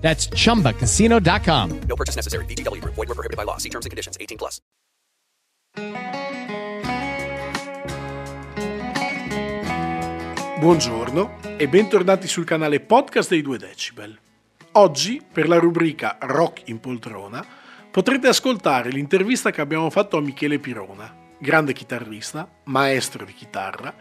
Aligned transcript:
That's 0.00 0.28
chumbacasino.com. 0.28 1.80
No 1.86 1.94
purchase 1.94 2.16
necessary. 2.16 2.44
VGW 2.46 2.80
Group. 2.80 2.94
Void 2.96 3.08
were 3.08 3.14
prohibited 3.14 3.36
by 3.36 3.44
law. 3.44 3.58
See 3.58 3.68
terms 3.68 3.86
and 3.86 3.90
conditions. 3.90 4.16
18 4.18 4.36
plus. 4.36 4.60
Buongiorno 10.60 11.38
e 11.56 11.68
bentornati 11.68 12.28
sul 12.28 12.44
canale 12.44 12.80
podcast 12.80 13.30
dei 13.30 13.40
2 13.40 13.56
Decibel. 13.56 14.18
Oggi, 14.72 15.22
per 15.32 15.48
la 15.48 15.58
rubrica 15.58 16.18
Rock 16.20 16.68
in 16.68 16.80
poltrona, 16.80 17.42
potrete 17.90 18.28
ascoltare 18.28 18.90
l'intervista 18.90 19.50
che 19.50 19.62
abbiamo 19.62 19.88
fatto 19.88 20.18
a 20.18 20.20
Michele 20.20 20.58
Pirona, 20.58 21.16
grande 21.38 21.72
chitarrista, 21.72 22.46
maestro 22.64 23.24
di 23.24 23.32
chitarra 23.32 23.94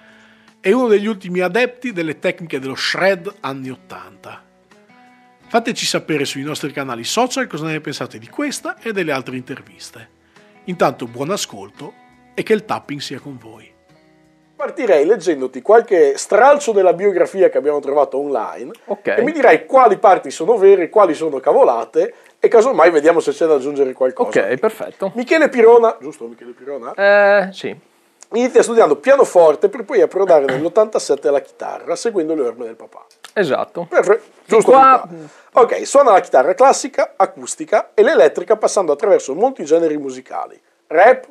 e 0.59 0.73
uno 0.73 0.87
degli 0.87 1.07
ultimi 1.07 1.39
adepti 1.39 1.93
delle 1.93 2.19
tecniche 2.19 2.59
dello 2.59 2.75
shred 2.75 3.37
anni 3.39 3.69
80. 3.69 4.48
Fateci 5.49 5.85
sapere 5.87 6.25
sui 6.25 6.43
nostri 6.43 6.71
canali 6.71 7.03
social 7.03 7.47
cosa 7.47 7.65
ne 7.65 7.81
pensate 7.81 8.19
di 8.19 8.27
questa 8.29 8.77
e 8.79 8.91
delle 8.91 9.11
altre 9.11 9.35
interviste. 9.35 10.09
Intanto 10.65 11.07
buon 11.07 11.31
ascolto 11.31 11.91
e 12.35 12.43
che 12.43 12.53
il 12.53 12.65
tapping 12.65 12.99
sia 12.99 13.19
con 13.19 13.35
voi. 13.39 13.67
Partirei 14.55 15.05
leggendoti 15.07 15.63
qualche 15.63 16.17
stralcio 16.17 16.71
della 16.71 16.93
biografia 16.93 17.49
che 17.49 17.57
abbiamo 17.57 17.79
trovato 17.79 18.19
online 18.19 18.73
Ok. 18.85 19.07
e 19.17 19.23
mi 19.23 19.31
dirai 19.31 19.65
quali 19.65 19.97
parti 19.97 20.29
sono 20.29 20.55
vere, 20.55 20.89
quali 20.89 21.15
sono 21.15 21.39
cavolate 21.39 22.13
e 22.39 22.47
casomai 22.47 22.91
vediamo 22.91 23.19
se 23.19 23.31
c'è 23.31 23.47
da 23.47 23.55
aggiungere 23.55 23.93
qualcosa. 23.93 24.41
Ok, 24.41 24.57
perfetto. 24.59 25.11
Michele 25.15 25.49
Pirona, 25.49 25.97
giusto 25.99 26.27
Michele 26.27 26.51
Pirona? 26.51 26.93
Eh, 26.93 27.51
sì. 27.53 27.75
Inizia 28.33 28.61
studiando 28.61 28.95
pianoforte 28.97 29.69
per 29.69 29.83
poi 29.83 30.01
approdare 30.01 30.45
nell'87 30.45 31.27
alla 31.27 31.41
chitarra, 31.41 31.95
seguendo 31.95 32.35
le 32.35 32.41
orme 32.43 32.65
del 32.65 32.75
papà. 32.75 33.03
Esatto. 33.33 33.87
Perfetto, 33.89 34.23
giusto 34.45 34.71
qua-. 34.71 35.07
Ok, 35.53 35.85
suona 35.87 36.11
la 36.11 36.19
chitarra 36.19 36.53
classica, 36.53 37.13
acustica 37.15 37.89
e 37.95 38.03
l'elettrica 38.03 38.55
passando 38.55 38.91
attraverso 38.91 39.33
molti 39.33 39.63
generi 39.65 39.97
musicali. 39.97 40.59
Rap, 40.87 41.25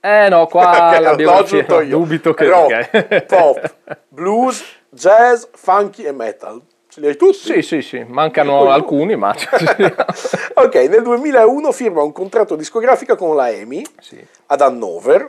Eh 0.00 0.28
no, 0.28 0.46
qua 0.46 0.70
Ok, 0.94 1.00
la 1.00 1.10
l'ho 1.10 1.16
biografia 1.16 1.58
aggiunto 1.58 1.80
io. 1.80 1.98
dubito 1.98 2.34
che... 2.34 2.48
Rock, 2.48 2.90
ok. 2.92 3.22
pop, 3.26 3.74
blues, 4.08 4.64
jazz, 4.90 5.44
funky 5.54 6.04
e 6.04 6.12
metal. 6.12 6.60
Ce 6.88 7.00
li 7.00 7.08
hai 7.08 7.16
tutti? 7.16 7.34
Sì, 7.34 7.62
sì, 7.62 7.82
sì, 7.82 8.04
mancano 8.08 8.70
alcuni, 8.70 9.16
ma... 9.16 9.34
ok, 10.54 10.74
nel 10.88 11.02
2001 11.02 11.72
firma 11.72 12.02
un 12.02 12.12
contratto 12.12 12.54
discografico 12.54 13.16
con 13.16 13.34
la 13.34 13.50
EMI 13.50 13.84
Sì. 14.00 14.24
ad 14.46 14.60
Hannover 14.60 15.28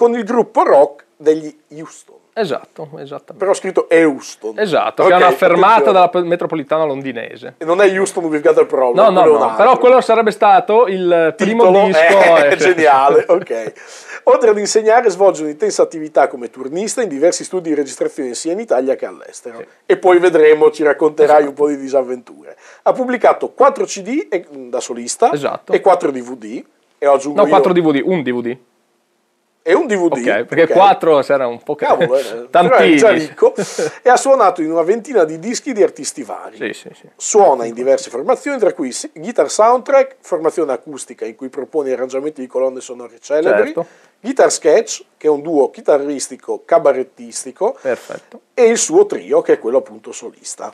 con 0.00 0.14
il 0.14 0.24
gruppo 0.24 0.62
rock 0.62 1.04
degli 1.14 1.54
Houston. 1.74 2.16
Esatto, 2.32 2.88
esattamente. 2.96 3.34
Però 3.34 3.50
ho 3.50 3.54
scritto 3.54 3.86
Houston. 3.90 4.58
Esatto, 4.58 5.02
Ok, 5.02 5.08
che 5.08 5.14
è 5.14 5.16
una 5.18 5.30
fermata 5.32 5.66
attenzione. 5.72 5.92
della 5.92 6.08
pe- 6.08 6.22
metropolitana 6.22 6.84
londinese. 6.84 7.54
E 7.58 7.66
non 7.66 7.82
è 7.82 7.98
Houston 7.98 8.24
We've 8.24 8.40
Got 8.40 8.56
a 8.56 8.64
Problem. 8.64 9.04
No, 9.04 9.10
no, 9.26 9.36
no, 9.36 9.54
però 9.56 9.76
quello 9.76 10.00
sarebbe 10.00 10.30
stato 10.30 10.86
il 10.86 11.34
primo 11.36 11.66
Titolo 11.66 11.84
disco... 11.84 11.98
è 11.98 12.48
eh, 12.52 12.56
geniale, 12.56 13.26
ok. 13.28 13.72
Oltre 14.24 14.48
ad 14.50 14.58
insegnare, 14.58 15.10
svolge 15.10 15.42
un'intensa 15.42 15.82
attività 15.82 16.28
come 16.28 16.48
turnista 16.48 17.02
in 17.02 17.08
diversi 17.10 17.44
studi 17.44 17.68
di 17.68 17.74
registrazione 17.74 18.32
sia 18.32 18.52
in 18.52 18.60
Italia 18.60 18.94
che 18.96 19.04
all'estero. 19.04 19.62
E 19.84 19.98
poi 19.98 20.18
vedremo, 20.18 20.70
ci 20.70 20.82
racconterai 20.82 21.44
un 21.44 21.52
po' 21.52 21.68
di 21.68 21.76
disavventure. 21.76 22.56
Ha 22.84 22.92
pubblicato 22.92 23.50
4 23.50 23.84
CD 23.84 24.28
e- 24.30 24.46
da 24.50 24.80
solista 24.80 25.30
Esatto. 25.30 25.72
e 25.72 25.82
4 25.82 26.10
DVD. 26.10 26.64
E 26.96 27.06
aggiungo 27.06 27.40
No, 27.40 27.46
io- 27.46 27.52
4 27.52 27.72
DVD, 27.74 28.00
un 28.02 28.22
DVD. 28.22 28.56
E 29.62 29.74
un 29.74 29.86
DVD. 29.86 30.12
Ok, 30.12 30.44
perché 30.44 30.62
ok. 30.62 30.72
4 30.72 31.22
era 31.28 31.46
un 31.46 31.62
po'. 31.62 31.74
Cavolo, 31.74 32.16
eh, 32.16 32.48
Tantini. 32.50 32.96
già 32.96 33.10
ricco. 33.10 33.54
e 34.02 34.08
ha 34.08 34.16
suonato 34.16 34.62
in 34.62 34.70
una 34.72 34.82
ventina 34.82 35.24
di 35.24 35.38
dischi 35.38 35.72
di 35.72 35.82
artisti 35.82 36.22
vari. 36.22 36.56
Sì, 36.56 36.72
sì, 36.72 36.90
sì. 36.94 37.08
Suona 37.14 37.66
in 37.66 37.74
diverse 37.74 38.08
formazioni, 38.08 38.58
tra 38.58 38.72
cui 38.72 38.94
Guitar 39.12 39.50
Soundtrack, 39.50 40.16
formazione 40.20 40.72
acustica 40.72 41.26
in 41.26 41.34
cui 41.36 41.50
propone 41.50 41.92
arrangiamenti 41.92 42.40
di 42.40 42.46
colonne 42.46 42.80
sonore 42.80 43.18
celebri, 43.20 43.64
Certo. 43.66 43.86
Guitar 44.20 44.50
Sketch, 44.50 45.04
che 45.16 45.26
è 45.26 45.30
un 45.30 45.42
duo 45.42 45.70
chitarristico 45.70 46.62
cabarettistico, 46.64 47.76
Perfetto. 47.80 48.40
e 48.54 48.64
il 48.64 48.78
suo 48.78 49.04
trio, 49.06 49.42
che 49.42 49.54
è 49.54 49.58
quello 49.58 49.78
appunto 49.78 50.12
solista. 50.12 50.72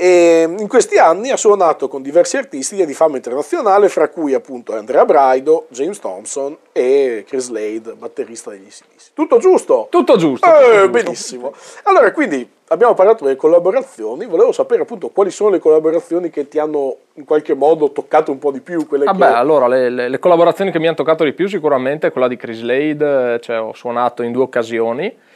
E 0.00 0.48
in 0.56 0.68
questi 0.68 0.96
anni 0.96 1.30
ha 1.30 1.36
suonato 1.36 1.88
con 1.88 2.02
diversi 2.02 2.36
artisti 2.36 2.86
di 2.86 2.94
fama 2.94 3.16
internazionale, 3.16 3.88
fra 3.88 4.08
cui 4.08 4.32
appunto 4.32 4.72
Andrea 4.72 5.04
Braido, 5.04 5.66
James 5.70 5.98
Thompson 5.98 6.56
e 6.70 7.24
Chris 7.26 7.46
Slade, 7.46 7.94
batterista 7.94 8.50
degli 8.50 8.68
CDC. 8.68 9.10
Tutto 9.12 9.38
giusto? 9.38 9.88
Tutto 9.90 10.16
giusto. 10.16 10.46
Eh, 10.46 10.50
tutto 10.52 10.70
giusto. 10.70 10.88
benissimo. 10.88 11.52
Allora, 11.82 12.12
quindi 12.12 12.48
abbiamo 12.68 12.94
parlato 12.94 13.24
delle 13.24 13.34
collaborazioni, 13.34 14.26
volevo 14.26 14.52
sapere 14.52 14.82
appunto 14.82 15.08
quali 15.08 15.32
sono 15.32 15.50
le 15.50 15.58
collaborazioni 15.58 16.30
che 16.30 16.46
ti 16.46 16.60
hanno 16.60 16.94
in 17.14 17.24
qualche 17.24 17.54
modo 17.54 17.90
toccato 17.90 18.30
un 18.30 18.38
po' 18.38 18.52
di 18.52 18.60
più, 18.60 18.86
quelle 18.86 19.04
Vabbè, 19.04 19.26
che... 19.26 19.32
allora 19.32 19.66
le, 19.66 19.90
le- 19.90 20.08
le 20.08 20.18
collaborazioni 20.20 20.70
che 20.70 20.78
mi 20.78 20.86
hanno 20.86 20.94
toccato 20.94 21.24
di 21.24 21.32
più 21.32 21.48
sicuramente 21.48 22.06
è 22.06 22.12
quella 22.12 22.28
di 22.28 22.36
Chris 22.36 22.62
Lade, 22.62 23.34
eh, 23.34 23.40
cioè 23.40 23.60
ho 23.60 23.72
suonato 23.72 24.22
in 24.22 24.30
due 24.30 24.44
occasioni. 24.44 25.26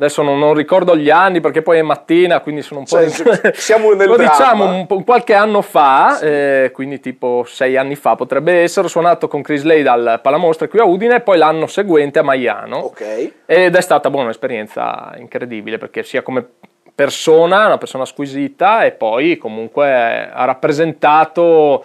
Adesso 0.00 0.22
non, 0.22 0.38
non 0.38 0.54
ricordo 0.54 0.96
gli 0.96 1.10
anni 1.10 1.40
perché 1.40 1.60
poi 1.60 1.76
è 1.76 1.82
mattina, 1.82 2.40
quindi 2.40 2.62
sono 2.62 2.80
un 2.80 2.86
po'... 2.86 3.06
Cioè, 3.06 3.52
siamo 3.54 3.92
nel 3.92 4.08
Lo 4.08 4.16
dramma. 4.16 4.30
diciamo 4.30 4.64
un, 4.74 4.86
po'- 4.86 5.02
qualche 5.04 5.34
anno 5.34 5.60
fa, 5.60 6.18
eh, 6.20 6.70
quindi 6.72 7.00
tipo 7.00 7.44
sei 7.46 7.76
anni 7.76 7.96
fa 7.96 8.16
potrebbe 8.16 8.62
essere, 8.62 8.88
suonato 8.88 9.28
con 9.28 9.42
Chris 9.42 9.62
Lade 9.62 9.88
al 9.90 10.20
Palamostre 10.22 10.68
qui 10.68 10.78
a 10.78 10.84
Udine 10.84 11.16
e 11.16 11.20
poi 11.20 11.36
l'anno 11.36 11.66
seguente 11.66 12.18
a 12.18 12.22
Maiano. 12.22 12.78
Ok. 12.78 13.32
Ed 13.44 13.76
è 13.76 13.80
stata 13.82 14.08
boh, 14.08 14.20
un'esperienza 14.20 15.12
incredibile 15.18 15.76
perché 15.76 16.02
sia 16.02 16.22
come 16.22 16.46
persona, 16.94 17.66
una 17.66 17.76
persona 17.76 18.06
squisita 18.06 18.84
e 18.84 18.92
poi 18.92 19.36
comunque 19.36 20.30
ha 20.32 20.44
rappresentato 20.46 21.84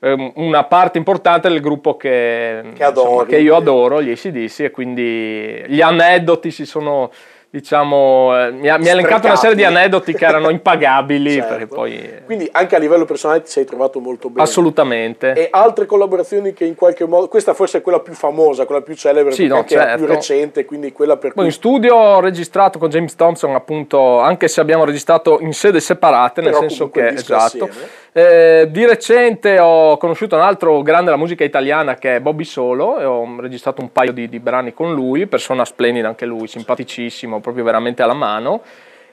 ehm, 0.00 0.32
una 0.36 0.64
parte 0.64 0.96
importante 0.96 1.48
del 1.50 1.60
gruppo 1.60 1.98
che, 1.98 2.62
Che 2.74 2.82
adori. 2.82 3.06
insomma, 3.08 3.26
che 3.26 3.38
io 3.38 3.56
adoro, 3.56 4.00
gli 4.02 4.10
ACDC, 4.10 4.60
e 4.60 4.70
quindi 4.70 5.62
gli 5.66 5.80
aneddoti 5.80 6.50
si 6.50 6.66
sono, 6.66 7.10
diciamo, 7.52 8.32
eh, 8.46 8.50
mi 8.50 8.68
ha, 8.70 8.78
mi 8.78 8.88
ha 8.88 8.92
elencato 8.92 9.26
una 9.26 9.36
serie 9.36 9.54
di 9.54 9.62
aneddoti 9.62 10.14
che 10.14 10.24
erano 10.24 10.48
impagabili, 10.48 11.32
Certo. 11.36 11.48
perché 11.48 11.66
poi... 11.66 11.92
eh, 12.00 12.22
Quindi 12.24 12.48
anche 12.50 12.76
a 12.76 12.78
livello 12.78 13.04
personale 13.04 13.42
ti 13.42 13.50
sei 13.50 13.66
trovato 13.66 14.00
molto 14.00 14.30
bene. 14.30 14.42
Assolutamente. 14.42 15.34
E 15.34 15.48
altre 15.50 15.84
collaborazioni 15.84 16.54
che 16.54 16.64
in 16.64 16.74
qualche 16.74 17.04
modo... 17.04 17.28
Questa 17.28 17.52
forse 17.52 17.78
è 17.78 17.82
quella 17.82 18.00
più 18.00 18.14
famosa, 18.14 18.64
quella 18.64 18.80
più 18.80 18.94
celebre, 18.94 19.32
Sì, 19.32 19.46
no, 19.48 19.56
la 19.56 19.62
più 19.64 19.76
certo. 19.76 20.06
recente, 20.06 20.64
quindi 20.64 20.92
quella 20.92 21.18
per 21.18 21.34
Poi 21.34 21.44
cui... 21.44 21.44
in 21.44 21.52
studio 21.52 21.94
ho 21.94 22.20
registrato 22.20 22.78
con 22.78 22.88
James 22.88 23.14
Thompson, 23.14 23.54
appunto, 23.54 24.20
anche 24.20 24.48
se 24.48 24.62
abbiamo 24.62 24.86
registrato 24.86 25.38
in 25.40 25.52
sede 25.52 25.80
separate, 25.80 26.40
nel 26.40 26.52
Però 26.52 26.62
senso 26.62 26.88
che 26.88 27.06
esatto. 27.08 27.64
assieme. 27.64 28.00
Eh, 28.14 28.68
di 28.70 28.84
recente 28.84 29.58
ho 29.58 29.96
conosciuto 29.96 30.36
un 30.36 30.42
altro 30.42 30.82
grande 30.82 31.06
della 31.06 31.16
musica 31.16 31.44
italiana 31.44 31.94
che 31.94 32.16
è 32.16 32.20
Bobby 32.20 32.44
Solo 32.44 32.98
e 33.00 33.04
ho 33.06 33.26
registrato 33.40 33.80
un 33.80 33.90
paio 33.90 34.12
di, 34.12 34.28
di 34.28 34.38
brani 34.38 34.74
con 34.74 34.92
lui, 34.92 35.26
persona 35.26 35.64
splendida 35.64 36.08
anche 36.08 36.26
lui, 36.26 36.46
simpaticissimo, 36.46 37.40
proprio 37.40 37.64
veramente 37.64 38.02
alla 38.02 38.12
mano. 38.12 38.60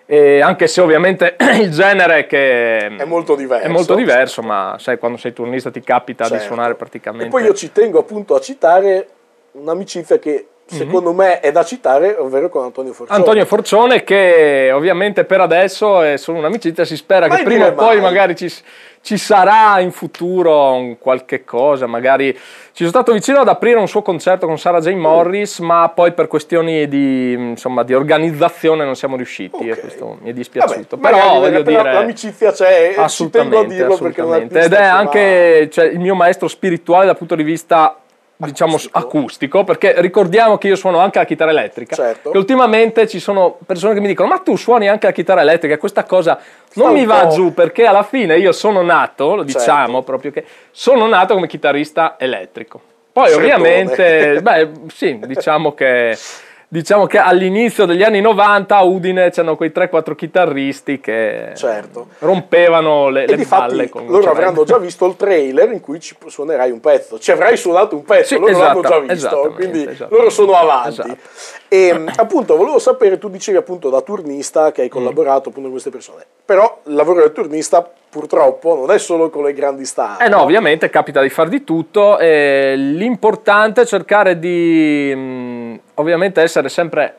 E 0.05 0.41
anche 0.41 0.67
se 0.67 0.81
ovviamente 0.81 1.37
il 1.61 1.69
genere 1.71 2.25
che 2.27 2.87
È 2.97 3.05
molto 3.05 3.35
diverso. 3.35 3.65
è 3.65 3.69
molto 3.69 3.95
diverso, 3.95 4.41
ma 4.41 4.75
sai, 4.79 4.97
quando 4.97 5.17
sei 5.17 5.31
turnista 5.31 5.71
ti 5.71 5.81
capita 5.81 6.23
di 6.25 6.31
Certo. 6.31 6.45
suonare 6.45 6.75
praticamente. 6.75 7.27
E 7.27 7.29
poi 7.29 7.43
io 7.43 7.53
ci 7.53 7.71
tengo 7.71 7.99
appunto 7.99 8.35
a 8.35 8.41
citare 8.41 9.07
un'amicizia 9.51 10.19
che 10.19 10.45
secondo 10.75 11.13
me 11.13 11.39
è 11.39 11.51
da 11.51 11.63
citare, 11.63 12.15
ovvero 12.17 12.49
con 12.49 12.63
Antonio 12.63 12.93
Forcione. 12.93 13.19
Mhm. 13.19 13.25
Antonio 13.25 13.45
Forcione 13.45 14.03
che 14.03 14.71
ovviamente 14.73 15.25
per 15.25 15.41
adesso 15.41 16.01
è 16.01 16.17
solo 16.17 16.37
un'amicizia, 16.39 16.85
si 16.85 16.95
spera 16.95 17.27
Mai 17.27 17.37
che 17.37 17.43
prima 17.43 17.67
o 17.67 17.73
poi 17.73 17.99
magari 17.99 18.35
ci, 18.35 18.51
ci 19.01 19.17
sarà 19.17 19.79
in 19.79 19.91
futuro 19.91 20.73
un 20.73 20.97
qualche 20.97 21.43
cosa, 21.43 21.87
magari 21.87 22.33
ci 22.33 22.85
sono 22.85 22.89
stato 22.89 23.11
vicino 23.11 23.39
ad 23.39 23.47
aprire 23.47 23.79
un 23.79 23.87
suo 23.87 24.01
concerto 24.01 24.45
con 24.45 24.57
Sarah 24.57 24.79
J. 24.79 24.93
Morris, 24.93 25.59
ma 25.59 25.89
poi 25.93 26.13
per 26.13 26.27
questioni 26.27 26.87
di, 26.87 27.33
insomma, 27.33 27.83
di 27.83 27.93
organizzazione 27.93 28.85
non 28.85 28.95
siamo 28.95 29.15
riusciti 29.15 29.69
Ok. 29.69 29.77
e 29.77 29.79
questo 29.79 30.17
mi 30.21 30.29
è 30.29 30.33
dispiaciuto. 30.33 30.97
Vabbè, 30.97 31.15
Però 31.15 31.39
voglio 31.39 31.61
dire... 31.61 31.91
l'amicizia 31.91 32.51
c'è 32.51 32.65
e 32.65 32.89
ci 32.89 32.93
tengo 32.93 33.01
a 33.01 33.03
Assolutamente, 33.05 33.75
dirlo 33.75 33.93
assolutamente. 33.93 34.59
Ed 34.59 34.73
è 34.73 34.83
anche 34.83 35.69
cioè, 35.71 35.85
il 35.85 35.99
mio 35.99 36.15
maestro 36.15 36.47
spirituale 36.47 37.05
dal 37.05 37.17
punto 37.17 37.35
di 37.35 37.43
vista 37.43 37.97
diciamo 38.45 38.75
Acustico. 38.75 38.97
acustico 38.97 39.63
perché 39.65 39.95
ricordiamo 39.97 40.57
che 40.57 40.67
io 40.69 40.77
suono 40.77 40.99
anche 40.99 41.19
la 41.19 41.25
chitarra 41.25 41.51
elettrica 41.51 41.93
Certo. 41.95 42.31
che 42.31 42.37
ultimamente 42.37 43.05
ci 43.05 43.19
sono 43.19 43.57
persone 43.65 43.93
che 43.93 43.99
mi 43.99 44.07
dicono 44.07 44.29
ma 44.29 44.37
tu 44.39 44.55
suoni 44.55 44.87
anche 44.87 45.07
la 45.07 45.11
chitarra 45.11 45.41
elettrica 45.41 45.77
questa 45.77 46.05
cosa 46.05 46.39
non 46.75 46.93
mi 46.93 47.05
va 47.05 47.27
giù 47.27 47.53
perché 47.53 47.85
alla 47.85 48.03
fine 48.03 48.37
io 48.37 48.53
sono 48.53 48.81
nato 48.81 49.35
lo 49.35 49.43
diciamo 49.43 49.85
Certo. 49.95 50.03
proprio 50.03 50.31
che 50.31 50.45
sono 50.71 51.05
nato 51.07 51.33
come 51.33 51.47
chitarrista 51.47 52.15
elettrico 52.17 52.79
Poi 53.11 53.29
Freddone. 53.29 53.53
ovviamente, 53.53 54.41
beh, 54.41 54.69
sì, 54.93 55.19
diciamo 55.25 55.73
che, 55.73 56.17
diciamo 56.71 57.07
che 57.07 57.17
all'inizio 57.17 57.85
degli 57.85 58.03
anni 58.03 58.21
90 58.21 58.77
a 58.77 58.83
Udine 58.83 59.31
c'erano 59.31 59.55
quei 59.55 59.71
3-4 59.73 60.13
chitarristi 60.15 60.99
che 60.99 61.53
Certo. 61.55 62.09
rompevano 62.19 63.09
le, 63.09 63.25
E 63.25 63.35
le 63.35 63.45
balle 63.45 63.89
con 63.89 64.05
loro 64.05 64.21
cioè, 64.21 64.31
avranno 64.33 64.63
già 64.63 64.77
visto 64.77 65.05
il 65.07 65.15
trailer 65.15 65.71
in 65.71 65.79
cui 65.81 65.99
ci 65.99 66.15
suonerai 66.23 66.69
un 66.69 66.79
pezzo. 66.79 67.17
Ci 67.17 67.31
avrai 67.31 67.57
suonato 67.57 67.95
un 67.95 68.03
pezzo, 68.03 68.35
Sì, 68.35 68.39
loro 68.39 68.51
l'hanno 68.57 68.79
esatta- 68.79 68.87
già 68.89 68.99
visto, 68.99 69.51
quindi 69.55 69.79
esattamente. 69.81 70.07
loro 70.15 70.29
sono 70.29 70.53
avanti. 70.55 70.89
Esatto. 71.01 71.17
E 71.67 71.93
mh, 71.93 72.11
appunto 72.17 72.55
volevo 72.55 72.77
sapere, 72.79 73.17
tu 73.17 73.29
dicevi 73.29 73.57
appunto 73.57 73.89
da 73.89 74.01
turnista 74.01 74.71
che 74.71 74.81
hai 74.83 74.89
collaborato 74.89 75.49
appunto 75.49 75.61
con 75.61 75.71
queste 75.71 75.89
persone, 75.89 76.23
però 76.45 76.81
il 76.85 76.93
lavoro 76.93 77.21
del 77.21 77.31
turnista 77.31 77.91
purtroppo 78.09 78.75
non 78.75 78.91
è 78.91 78.97
solo 78.97 79.29
con 79.29 79.43
le 79.43 79.53
grandi 79.53 79.85
star. 79.85 80.21
Eh 80.21 80.27
no, 80.27 80.41
ovviamente 80.41 80.89
capita 80.89 81.21
di 81.21 81.29
far 81.29 81.47
di 81.47 81.63
tutto. 81.63 82.17
e 82.17 82.73
l'importante 82.75 83.81
è 83.81 83.85
cercare 83.85 84.39
di 84.39 85.13
mh, 85.15 85.79
ovviamente 85.95 86.41
essere 86.41 86.69
sempre 86.69 87.15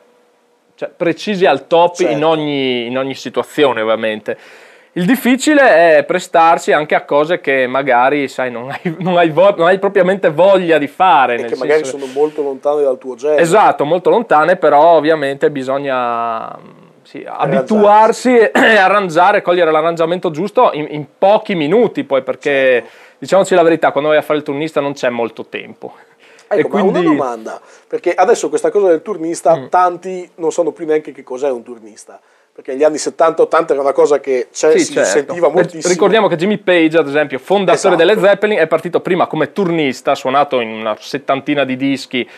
cioè, 0.75 0.89
precisi 0.89 1.45
al 1.45 1.67
top 1.67 1.95
Certo. 1.95 2.13
in, 2.13 2.23
ogni, 2.23 2.87
in 2.87 2.97
ogni 2.97 3.15
situazione, 3.15 3.81
ovviamente. 3.81 4.37
Il 4.93 5.05
difficile 5.05 5.97
è 5.97 6.03
prestarsi 6.03 6.73
anche 6.73 6.95
a 6.95 7.05
cose 7.05 7.39
che 7.39 7.65
magari, 7.65 8.27
sai, 8.27 8.51
non 8.51 8.69
hai, 8.69 8.95
non 8.99 9.17
hai 9.17 9.29
vo- 9.29 9.55
non 9.55 9.67
hai 9.67 9.79
propriamente 9.79 10.29
voglia 10.29 10.77
di 10.77 10.87
fare. 10.87 11.35
E 11.35 11.41
nel 11.41 11.49
che 11.51 11.55
magari 11.55 11.85
sono 11.85 12.05
molto 12.07 12.41
lontane 12.41 12.81
dal 12.81 12.97
tuo 12.97 13.15
genere. 13.15 13.41
Esatto, 13.41 13.85
molto 13.85 14.09
lontane, 14.09 14.57
però 14.57 14.97
ovviamente 14.97 15.49
bisogna 15.49 16.57
sì, 17.11 17.25
abituarsi 17.27 18.37
e 18.39 18.77
arrangiare, 18.77 19.41
cogliere 19.41 19.69
l'arrangiamento 19.69 20.31
giusto 20.31 20.71
in, 20.73 20.87
in 20.91 21.05
pochi 21.17 21.55
minuti 21.55 22.05
poi, 22.05 22.21
perché 22.23 22.85
diciamoci 23.17 23.53
la 23.53 23.63
verità, 23.63 23.91
quando 23.91 24.11
vai 24.11 24.19
a 24.19 24.21
fare 24.21 24.39
il 24.39 24.45
turnista 24.45 24.79
non 24.79 24.93
c'è 24.93 25.09
molto 25.09 25.45
tempo. 25.45 25.93
Ecco, 26.47 26.67
e 26.67 26.69
quindi... 26.69 26.99
una 26.99 27.01
domanda, 27.01 27.61
perché 27.87 28.13
adesso 28.13 28.47
questa 28.47 28.71
cosa 28.71 28.87
del 28.87 29.01
turnista, 29.01 29.57
Mm. 29.57 29.67
tanti 29.67 30.29
non 30.35 30.51
sanno 30.53 30.71
più 30.71 30.85
neanche 30.85 31.11
che 31.11 31.23
cos'è 31.23 31.49
un 31.49 31.63
turnista. 31.63 32.17
Perché 32.53 32.73
negli 32.73 32.83
anni 32.83 32.97
70-80 32.97 33.71
era 33.71 33.81
una 33.81 33.93
cosa 33.93 34.19
che 34.19 34.47
c'è, 34.51 34.71
Sì, 34.73 34.79
si 34.79 34.93
certo. 34.93 35.09
sentiva 35.09 35.47
moltissimo. 35.49 35.91
Ricordiamo 35.91 36.27
che 36.27 36.35
Jimmy 36.35 36.57
Page, 36.57 36.97
ad 36.97 37.07
esempio, 37.07 37.39
fondatore 37.39 37.77
Esatto. 37.77 37.95
delle 37.95 38.19
Zeppelin, 38.19 38.57
è 38.57 38.67
partito 38.67 38.99
prima 38.99 39.25
come 39.27 39.53
turnista, 39.53 40.11
ha 40.11 40.15
suonato 40.15 40.59
in 40.59 40.69
una 40.69 40.95
settantina 40.99 41.63
di 41.63 41.77
dischi 41.77 42.29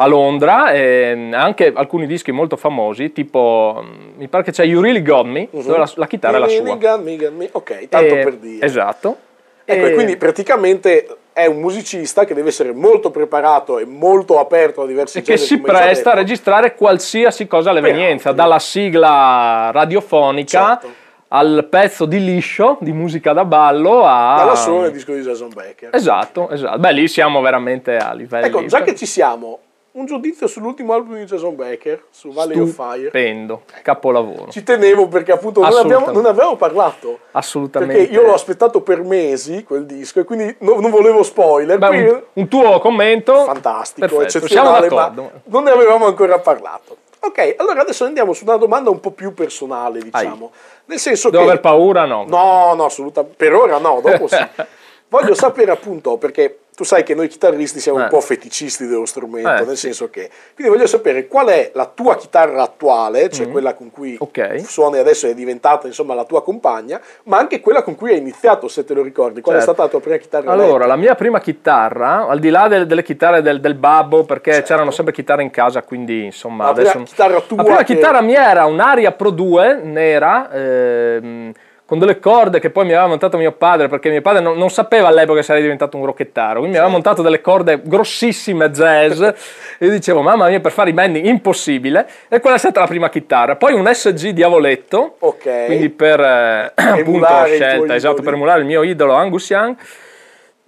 a 0.00 0.06
Londra, 0.06 0.70
e 0.72 1.30
anche 1.32 1.72
alcuni 1.74 2.06
dischi 2.06 2.30
molto 2.30 2.56
famosi, 2.56 3.10
tipo 3.12 3.82
mm, 3.84 4.18
mi 4.18 4.28
pare 4.28 4.44
che 4.44 4.52
c'è 4.52 4.64
You 4.64 4.80
Really 4.80 5.02
Got 5.02 5.24
Me, 5.26 5.48
Mhm. 5.50 5.62
dove 5.66 5.78
la, 5.78 5.90
la 5.96 6.06
chitarra 6.06 6.36
è 6.36 6.40
la 6.40 6.48
sua. 6.48 6.76
Gun, 6.76 7.02
me, 7.02 7.16
gun, 7.16 7.34
me. 7.36 7.48
Ok, 7.52 7.88
tanto 7.88 8.14
E- 8.14 8.22
per 8.22 8.34
dire. 8.36 8.64
Esatto. 8.64 9.16
Ecco, 9.64 9.86
E- 9.86 9.90
e 9.90 9.94
quindi 9.94 10.16
praticamente 10.16 11.06
è 11.32 11.46
un 11.46 11.60
musicista 11.60 12.24
che 12.24 12.32
deve 12.34 12.48
essere 12.48 12.72
molto 12.72 13.10
preparato 13.10 13.78
e 13.78 13.84
molto 13.84 14.38
aperto 14.38 14.82
a 14.82 14.86
diversi 14.86 15.18
e 15.18 15.20
che 15.22 15.34
generi. 15.34 15.46
si 15.46 15.60
come 15.60 15.72
hai 15.72 15.78
già 15.78 15.84
presta 15.84 16.10
a 16.12 16.14
registrare 16.14 16.74
qualsiasi 16.74 17.46
cosa 17.46 17.70
all'evenienza, 17.70 18.32
dalla 18.32 18.58
sigla 18.58 19.70
radiofonica 19.72 20.78
Certo. 20.80 20.88
al 21.28 21.66
pezzo 21.70 22.06
di 22.06 22.24
liscio, 22.24 22.78
di 22.80 22.92
musica 22.92 23.32
da 23.32 23.44
ballo, 23.44 24.04
a... 24.04 24.34
Dalla 24.38 24.54
solo 24.54 24.82
nel 24.82 24.92
disco 24.92 25.12
di 25.12 25.20
Jason 25.20 25.50
Becker. 25.52 25.90
Esatto, 25.92 26.48
esatto. 26.50 26.78
Beh, 26.78 26.92
lì 26.92 27.06
siamo 27.08 27.40
veramente 27.40 27.96
a 27.96 28.12
livelli... 28.14 28.46
Ecco, 28.46 28.64
già 28.66 28.82
che 28.82 28.94
ci 28.96 29.06
siamo, 29.06 29.58
un 29.98 30.06
giudizio 30.06 30.46
sull'ultimo 30.46 30.92
album 30.92 31.16
di 31.16 31.24
Jason 31.24 31.56
Becker, 31.56 32.04
su 32.10 32.30
Valley 32.30 32.58
of 32.58 32.70
Fire. 32.70 33.08
Stupendo, 33.08 33.62
capolavoro. 33.82 34.50
Ci 34.50 34.62
tenevo 34.62 35.08
perché 35.08 35.32
appunto 35.32 35.60
non, 35.60 35.76
abbiamo, 35.76 36.10
non 36.12 36.24
avevamo 36.24 36.56
parlato. 36.56 37.18
Assolutamente. 37.32 37.94
Perché 37.96 38.12
io 38.12 38.22
l'ho 38.22 38.32
aspettato 38.32 38.80
per 38.80 39.02
mesi 39.02 39.64
quel 39.64 39.84
disco 39.86 40.20
e 40.20 40.24
quindi 40.24 40.54
no- 40.60 40.78
non 40.80 40.90
volevo 40.90 41.24
spoiler. 41.24 41.78
Beh, 41.78 41.88
Qui- 41.88 42.02
un, 42.04 42.22
un 42.34 42.48
tuo 42.48 42.78
commento? 42.78 43.44
fantastico, 43.44 44.06
Perfetto, 44.06 44.38
eccezionale, 44.38 44.88
ma 44.88 45.12
non 45.44 45.64
ne 45.64 45.70
avevamo 45.70 46.06
ancora 46.06 46.38
parlato. 46.38 46.96
Ok, 47.20 47.56
allora 47.58 47.80
adesso 47.80 48.04
andiamo 48.04 48.32
su 48.32 48.44
una 48.44 48.56
domanda 48.56 48.90
un 48.90 49.00
po' 49.00 49.10
più 49.10 49.34
personale, 49.34 50.00
diciamo. 50.00 50.52
Nel 50.84 50.98
senso 50.98 51.30
Devo 51.30 51.42
che... 51.42 51.50
aver 51.50 51.60
paura? 51.60 52.04
No. 52.04 52.24
No, 52.28 52.74
no, 52.74 52.84
assolutamente. 52.84 53.36
Per 53.36 53.52
ora 53.52 53.78
no, 53.78 54.00
dopo 54.00 54.28
sì. 54.28 54.36
Voglio 55.10 55.34
sapere 55.34 55.72
appunto, 55.72 56.16
perché 56.18 56.58
tu 56.78 56.84
sai 56.84 57.02
che 57.02 57.12
noi 57.16 57.26
chitarristi 57.26 57.80
siamo 57.80 57.98
un 57.98 58.04
Eh. 58.04 58.08
po' 58.08 58.20
feticisti 58.20 58.86
dello 58.86 59.04
strumento, 59.04 59.48
Eh, 59.50 59.66
nel 59.66 59.76
sì. 59.76 59.86
senso 59.88 60.10
che... 60.10 60.30
Quindi 60.54 60.72
voglio 60.72 60.86
sapere 60.86 61.26
qual 61.26 61.48
è 61.48 61.72
la 61.74 61.86
tua 61.92 62.14
chitarra 62.16 62.62
attuale, 62.62 63.28
cioè 63.30 63.48
quella 63.50 63.74
con 63.74 63.90
cui 63.90 64.12
Mm. 64.12 64.16
Ok. 64.20 64.60
suoni 64.64 64.98
adesso 64.98 65.26
è 65.26 65.34
diventata 65.34 65.88
insomma 65.88 66.14
la 66.14 66.22
tua 66.22 66.40
compagna, 66.40 67.00
ma 67.24 67.36
anche 67.36 67.58
quella 67.58 67.82
con 67.82 67.96
cui 67.96 68.12
hai 68.12 68.18
iniziato, 68.18 68.68
se 68.68 68.84
te 68.84 68.94
lo 68.94 69.02
ricordi. 69.02 69.40
Qual 69.40 69.56
è 69.56 69.58
Certo. 69.58 69.72
stata 69.74 69.82
la 69.86 69.90
tua 69.90 70.00
prima 70.00 70.18
chitarra 70.18 70.52
Allora, 70.52 70.66
elettrica? 70.66 70.86
la 70.86 70.96
mia 70.96 71.14
prima 71.16 71.40
chitarra, 71.40 72.28
al 72.28 72.38
di 72.38 72.48
là 72.50 72.68
del- 72.68 72.86
delle 72.86 73.02
chitarre 73.02 73.42
del, 73.42 73.58
del 73.60 73.74
babbo, 73.74 74.22
perché 74.22 74.52
Certo. 74.52 74.68
c'erano 74.68 74.92
sempre 74.92 75.12
chitarre 75.12 75.42
in 75.42 75.50
casa, 75.50 75.82
quindi 75.82 76.26
insomma 76.26 76.66
La 76.66 76.72
prima 76.74 76.90
adesso... 76.90 77.04
chitarra 77.06 77.40
tua 77.40 77.56
la 77.56 77.62
prima 77.64 77.78
che- 77.78 77.94
chitarra 77.96 78.20
mia 78.20 78.48
era 78.48 78.66
un'Aria 78.66 79.10
Pro 79.10 79.30
2 79.30 79.80
nera, 79.82 80.48
ehm, 80.52 81.52
con 81.88 81.98
delle 81.98 82.18
corde 82.18 82.60
che 82.60 82.68
poi 82.68 82.84
mi 82.84 82.92
aveva 82.92 83.06
montato 83.06 83.38
mio 83.38 83.52
padre, 83.52 83.88
perché 83.88 84.10
mio 84.10 84.20
padre 84.20 84.42
non, 84.42 84.58
non 84.58 84.68
sapeva 84.68 85.08
all'epoca 85.08 85.38
che 85.38 85.44
sarei 85.44 85.62
diventato 85.62 85.96
un 85.96 86.04
rocchettaro, 86.04 86.58
quindi 86.58 86.72
mi 86.72 86.76
aveva 86.76 86.92
montato 86.92 87.22
delle 87.22 87.40
corde 87.40 87.80
grossissime 87.82 88.70
jazz, 88.70 89.22
e 89.22 89.34
io 89.86 89.90
dicevo, 89.90 90.20
mamma 90.20 90.48
mia, 90.48 90.60
per 90.60 90.70
fare 90.70 90.90
i 90.90 90.92
bending 90.92 91.24
impossibile, 91.24 92.06
e 92.28 92.40
quella 92.40 92.56
è 92.56 92.58
stata 92.58 92.80
la 92.80 92.86
prima 92.86 93.08
chitarra. 93.08 93.56
Poi 93.56 93.72
un 93.72 93.90
SG 93.90 94.32
Diavoletto, 94.32 95.16
Ok. 95.20 95.64
quindi 95.64 95.88
per 95.88 96.20
eh, 96.20 96.72
appunto 96.76 97.26
scelta, 97.46 97.94
esatto, 97.94 98.20
per 98.20 98.34
emulare 98.34 98.60
il 98.60 98.66
mio 98.66 98.82
idolo 98.82 99.14
Angus 99.14 99.48
Young. 99.48 99.74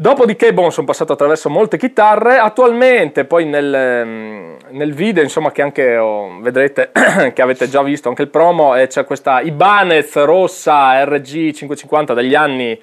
Dopodiché, 0.00 0.55
bon, 0.55 0.73
sono 0.73 0.87
passato 0.87 1.12
attraverso 1.12 1.50
molte 1.50 1.76
chitarre. 1.76 2.38
Attualmente, 2.38 3.26
poi 3.26 3.44
nel, 3.44 3.75
ehm, 3.75 4.56
nel 4.70 4.94
video, 4.94 5.23
insomma, 5.23 5.52
che 5.52 5.61
anche 5.61 5.99
oh, 5.99 6.41
vedrete, 6.41 6.91
che 7.35 7.43
avete 7.43 7.69
già 7.69 7.82
visto 7.82 8.08
anche 8.08 8.23
il 8.23 8.29
promo, 8.29 8.75
eh, 8.75 8.87
c'è 8.87 9.05
questa 9.05 9.43
Ibanez 9.43 10.14
rossa 10.25 11.05
RG 11.05 11.52
550 11.52 12.14
degli 12.14 12.35
anni 12.35 12.81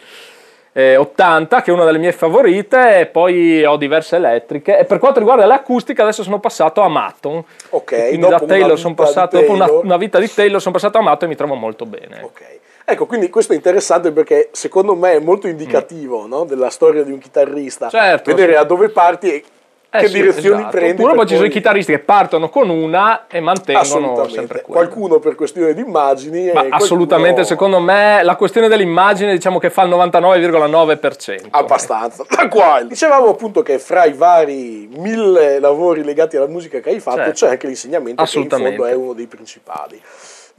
eh, 0.73 0.95
80, 0.95 1.63
che 1.63 1.71
è 1.71 1.73
una 1.73 1.85
delle 1.85 1.97
mie 1.97 2.11
favorite. 2.11 2.99
E 2.99 3.05
poi 3.07 3.65
ho 3.65 3.77
diverse 3.77 4.17
elettriche. 4.17 4.77
E 4.77 4.85
per 4.85 4.99
quanto 4.99 5.17
riguarda 5.17 5.47
le 5.47 5.55
acustiche, 5.55 6.03
adesso 6.03 6.21
sono 6.21 6.39
passato 6.39 6.81
a 6.81 6.87
Matton. 6.87 7.43
Ok, 7.69 8.09
quindi 8.09 8.17
dopo 8.17 8.29
da 8.29 8.43
una 8.43 8.45
Taylor 8.45 8.77
sono 8.77 8.93
vita 8.93 9.03
di 9.05 9.09
passato, 9.09 9.39
dopo 9.39 9.51
una, 9.53 9.65
Taylor. 9.65 9.85
una 9.85 9.97
vita 9.97 10.19
di 10.19 10.31
Taylor, 10.31 10.61
sono 10.61 10.73
passato 10.75 10.99
a 10.99 11.01
Matton 11.01 11.27
e 11.27 11.31
mi 11.31 11.35
trovo 11.35 11.55
molto 11.55 11.87
bene. 11.87 12.21
Ok. 12.21 12.56
Ecco, 12.89 13.05
quindi 13.05 13.29
questo 13.29 13.51
è 13.51 13.55
interessante 13.57 14.13
perché 14.13 14.47
secondo 14.53 14.95
me 14.95 15.11
è 15.15 15.19
molto 15.19 15.49
indicativo 15.49 16.25
no, 16.25 16.45
della 16.45 16.69
storia 16.69 17.03
di 17.03 17.11
un 17.11 17.19
chitarrista. 17.19 17.89
Certo, 17.89 18.33
vedere 18.33 18.53
sì. 18.53 18.57
a 18.59 18.63
dove 18.63 18.87
parti 18.87 19.29
e 19.29 19.43
Eh 19.89 19.99
che 19.99 20.07
sì, 20.07 20.13
direzioni 20.13 20.61
esatto. 20.61 20.77
prendi. 20.77 21.01
Oppure 21.01 21.15
poi 21.15 21.27
ci 21.27 21.35
sono 21.35 21.47
i 21.47 21.49
chitarristi 21.49 21.91
che 21.91 21.99
partono 21.99 22.47
con 22.47 22.69
una 22.69 23.27
e 23.27 23.41
mantengono 23.41 24.29
sempre 24.29 24.61
quella. 24.61 24.79
Qualcuno 24.85 25.19
per 25.19 25.35
questione 25.35 25.73
di 25.73 25.81
immagini. 25.81 26.45
Ma 26.45 26.51
qualcuno- 26.51 26.75
assolutamente, 26.75 27.43
secondo 27.43 27.81
me, 27.81 28.23
la 28.23 28.37
questione 28.37 28.69
dell'immagine 28.69 29.33
diciamo 29.33 29.59
che 29.59 29.69
fa 29.69 29.83
il 29.83 29.89
99,9%. 29.89 31.47
Abbastanza. 31.49 32.25
Da 32.29 32.47
qua. 32.47 32.83
Dicevamo 32.83 33.27
appunto 33.27 33.63
che 33.63 33.79
fra 33.79 34.05
i 34.05 34.13
vari 34.13 34.87
mille 34.95 35.59
lavori 35.59 36.05
legati 36.05 36.37
alla 36.37 36.47
musica 36.47 36.79
che 36.79 36.91
hai 36.91 37.01
fatto 37.01 37.17
Certo. 37.17 37.33
c'è 37.33 37.49
anche 37.49 37.67
l'insegnamento 37.67 38.23
che 38.23 38.39
in 38.39 38.47
fondo 38.47 38.85
è 38.85 38.93
uno 38.93 39.11
dei 39.11 39.27
principali. 39.27 40.01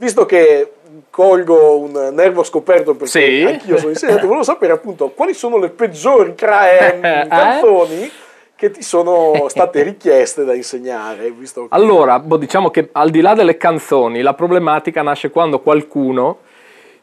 Visto 0.01 0.25
che 0.25 0.71
colgo 1.09 1.77
un 1.79 2.11
nervo 2.13 2.43
scoperto 2.43 2.93
perché 2.93 3.07
Sì. 3.07 3.43
anch'io 3.45 3.77
sono 3.77 3.89
insegnante, 3.89 4.25
volevo 4.25 4.43
sapere 4.43 4.71
appunto 4.71 5.09
quali 5.09 5.33
sono 5.33 5.57
le 5.57 5.69
peggiori 5.69 6.35
cra- 6.35 6.71
Eh? 6.79 7.27
canzoni 7.27 8.09
che 8.55 8.71
ti 8.71 8.81
sono 8.81 9.47
state 9.49 9.83
richieste 9.83 10.45
da 10.45 10.53
insegnare. 10.53 11.31
Visto 11.31 11.63
che- 11.63 11.67
Allora, 11.71 12.19
boh, 12.19 12.37
diciamo 12.37 12.69
che 12.69 12.89
al 12.93 13.09
di 13.09 13.19
là 13.19 13.33
delle 13.33 13.57
canzoni, 13.57 14.21
la 14.21 14.33
problematica 14.33 15.01
nasce 15.01 15.31
quando 15.31 15.59
qualcuno 15.59 16.39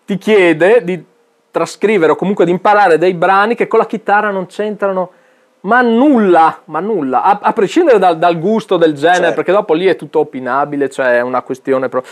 ti 0.07 0.17
chiede 0.17 0.83
di 0.83 1.03
trascrivere 1.51 2.13
o 2.13 2.17
comunque 2.17 2.47
di 2.47 2.51
imparare 2.51 2.97
dei 2.97 3.13
brani 3.13 3.55
che 3.55 3.67
con 3.67 3.79
la 3.79 3.87
chitarra 3.87 4.31
non 4.31 4.47
c'entrano 4.47 5.11
ma 5.61 5.83
nulla, 5.83 6.63
ma 6.67 6.81
nulla, 6.81 7.23
a, 7.23 7.39
a 7.43 7.53
prescindere 7.53 7.99
dal, 7.99 8.17
dal 8.19 8.39
gusto 8.39 8.77
del 8.79 8.95
genere, 8.95 9.19
Certo. 9.21 9.35
perché 9.35 9.53
dopo 9.53 9.75
lì 9.75 9.85
è 9.87 9.97
tutto 9.97 10.21
opinabile, 10.21 10.89
cioè 10.89 11.17
è 11.17 11.21
una 11.21 11.43
questione... 11.43 11.89
Pro... 11.91 12.03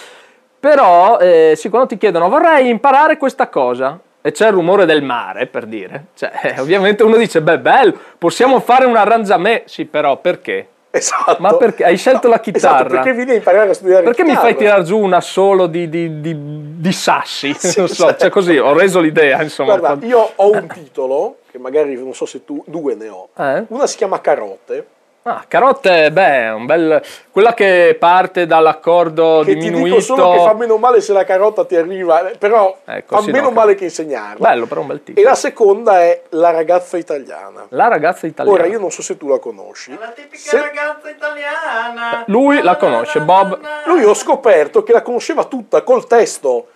Però, 0.64 1.18
eh, 1.18 1.52
sì, 1.56 1.68
quando 1.68 1.88
ti 1.88 1.98
chiedono 1.98 2.30
vorrei 2.30 2.70
imparare 2.70 3.18
questa 3.18 3.48
cosa, 3.48 4.00
e 4.22 4.32
c'è 4.32 4.46
il 4.46 4.54
rumore 4.54 4.86
del 4.86 5.02
mare, 5.02 5.44
per 5.44 5.66
dire, 5.66 6.06
cioè, 6.14 6.32
eh, 6.56 6.58
ovviamente 6.58 7.02
uno 7.02 7.18
dice, 7.18 7.42
beh, 7.42 7.58
bello, 7.58 7.94
possiamo 8.16 8.58
fare 8.60 8.86
un 8.86 8.96
arrangiamento, 8.96 9.64
sì, 9.66 9.84
però 9.84 10.16
perché? 10.16 10.68
Esatto. 10.90 11.36
Ma 11.38 11.54
perché 11.56 11.84
hai 11.84 11.98
scelto 11.98 12.28
la 12.28 12.40
chitarra? 12.40 12.76
Esatto, 12.76 12.94
perché 12.94 13.12
vieni 13.12 13.32
a 13.32 13.34
imparare 13.34 13.68
a 13.68 13.74
studiare 13.74 14.04
Perché 14.04 14.24
mi 14.24 14.34
fai 14.36 14.56
tirare 14.56 14.84
giù 14.84 14.98
un 14.98 15.12
assolo 15.12 15.66
di, 15.66 15.90
di, 15.90 16.22
di, 16.22 16.34
di 16.34 16.92
sassi? 16.92 17.52
Sì, 17.60 17.80
non 17.80 17.88
so, 17.88 18.06
certo. 18.06 18.20
cioè 18.20 18.30
così, 18.30 18.56
ho 18.56 18.72
reso 18.72 19.00
l'idea, 19.00 19.42
insomma. 19.42 19.76
Guarda, 19.76 20.06
io 20.06 20.32
ho 20.34 20.50
un 20.50 20.66
titolo, 20.66 21.40
che 21.50 21.58
magari 21.58 21.94
non 21.94 22.14
so 22.14 22.24
se 22.24 22.42
tu, 22.42 22.64
due 22.66 22.94
ne 22.94 23.08
ho. 23.10 23.28
Eh? 23.36 23.64
Una 23.68 23.86
si 23.86 23.98
chiama 23.98 24.18
Carote, 24.22 24.86
Ah, 25.26 25.42
carotte, 25.48 26.12
beh, 26.12 26.50
un 26.50 26.66
bel... 26.66 27.02
quella 27.30 27.54
che 27.54 27.96
parte 27.98 28.44
dall'accordo 28.46 29.40
Che 29.42 29.54
ti 29.54 29.58
diminuito. 29.58 29.96
dico 29.96 30.00
solo 30.00 30.30
che 30.32 30.38
fa 30.40 30.52
meno 30.52 30.76
male 30.76 31.00
se 31.00 31.14
la 31.14 31.24
carota 31.24 31.64
ti 31.64 31.76
arriva, 31.76 32.28
eh, 32.28 32.36
però 32.36 32.76
Ecco, 32.84 33.16
fa 33.16 33.22
sì, 33.22 33.30
meno 33.30 33.44
no, 33.48 33.52
male 33.52 33.74
che 33.74 33.84
insegnarla. 33.84 34.36
Bello, 34.46 34.66
però 34.66 34.82
un 34.82 34.88
bel 34.88 34.96
E 34.98 35.02
titolo. 35.02 35.26
la 35.26 35.34
seconda 35.34 36.00
è 36.02 36.22
La 36.30 36.50
ragazza 36.50 36.98
italiana. 36.98 37.64
La 37.70 37.88
ragazza 37.88 38.26
italiana. 38.26 38.58
Ora 38.58 38.68
io 38.68 38.78
non 38.78 38.90
so 38.90 39.00
se 39.00 39.16
tu 39.16 39.26
la 39.28 39.38
conosci. 39.38 39.98
Se- 40.32 40.60
ragazza 40.60 41.08
italiana. 41.08 42.24
Lui 42.26 42.60
la 42.60 42.76
conosce, 42.76 43.20
Bob. 43.22 43.58
Lui 43.86 44.04
ho 44.04 44.12
scoperto 44.12 44.82
che 44.82 44.92
la 44.92 45.00
conosceva 45.00 45.44
tutta 45.44 45.80
col 45.80 46.06
testo. 46.06 46.66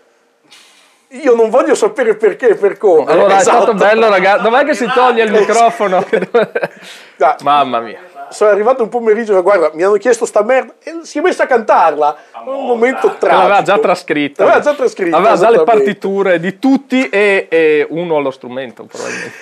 Io 1.12 1.34
non 1.34 1.48
voglio 1.50 1.74
sapere 1.74 2.16
perché 2.16 2.48
e 2.50 2.54
per 2.54 2.76
come. 2.78 3.10
Allora 3.10 3.36
è 3.36 3.40
Esatto. 3.40 3.56
stato 3.62 3.74
bello, 3.74 4.08
ragazzi. 4.08 4.42
Dov'è 4.42 4.64
che 4.64 4.74
si 4.74 4.86
toglie 4.92 5.22
il 5.22 5.32
microfono? 5.32 6.02
Mamma 7.42 7.80
mia. 7.80 8.00
Sono 8.30 8.50
arrivato 8.50 8.82
un 8.82 8.88
pomeriggio 8.88 9.37
e 9.38 9.42
guarda, 9.42 9.70
mi 9.75 9.82
hanno 9.82 9.94
chiesto 9.94 10.25
sta 10.25 10.42
merda 10.42 10.75
e 10.82 11.00
si 11.02 11.18
è 11.18 11.20
messa 11.20 11.44
a 11.44 11.47
cantarla. 11.47 12.16
un 12.47 12.66
momento 12.66 13.16
tragico. 13.18 13.42
L'aveva 13.42 13.62
già 13.62 13.78
trascritta. 13.78 14.44
L'aveva 14.44 14.62
già 14.62 14.75
trascritta, 14.75 15.16
Aveva 15.16 15.37
già 15.37 15.50
le 15.50 15.62
partiture 15.64 16.40
di 16.40 16.58
tutti 16.58 17.08
e, 17.08 17.47
e 17.49 17.87
uno 17.90 18.16
allo 18.16 18.30
strumento, 18.30 18.85
probabilmente. 18.85 19.32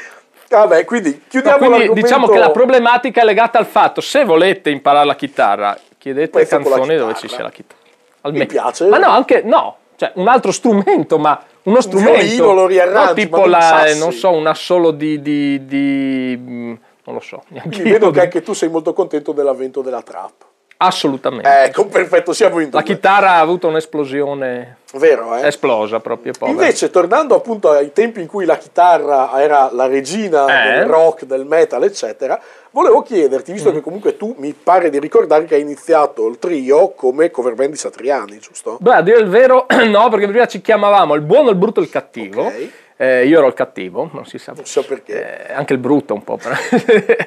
Vabbè, 0.49 0.85
quindi 0.85 1.11
No, 1.11 1.19
chiudiamo 1.29 1.57
quindi 1.59 1.79
l'argomento. 1.79 2.07
diciamo 2.07 2.29
che 2.29 2.39
la 2.39 2.51
problematica 2.51 3.21
è 3.21 3.25
legata 3.25 3.59
al 3.59 3.67
fatto, 3.67 4.01
se 4.01 4.25
volete 4.25 4.71
imparare 4.71 5.05
la 5.05 5.17
chitarra, 5.17 5.77
chiedete 5.99 6.39
Pezzo 6.39 6.57
canzoni 6.59 6.97
dove 6.97 7.15
ci 7.15 7.29
sia 7.29 7.43
la 7.43 7.51
chitarra. 7.51 7.81
Almeno. 8.23 8.47
piace. 8.47 8.87
Ma 8.87 8.99
no, 8.99 9.09
anche 9.11 9.43
no, 9.45 9.77
cioè 9.97 10.13
un 10.15 10.29
altro 10.29 10.53
strumento, 10.53 11.19
ma 11.19 11.41
uno 11.65 11.81
strumento. 11.81 12.13
violino 12.13 12.53
lo 12.53 12.67
riarrangi, 12.67 13.09
no, 13.09 13.15
tipo 13.15 13.47
la, 13.47 13.93
non 13.97 14.13
so, 14.13 14.31
un 14.31 14.47
assolo 14.47 14.93
di, 14.93 15.21
di, 15.21 15.65
di- 15.67 16.37
mm, 16.39 16.75
non 17.07 17.15
lo 17.15 17.21
so, 17.21 17.43
neanche 17.49 17.71
Quindi 17.71 17.91
vedo 17.91 18.11
che 18.11 18.21
anche 18.21 18.43
tu 18.43 18.53
sei 18.53 18.69
molto 18.69 18.93
contento 18.93 19.33
dell'avvento 19.33 19.81
della 19.81 20.03
trap. 20.03 20.33
Assolutamente. 20.79 21.49
Ecco, 21.65 21.87
perfetto, 21.87 22.35
siamo 22.35 22.59
in 22.61 22.69
due. 22.69 22.79
La 22.81 22.85
chitarra 22.85 23.31
ha 23.31 23.39
avuto 23.41 23.67
un'esplosione 23.69 24.77
Vero, 24.97 25.35
eh? 25.35 25.47
esplosa 25.47 26.01
proprio, 26.01 26.33
povera. 26.39 26.51
Invece, 26.61 26.91
tornando 26.91 27.35
appunto 27.35 27.71
ai 27.71 27.93
tempi 27.95 28.21
in 28.21 28.27
cui 28.27 28.45
la 28.45 28.59
chitarra 28.59 29.41
era 29.41 29.71
la 29.73 29.87
regina 29.87 30.45
Eh? 30.75 30.79
del 30.81 30.87
rock, 30.87 31.25
del 31.25 31.47
metal, 31.47 31.83
eccetera, 31.83 32.39
volevo 32.73 33.01
chiederti, 33.01 33.53
visto 33.53 33.71
Mm. 33.71 33.75
che 33.75 33.81
comunque 33.81 34.17
tu 34.19 34.35
mi 34.39 34.53
pare 34.53 34.91
di 34.91 34.99
ricordare 34.99 35.47
che 35.47 35.55
hai 35.55 35.63
iniziato 35.63 36.27
il 36.29 36.39
trio 36.39 36.91
come 36.91 37.31
cover 37.31 37.55
band 37.55 37.71
di 37.71 37.77
Satriani, 37.79 38.39
giusto? 38.39 38.77
Beh, 38.79 38.95
a 38.97 39.01
dire 39.01 39.19
il 39.19 39.29
vero, 39.29 39.65
no, 39.89 40.09
perché 40.11 40.29
prima 40.29 40.47
ci 40.47 40.61
chiamavamo 40.61 41.15
il 41.15 41.23
buono, 41.23 41.49
il 41.49 41.57
brutto 41.57 41.81
e 41.81 41.85
il 41.85 41.89
cattivo. 41.89 42.43
Ok. 42.49 42.69
Eh, 42.99 43.27
io 43.27 43.39
ero 43.39 43.47
il 43.49 43.53
cattivo, 43.53 44.09
non 44.13 44.25
si 44.25 44.39
sa. 44.39 44.53
Non 44.55 44.65
so 44.65 44.83
perché. 44.83 45.49
Eh, 45.49 45.53
anche 45.53 45.75
il 45.75 45.79
brutto 45.79 46.15
un 46.15 46.25
po', 46.25 46.39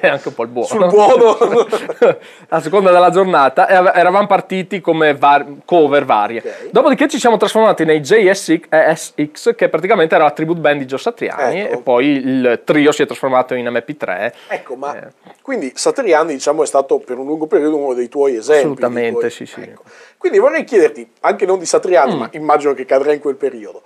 anche 0.08 0.28
un 0.28 0.34
po' 0.34 0.42
il 0.42 0.48
buono. 0.48 0.66
Sul 0.66 0.86
buono. 0.88 1.36
a 2.48 2.60
seconda 2.60 2.90
della 2.90 3.10
giornata 3.10 3.68
eravamo 3.68 4.26
partiti 4.26 4.80
come 4.80 5.14
var- 5.14 5.46
cover 5.64 6.04
varie. 6.04 6.38
Ok. 6.44 6.70
Dopodiché 6.70 7.08
ci 7.08 7.18
siamo 7.20 7.36
trasformati 7.36 7.84
nei 7.84 8.00
JSX 8.00 9.54
che 9.54 9.68
praticamente 9.68 10.14
era 10.16 10.24
la 10.24 10.30
tribute 10.32 10.58
band 10.60 10.78
di 10.80 10.86
Gio 10.86 10.96
Satriani 10.96 11.60
Ecco. 11.60 11.72
e 11.74 11.82
poi 11.82 12.06
il 12.06 12.62
trio 12.64 12.90
si 12.92 13.02
è 13.02 13.06
trasformato 13.06 13.54
in 13.54 13.66
MP3. 13.66 14.32
ecco, 14.48 14.74
ma 14.74 14.96
Eh. 14.96 15.06
quindi 15.42 15.72
Satriani, 15.74 16.32
diciamo, 16.32 16.62
è 16.62 16.66
stato 16.66 16.98
per 16.98 17.16
un 17.18 17.26
lungo 17.26 17.46
periodo 17.46 17.76
uno 17.76 17.94
dei 17.94 18.08
tuoi 18.08 18.34
esempi. 18.36 18.60
Assolutamente, 18.62 19.18
tuoi- 19.18 19.30
sì, 19.30 19.46
sì. 19.46 19.60
ecco. 19.60 19.82
Quindi 20.18 20.38
vorrei 20.38 20.64
chiederti, 20.64 21.08
anche 21.20 21.46
non 21.46 21.58
di 21.58 21.64
Satriani, 21.66 22.14
Mm. 22.14 22.18
ma 22.18 22.28
immagino 22.32 22.74
che 22.74 22.84
cadrà 22.84 23.12
in 23.12 23.20
quel 23.20 23.36
periodo, 23.36 23.82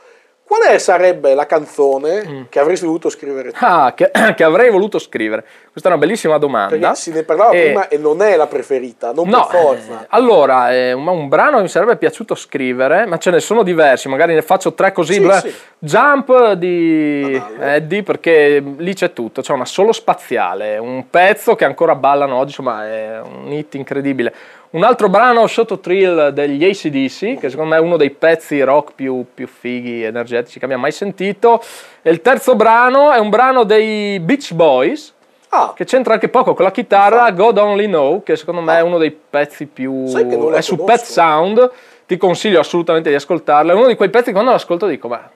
qual 0.57 0.71
è, 0.73 0.79
sarebbe 0.79 1.35
la 1.35 1.47
canzone 1.47 2.23
Mm. 2.27 2.43
che 2.49 2.59
avresti 2.59 2.85
voluto 2.87 3.09
scrivere 3.09 3.51
tu? 3.51 3.57
Ah, 3.61 3.93
che, 3.95 4.11
che 4.37 4.45
avrei 4.45 4.71
voluto 4.71 4.99
scrivere. 4.99 5.45
Questa 5.71 5.91
è 5.91 5.93
una 5.93 6.01
bellissima 6.05 6.39
domanda. 6.39 6.77
Perché 6.77 6.95
se 6.95 7.11
ne 7.13 7.23
parlava 7.25 7.51
E- 7.51 7.63
prima 7.65 7.89
e 7.89 7.99
non 7.99 8.23
è 8.23 8.37
la 8.37 8.47
preferita, 8.47 9.13
non 9.13 9.29
No, 9.29 9.47
per 9.51 9.61
forza. 9.61 10.03
eh, 10.03 10.07
allora, 10.11 10.71
è 10.73 10.93
un, 10.93 11.07
un 11.07 11.29
brano 11.29 11.57
che 11.57 11.63
mi 11.63 11.69
sarebbe 11.69 11.97
piaciuto 11.97 12.35
scrivere, 12.37 13.07
ma 13.07 13.19
ce 13.19 13.31
ne 13.31 13.41
sono 13.41 13.63
diversi, 13.63 14.09
magari 14.09 14.35
ne 14.35 14.43
faccio 14.43 14.75
tre 14.75 14.93
così. 14.93 15.15
Sì, 15.15 15.21
bla- 15.21 15.41
sì. 15.41 15.53
Jump 15.79 16.53
di. 16.53 17.43
Eddie, 17.61 18.03
perché 18.03 18.63
lì 18.77 18.95
c'è 18.95 19.13
tutto, 19.13 19.41
c'è 19.43 19.53
una 19.53 19.65
solo 19.67 19.93
spaziale, 19.93 20.79
un 20.79 21.09
pezzo 21.11 21.55
che 21.57 21.65
ancora 21.65 21.95
ballano 21.95 22.37
oggi, 22.37 22.49
insomma 22.49 22.87
è 22.87 23.21
un 23.21 23.51
hit 23.53 23.75
incredibile. 23.75 24.33
Un 24.75 24.83
altro 24.83 25.09
brano, 25.09 25.47
Sotto 25.47 25.79
Thrill 25.79 26.31
degli 26.31 26.65
ACDC, 26.65 27.39
che 27.39 27.49
secondo 27.49 27.71
me 27.71 27.77
è 27.77 27.81
uno 27.81 27.97
dei 27.97 28.11
pezzi 28.11 28.61
rock 28.61 28.95
più, 28.97 29.25
più 29.33 29.47
fighi, 29.47 30.03
energetici 30.03 30.59
che 30.59 30.65
abbia 30.65 30.77
mai 30.77 30.91
sentito. 30.91 31.63
E 32.03 32.11
il 32.11 32.21
terzo 32.21 32.57
brano 32.57 33.13
è 33.13 33.19
un 33.19 33.31
brano 33.31 33.63
dei 33.63 34.19
Beach 34.19 34.53
Boys, 34.53 35.13
Ah, 35.51 35.73
che 35.77 35.85
c'entra 35.85 36.15
anche 36.15 36.29
poco 36.29 36.55
con 36.55 36.65
la 36.65 36.73
chitarra, 36.73 37.31
God 37.31 37.59
Only 37.59 37.87
Know, 37.87 38.25
che 38.25 38.35
secondo 38.35 38.61
me 38.61 38.79
è 38.79 38.81
uno 38.81 38.99
dei 38.99 39.13
pezzi 39.13 39.67
più... 39.67 40.09
Sai 40.09 40.27
che 40.27 40.37
non 40.37 40.53
è 40.53 40.61
su. 40.61 40.83
Pet 40.83 41.03
Sound, 41.03 41.71
ti 42.07 42.17
consiglio 42.17 42.59
assolutamente 42.59 43.09
di 43.09 43.15
ascoltarla, 43.15 43.71
è 43.71 43.77
uno 43.77 43.87
di 43.87 43.95
quei 43.95 44.11
pezzi 44.11 44.27
che 44.27 44.33
quando 44.33 44.51
l'ascolto 44.51 44.89
dico, 44.89 45.07
ma 45.07 45.31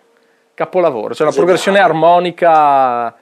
capolavoro, 0.54 1.14
c'è 1.14 1.22
una 1.22 1.30
Geniale. 1.30 1.36
progressione 1.36 1.78
armonica 1.78 3.14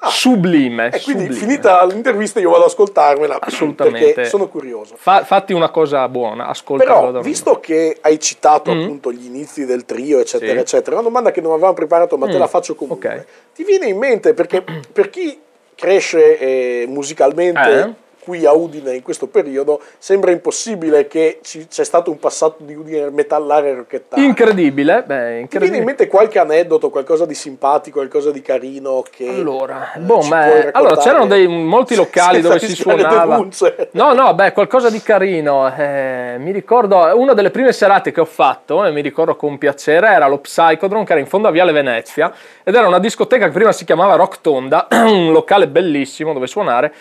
sublime, 0.00 0.86
e 0.90 1.00
quindi 1.02 1.24
sublime. 1.24 1.40
finita 1.46 1.84
l'intervista 1.84 2.38
io 2.40 2.50
vado 2.50 2.62
ad 2.64 2.68
ascoltarmela 2.70 3.38
Assolutamente. 3.40 4.12
perché 4.12 4.28
sono 4.28 4.48
curioso. 4.48 4.94
Fa- 4.96 5.24
fatti 5.24 5.52
una 5.52 5.70
cosa 5.70 6.08
buona, 6.08 6.46
ascolta 6.46 6.84
God 6.84 7.06
Però, 7.12 7.20
visto 7.20 7.58
che 7.60 7.96
hai 8.00 8.20
citato 8.20 8.72
Mm. 8.74 8.82
appunto 8.82 9.12
gli 9.12 9.24
inizi 9.26 9.64
del 9.66 9.84
trio, 9.84 10.20
eccetera, 10.20 10.52
Sì. 10.52 10.58
eccetera, 10.58 10.96
una 10.96 11.04
domanda 11.04 11.30
che 11.30 11.40
non 11.40 11.52
avevamo 11.52 11.74
preparato, 11.74 12.16
ma 12.16 12.26
te 12.26 12.36
Mm. 12.36 12.38
la 12.38 12.46
faccio 12.46 12.74
comunque. 12.74 13.08
Ok. 13.08 13.24
Ti 13.54 13.64
viene 13.64 13.86
in 13.88 13.98
mente 13.98 14.34
perché 14.34 14.64
per 14.92 15.10
chi 15.10 15.38
cresce 15.74 16.38
eh, 16.38 16.86
musicalmente 16.88 17.80
Eh? 17.80 17.92
Qui 18.28 18.44
a 18.44 18.52
Udine 18.52 18.94
in 18.94 19.02
questo 19.02 19.26
periodo, 19.26 19.80
sembra 19.96 20.30
impossibile 20.30 21.06
che 21.08 21.38
ci, 21.42 21.66
c'è 21.66 21.82
stato 21.82 22.10
un 22.10 22.18
passato 22.18 22.56
di 22.58 22.74
Udine 22.74 23.08
metallare 23.08 23.70
e 23.70 23.74
rocchettare. 23.74 24.22
Incredibile, 24.22 25.02
beh, 25.02 25.04
Ti 25.06 25.14
viene 25.16 25.34
in 25.36 25.40
incredibile. 25.40 25.84
mente 25.84 26.06
qualche 26.08 26.38
aneddoto, 26.38 26.90
qualcosa 26.90 27.24
di 27.24 27.32
simpatico, 27.32 27.96
qualcosa 27.98 28.30
di 28.30 28.42
carino 28.42 29.02
che 29.10 29.26
Allora, 29.28 29.94
eh, 29.94 30.00
boh, 30.00 30.18
puoi 30.18 30.68
allora 30.72 30.96
c'erano 30.98 31.26
dei, 31.26 31.48
molti 31.48 31.94
locali 31.94 32.42
dove 32.42 32.58
si 32.58 32.74
suonava. 32.74 33.36
denunce. 33.36 33.88
No, 33.92 34.12
no, 34.12 34.34
beh, 34.34 34.52
qualcosa 34.52 34.90
di 34.90 35.00
carino. 35.00 35.74
Eh, 35.74 36.36
mi 36.38 36.52
ricordo, 36.52 36.98
una 37.18 37.32
delle 37.32 37.50
prime 37.50 37.72
serate 37.72 38.12
che 38.12 38.20
ho 38.20 38.26
fatto, 38.26 38.84
e 38.84 38.90
mi 38.90 39.00
ricordo 39.00 39.36
con 39.36 39.56
piacere, 39.56 40.08
era 40.08 40.26
lo 40.28 40.38
Psychodrome, 40.38 41.04
che 41.06 41.12
era 41.12 41.20
in 41.20 41.26
fondo 41.26 41.48
a 41.48 41.50
Viale 41.50 41.72
Venezia, 41.72 42.30
ed 42.62 42.74
era 42.74 42.86
una 42.86 42.98
discoteca 42.98 43.46
che 43.46 43.52
prima 43.52 43.72
si 43.72 43.86
chiamava 43.86 44.16
Rock 44.16 44.42
Tonda, 44.42 44.86
un 44.92 45.32
locale 45.32 45.66
bellissimo 45.66 46.34
dove 46.34 46.46
suonare. 46.46 46.92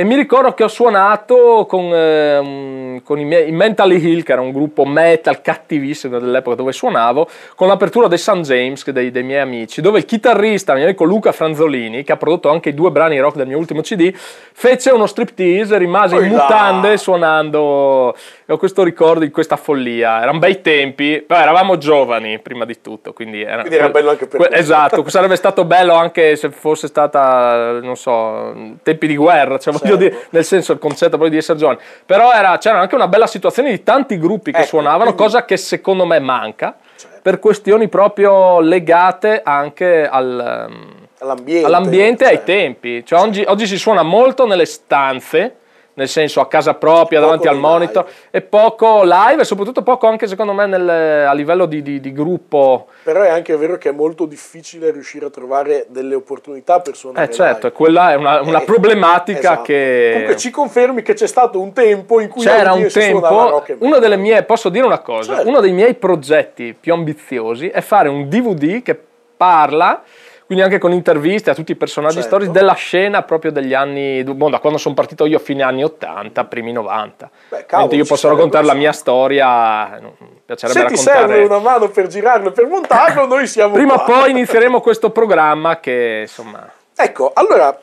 E 0.00 0.04
mi 0.04 0.16
ricordo 0.16 0.54
che 0.54 0.64
ho 0.64 0.68
suonato 0.68 1.66
con, 1.68 1.90
ehm, 1.92 3.02
con 3.02 3.18
i 3.18 3.24
miei 3.26 3.50
i 3.50 3.52
Mentally 3.52 4.02
Hill, 4.02 4.22
che 4.22 4.32
era 4.32 4.40
un 4.40 4.50
gruppo 4.50 4.86
metal 4.86 5.42
cattivissimo 5.42 6.18
dell'epoca 6.18 6.56
dove 6.56 6.72
suonavo, 6.72 7.28
con 7.54 7.68
l'apertura 7.68 8.08
dei 8.08 8.16
St. 8.16 8.40
James, 8.40 8.90
dei, 8.92 9.10
dei 9.10 9.22
miei 9.22 9.42
amici, 9.42 9.82
dove 9.82 9.98
il 9.98 10.06
chitarrista, 10.06 10.72
mio 10.72 10.84
amico 10.84 11.04
Luca 11.04 11.32
Franzolini, 11.32 12.02
che 12.02 12.12
ha 12.12 12.16
prodotto 12.16 12.48
anche 12.48 12.70
i 12.70 12.74
due 12.74 12.90
brani 12.90 13.18
rock 13.18 13.36
del 13.36 13.46
mio 13.46 13.58
ultimo 13.58 13.82
CD, 13.82 14.10
fece 14.14 14.88
uno 14.88 15.04
striptease, 15.04 15.76
rimase 15.76 16.16
in 16.16 16.28
mutande 16.28 16.96
suonando. 16.96 18.16
Ho 18.50 18.56
questo 18.56 18.82
ricordo 18.82 19.20
di 19.20 19.30
questa 19.30 19.54
follia. 19.56 20.22
Erano 20.22 20.40
bei 20.40 20.60
tempi, 20.60 21.22
però 21.24 21.40
eravamo 21.40 21.78
giovani 21.78 22.40
prima 22.40 22.64
di 22.64 22.80
tutto, 22.80 23.12
quindi 23.12 23.42
era, 23.42 23.58
Quindi 23.60 23.76
era 23.76 23.90
bello 23.90 24.10
anche 24.10 24.26
per 24.26 24.40
que- 24.40 24.48
te. 24.48 24.56
Esatto, 24.56 25.06
sarebbe 25.08 25.36
stato 25.36 25.64
bello 25.64 25.94
anche 25.94 26.34
se 26.34 26.50
fosse 26.50 26.88
stata, 26.88 27.78
non 27.80 27.94
so, 27.96 28.52
tempi 28.82 29.06
di 29.06 29.14
guerra, 29.16 29.56
cioè 29.58 29.72
voglio 29.72 29.96
Certo. 29.96 30.08
dire, 30.16 30.26
nel 30.30 30.44
senso 30.44 30.72
il 30.72 30.78
concetto 30.80 31.16
poi 31.16 31.30
di 31.30 31.36
essere 31.36 31.58
giovani. 31.58 31.78
Però 32.04 32.32
era- 32.32 32.58
c'era 32.58 32.80
anche 32.80 32.96
una 32.96 33.06
bella 33.06 33.28
situazione 33.28 33.70
di 33.70 33.84
tanti 33.84 34.18
gruppi 34.18 34.50
che 34.50 34.58
Ecco, 34.58 34.66
suonavano, 34.66 35.12
quindi- 35.14 35.22
cosa 35.22 35.44
che 35.44 35.56
secondo 35.56 36.04
me 36.04 36.18
manca, 36.18 36.74
Certo. 36.96 37.18
per 37.22 37.38
questioni 37.38 37.88
proprio 37.88 38.58
legate 38.58 39.42
anche 39.44 40.08
al, 40.08 40.66
um, 40.68 40.94
all'ambiente, 41.20 41.66
all'ambiente 41.66 42.24
e 42.24 42.26
ai 42.26 42.34
cioè. 42.38 42.44
tempi. 42.44 43.04
Cioè, 43.06 43.20
oggi, 43.20 43.44
oggi 43.46 43.68
si 43.68 43.78
suona 43.78 44.02
molto 44.02 44.44
nelle 44.44 44.64
stanze, 44.66 45.54
nel 45.94 46.08
senso 46.08 46.40
a 46.40 46.46
casa 46.48 46.74
propria, 46.74 47.20
davanti 47.20 47.48
al 47.48 47.58
monitor, 47.58 48.04
live. 48.04 48.16
e 48.30 48.40
poco 48.40 49.02
live 49.04 49.42
e 49.42 49.44
soprattutto 49.44 49.82
poco 49.82 50.06
anche 50.06 50.26
secondo 50.26 50.52
me 50.52 50.66
nel- 50.66 50.88
a 50.88 51.32
livello 51.34 51.66
di, 51.66 51.82
di- 51.82 52.00
di 52.00 52.12
gruppo. 52.12 52.86
Però 53.02 53.20
è 53.22 53.28
anche 53.28 53.56
vero 53.56 53.76
che 53.76 53.88
è 53.90 53.92
molto 53.92 54.24
difficile 54.26 54.90
riuscire 54.90 55.26
a 55.26 55.30
trovare 55.30 55.86
delle 55.88 56.14
opportunità 56.14 56.80
per 56.80 56.96
suonare 56.96 57.26
Eh 57.26 57.34
certo, 57.34 57.66
live. 57.66 57.72
quella 57.72 58.12
è 58.12 58.14
una, 58.14 58.40
una 58.40 58.60
Eh, 58.62 58.64
problematica 58.64 59.38
esatto. 59.38 59.62
che... 59.62 60.10
Comunque 60.12 60.36
ci 60.36 60.50
confermi 60.50 61.02
che 61.02 61.14
c'è 61.14 61.26
stato 61.26 61.60
un 61.60 61.72
tempo 61.72 62.20
in 62.20 62.28
cui 62.28 62.42
C'era 62.42 62.72
un 62.72 62.86
tempo, 62.88 63.62
una 63.78 63.98
delle 63.98 64.16
mie, 64.16 64.42
posso 64.44 64.68
dire 64.68 64.86
una 64.86 65.00
cosa, 65.00 65.34
Certo. 65.34 65.48
uno 65.48 65.60
dei 65.60 65.72
miei 65.72 65.94
progetti 65.94 66.74
più 66.78 66.92
ambiziosi 66.92 67.68
è 67.68 67.80
fare 67.80 68.08
un 68.08 68.28
DVD 68.28 68.82
che 68.82 68.98
parla, 69.36 70.02
quindi 70.50 70.64
anche 70.66 70.80
con 70.80 70.90
interviste 70.92 71.50
a 71.50 71.54
tutti 71.54 71.70
i 71.70 71.76
personaggi 71.76 72.14
Certo. 72.14 72.28
storici 72.28 72.50
della 72.50 72.72
scena 72.72 73.22
proprio 73.22 73.52
degli 73.52 73.72
anni, 73.72 74.24
boh, 74.24 74.50
da 74.50 74.58
quando 74.58 74.80
sono 74.80 74.96
partito 74.96 75.24
io 75.24 75.38
fine 75.38 75.62
anni 75.62 75.84
80, 75.84 76.44
primi 76.46 76.72
90. 76.72 77.30
Beh, 77.50 77.66
cavolo, 77.66 77.94
io 77.94 78.04
posso 78.04 78.28
raccontare 78.28 78.66
la 78.66 78.74
mia 78.74 78.90
storia, 78.90 79.96
eh, 79.96 80.00
mi 80.00 80.40
piacerebbe 80.44 80.80
Se 80.80 80.86
ti 80.86 80.94
raccontare... 80.96 81.18
serve 81.34 81.44
una 81.44 81.58
mano 81.60 81.88
per 81.88 82.08
girarlo 82.08 82.48
e 82.48 82.50
per 82.52 82.66
montarlo, 82.66 83.26
noi 83.26 83.46
siamo 83.46 83.74
Prima 83.74 83.94
o 83.94 84.02
poi 84.04 84.30
inizieremo 84.32 84.80
questo 84.80 85.10
programma 85.10 85.78
che 85.78 86.18
insomma... 86.22 86.68
Ecco, 86.96 87.30
allora 87.32 87.78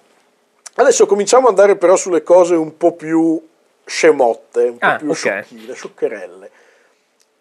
Adesso 0.79 1.05
cominciamo 1.05 1.47
ad 1.47 1.57
andare 1.57 1.77
però 1.77 1.95
sulle 1.95 2.21
cose 2.21 2.53
un 2.55 2.75
po' 2.75 2.91
più 2.95 3.41
scemotte, 3.85 4.63
un 4.63 4.77
po' 4.77 4.85
Ah, 4.85 4.95
più 4.97 5.09
ok. 5.09 5.15
sciocchine, 5.15 5.73
scioccherelle. 5.73 6.51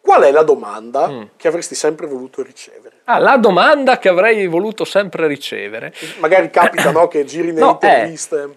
Qual 0.00 0.22
è 0.22 0.30
la 0.30 0.42
domanda 0.44 1.08
Mm. 1.08 1.22
che 1.36 1.48
avresti 1.48 1.74
sempre 1.74 2.06
voluto 2.06 2.42
ricevere? 2.44 2.95
Ah, 3.08 3.18
la 3.18 3.36
domanda 3.36 3.98
che 3.98 4.08
avrei 4.08 4.48
voluto 4.48 4.84
sempre 4.84 5.28
ricevere. 5.28 5.94
Magari 6.18 6.50
capita 6.50 6.90
no, 6.92 7.06
che 7.06 7.24
giri 7.24 7.48
nelle 7.48 7.60
No, 7.60 7.80
eh. 7.80 7.86
interviste. 7.86 8.54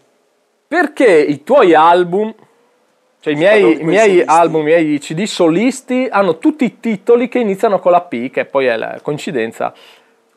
Perché 0.67 1.07
i 1.07 1.43
tuoi 1.43 1.75
album, 1.75 2.33
cioè 3.19 3.33
i 3.33 3.35
miei, 3.35 3.81
i 3.81 3.83
miei 3.83 4.23
album, 4.25 4.61
i 4.61 4.65
miei 4.65 4.99
CD 4.99 5.23
solisti, 5.25 6.07
hanno 6.09 6.39
tutti 6.39 6.65
i 6.65 6.79
titoli 6.79 7.27
che 7.27 7.37
iniziano 7.37 7.79
con 7.79 7.91
la 7.91 8.01
P, 8.01 8.31
che 8.31 8.45
poi 8.45 8.65
è 8.65 8.75
la 8.75 8.99
coincidenza. 9.03 9.71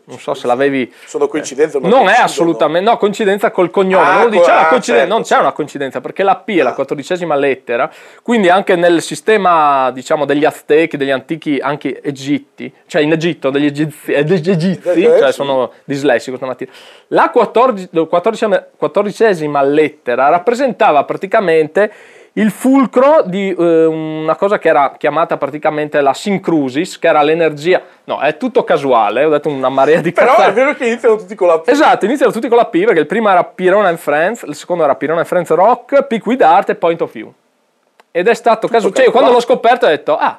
Non 0.04 0.18
so 0.18 0.34
se 0.34 0.48
l'avevi. 0.48 0.92
Sono 1.06 1.28
coincidenze, 1.28 1.78
ma 1.78 1.88
Non 1.88 2.08
è 2.08 2.16
assolutamente, 2.18 2.90
no, 2.90 2.96
coincidenza 2.96 3.52
col 3.52 3.70
cognome. 3.70 4.04
Ah, 4.04 4.18
non, 4.22 4.30
dice, 4.30 4.50
"Ah, 4.50 4.60
ah, 4.62 4.66
coincidenza", 4.66 4.92
certo, 4.98 5.12
non 5.12 5.22
c'è 5.22 5.28
certo. 5.28 5.42
una 5.44 5.52
coincidenza 5.52 6.00
perché 6.00 6.22
la 6.24 6.36
P 6.36 6.56
è 6.58 6.62
la 6.62 6.72
quattordicesima 6.74 7.36
lettera, 7.36 7.90
quindi 8.22 8.48
anche 8.48 8.74
nel 8.74 9.00
sistema 9.00 9.90
diciamo 9.92 10.24
degli 10.24 10.44
Aztechi, 10.44 10.96
degli 10.96 11.10
antichi 11.10 11.58
anche 11.60 12.00
Egitti, 12.02 12.72
cioè 12.88 13.02
in 13.02 13.12
Egitto 13.12 13.50
degli 13.50 13.66
egizi, 13.66 14.12
eh, 14.12 14.24
degli 14.24 14.50
egizi 14.50 14.88
Eh, 14.88 15.18
cioè 15.18 15.26
sì. 15.28 15.32
sono 15.32 15.70
dislessico 15.84 16.36
stamattina. 16.36 16.70
La 17.08 17.30
quattordi- 17.30 17.88
quattordicesima, 18.08 18.66
quattordicesima 18.76 19.62
lettera 19.62 20.28
rappresentava 20.30 21.04
praticamente 21.04 21.92
il 22.34 22.50
fulcro 22.50 23.22
di 23.26 23.54
eh, 23.56 23.84
una 23.84 24.36
cosa 24.36 24.58
che 24.58 24.68
era 24.68 24.94
chiamata 24.96 25.36
praticamente 25.36 26.00
la 26.00 26.14
sincrusis, 26.14 26.98
che 26.98 27.08
era 27.08 27.20
l'energia. 27.22 27.80
No, 28.04 28.20
è 28.20 28.36
tutto 28.38 28.64
casuale, 28.64 29.24
ho 29.24 29.28
detto 29.30 29.48
una 29.50 29.68
marea 29.68 30.00
di 30.00 30.12
Però 30.12 30.28
cazzate. 30.36 30.50
è 30.50 30.52
vero 30.54 30.74
che 30.74 30.86
iniziano 30.86 31.16
tutti 31.16 31.34
con 31.34 31.48
la 31.48 31.58
P. 31.60 31.68
Esatto, 31.68 32.04
iniziano 32.06 32.32
tutti 32.32 32.48
con 32.48 32.56
la 32.56 32.66
P 32.66 32.84
perché 32.84 33.00
il 33.00 33.06
primo 33.06 33.28
era 33.28 33.44
Pirona 33.44 33.88
and 33.88 33.98
Friends, 33.98 34.42
il 34.42 34.54
secondo 34.54 34.84
era 34.84 34.94
Pirona 34.94 35.18
and 35.20 35.28
Friends 35.28 35.50
Rock, 35.50 36.04
Pick 36.06 36.24
with 36.26 36.40
Art 36.42 36.70
e 36.70 36.74
Point 36.74 37.02
of 37.02 37.12
View. 37.12 37.32
Ed 38.10 38.28
è 38.28 38.34
stato 38.34 38.66
caso, 38.68 38.90
cioè 38.92 39.06
io 39.06 39.10
quando 39.10 39.30
l'ho 39.30 39.40
scoperto 39.40 39.84
ho 39.86 39.88
detto, 39.88 40.16
ah, 40.16 40.38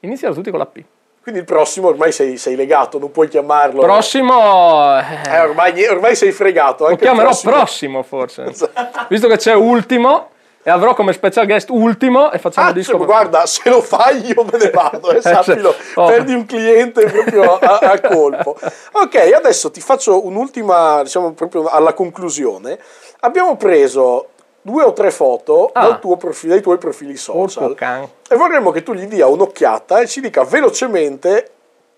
iniziano 0.00 0.34
tutti 0.34 0.48
con 0.50 0.58
la 0.58 0.66
P. 0.66 0.82
Quindi 1.22 1.40
il 1.40 1.46
prossimo 1.46 1.88
ormai 1.88 2.12
sei, 2.12 2.36
sei 2.36 2.54
legato, 2.54 2.98
non 2.98 3.10
puoi 3.10 3.28
chiamarlo. 3.28 3.80
Prossimo, 3.80 4.98
Eh, 4.98 5.30
eh, 5.30 5.40
ormai, 5.40 5.86
ormai 5.86 6.14
sei 6.16 6.32
fregato. 6.32 6.86
lo 6.88 6.96
chiamerò 6.96 7.28
prossimo. 7.28 7.52
prossimo 7.52 8.02
forse, 8.02 8.44
visto 9.08 9.26
che 9.28 9.36
c'è 9.38 9.54
ultimo 9.54 10.28
e 10.66 10.70
avrò 10.70 10.94
come 10.94 11.12
special 11.12 11.44
guest 11.46 11.68
ultimo 11.70 12.32
e 12.32 12.38
facciamo 12.38 12.66
Ah, 12.66 12.70
il 12.70 12.76
disco. 12.76 12.96
cioè, 12.96 13.04
guarda, 13.06 13.46
se 13.46 13.68
lo 13.70 13.80
fai 13.82 14.24
io 14.26 14.44
me 14.50 14.58
ne 14.58 14.70
vado, 14.70 15.10
eh, 15.12 15.18
Eh, 15.18 15.20
sappilo, 15.22 15.72
oh. 15.94 16.06
perdi 16.06 16.34
un 16.34 16.46
cliente 16.46 17.04
proprio 17.06 17.58
a, 17.58 17.78
a 17.92 18.00
colpo. 18.00 18.56
Ok, 18.92 19.14
adesso 19.36 19.70
ti 19.70 19.80
faccio 19.80 20.24
un'ultima, 20.26 21.02
diciamo 21.02 21.32
proprio 21.34 21.66
alla 21.66 21.92
conclusione. 21.92 22.78
Abbiamo 23.20 23.56
preso 23.56 24.28
due 24.62 24.82
o 24.82 24.92
tre 24.94 25.10
foto 25.10 25.70
Ah. 25.74 25.98
profilo, 26.18 26.54
dai 26.54 26.62
tuoi 26.62 26.78
profili 26.78 27.16
social 27.16 27.64
Porco 27.64 27.74
can. 27.74 28.08
e 28.30 28.34
vorremmo 28.36 28.70
che 28.70 28.82
tu 28.82 28.94
gli 28.94 29.04
dia 29.06 29.26
un'occhiata 29.26 30.00
e 30.00 30.06
ci 30.08 30.20
dica 30.22 30.42
velocemente 30.44 31.50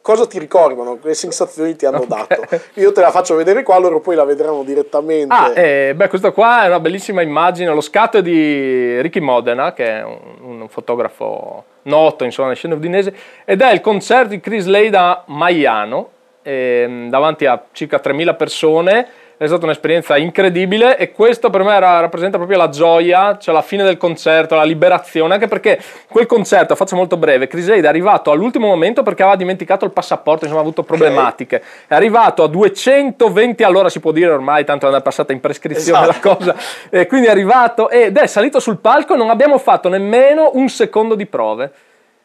cosa 0.07 0.25
ti 0.25 0.39
ricordano, 0.39 1.01
che 1.01 1.15
sensazioni 1.15 1.75
ti 1.75 1.85
hanno 1.85 2.05
dato. 2.07 2.41
Io 2.75 2.93
te 2.93 3.01
la 3.01 3.11
faccio 3.11 3.35
vedere 3.35 3.65
qua, 3.65 3.77
loro 3.79 3.99
poi 3.99 4.15
la 4.15 4.23
vedranno 4.23 4.63
direttamente. 4.63 5.35
Ah, 5.35 5.51
eh, 5.53 5.95
beh, 5.97 6.07
questo 6.07 6.33
qua 6.33 6.63
è 6.63 6.69
una 6.69 6.79
bellissima 6.79 7.23
immagine. 7.23 7.75
Lo 7.75 7.81
scatto 7.81 8.19
è 8.19 8.23
di 8.23 9.01
Ricky 9.01 9.19
Modena, 9.19 9.73
che 9.73 9.99
è 9.99 10.05
un, 10.05 10.61
un 10.61 10.69
fotografo 10.69 11.65
noto 11.83 12.23
insomma, 12.23 12.47
nella 12.47 12.57
scena 12.57 12.77
udinese, 12.77 13.17
ed 13.45 13.61
è 13.61 13.73
il 13.73 13.81
concerto 13.81 14.29
di 14.29 14.39
Chris 14.39 14.67
Lay 14.67 14.91
da 14.91 15.25
Maiano, 15.27 16.11
ehm, 16.43 17.09
davanti 17.09 17.47
a 17.47 17.61
circa 17.73 18.01
3.000 18.01 18.37
persone. 18.37 19.09
È 19.39 19.47
stata 19.47 19.67
un'esperienza 19.67 20.17
incredibile 20.17 20.97
e 20.97 21.13
questo 21.13 21.51
per 21.51 21.63
me 21.63 21.75
era- 21.75 22.01
rappresenta 22.01 22.39
proprio 22.39 22.57
la 22.57 22.71
gioia, 22.71 23.37
cioè 23.37 23.55
la 23.55 23.61
fine 23.61 23.83
del 23.85 23.99
concerto, 23.99 24.55
la 24.55 24.63
liberazione, 24.65 25.35
anche 25.35 25.47
perché 25.47 25.79
quel 26.09 26.25
concerto, 26.25 26.75
faccio 26.75 26.97
molto 26.97 27.19
breve, 27.19 27.47
Chris 27.47 27.69
Aid 27.69 27.85
è 27.85 27.87
arrivato 27.87 28.31
all'ultimo 28.31 28.67
momento 28.67 29.03
perché 29.03 29.21
aveva 29.23 29.37
dimenticato 29.37 29.85
il 29.85 29.91
passaporto, 29.91 30.45
insomma 30.45 30.61
ha 30.61 30.65
avuto 30.65 30.85
problematiche, 30.85 31.63
è 31.87 31.95
arrivato 31.95 32.45
a 32.45 32.49
220 32.49 33.63
all'ora 33.63 33.91
si 33.91 34.01
può 34.01 34.11
dire 34.11 34.31
ormai, 34.31 34.65
tanto 34.65 34.89
è 34.89 35.03
passata 35.03 35.35
in 35.35 35.41
prescrizione 35.41 36.09
Esatto. 36.09 36.29
la 36.29 36.35
cosa, 36.37 36.55
e 36.89 37.07
quindi 37.07 37.27
è 37.27 37.31
arrivato 37.31 37.91
ed 37.91 38.17
è 38.17 38.27
salito 38.27 38.59
sul 38.59 38.79
palco 38.79 39.13
e 39.13 39.17
non 39.19 39.29
abbiamo 39.29 39.59
fatto 39.59 39.91
nemmeno 39.91 40.53
un 40.55 40.71
secondo 40.71 41.15
di 41.15 41.27
prove. 41.27 41.71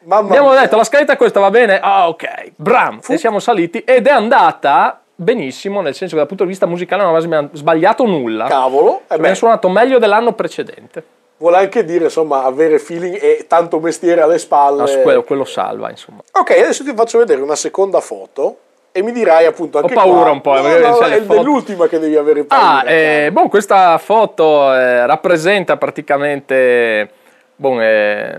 Mamma 0.04 0.28
Abbiamo 0.28 0.50
mia. 0.52 0.60
detto 0.62 0.76
la 0.76 0.84
scaletta 0.84 1.12
è 1.12 1.16
questa 1.16 1.40
va 1.40 1.50
bene? 1.50 1.78
Ah, 1.78 2.08
ok. 2.08 2.52
Bram. 2.56 3.00
E 3.06 3.18
siamo 3.18 3.38
saliti 3.38 3.80
ed 3.80 4.06
è 4.06 4.10
andata 4.10 5.01
benissimo, 5.22 5.80
nel 5.80 5.94
senso 5.94 6.14
che 6.14 6.18
dal 6.20 6.28
punto 6.28 6.44
di 6.44 6.50
vista 6.50 6.66
musicale 6.66 7.02
non 7.02 7.14
avevamo 7.14 7.48
sbagliato 7.52 8.04
nulla. 8.04 8.46
Cavolo, 8.46 9.02
eh 9.08 9.14
Abbiamo 9.14 9.34
suonato 9.34 9.68
meglio 9.68 9.98
dell'anno 9.98 10.32
precedente. 10.32 11.02
vuole 11.38 11.56
anche 11.56 11.84
dire 11.84 12.04
insomma 12.04 12.44
avere 12.44 12.78
feeling 12.78 13.18
e 13.20 13.46
tanto 13.48 13.80
mestiere 13.80 14.20
alle 14.20 14.38
spalle. 14.38 14.94
No, 14.94 15.02
quello, 15.02 15.22
quello 15.24 15.44
salva, 15.44 15.90
insomma. 15.90 16.20
Ok, 16.32 16.50
adesso 16.50 16.84
ti 16.84 16.92
faccio 16.94 17.18
vedere 17.18 17.40
una 17.40 17.56
seconda 17.56 18.00
foto 18.00 18.56
e 18.92 19.02
mi 19.02 19.10
dirai 19.10 19.46
appunto 19.46 19.78
anche 19.78 19.94
paura 19.94 20.20
qua- 20.24 20.30
un 20.32 20.40
po', 20.42 20.54
No, 20.54 20.62
perché 20.62 20.86
no, 20.88 21.00
le 21.00 21.16
è 21.16 21.20
dell'ultima 21.22 21.86
che 21.88 21.98
devi 21.98 22.14
avere 22.16 22.44
paura. 22.44 22.82
Ah, 22.84 22.90
eh, 22.90 23.30
boh, 23.32 23.48
questa 23.48 23.96
foto 23.98 24.72
eh, 24.74 25.06
rappresenta 25.06 25.76
praticamente 25.78 27.08
boh, 27.56 27.80
eh, 27.80 28.38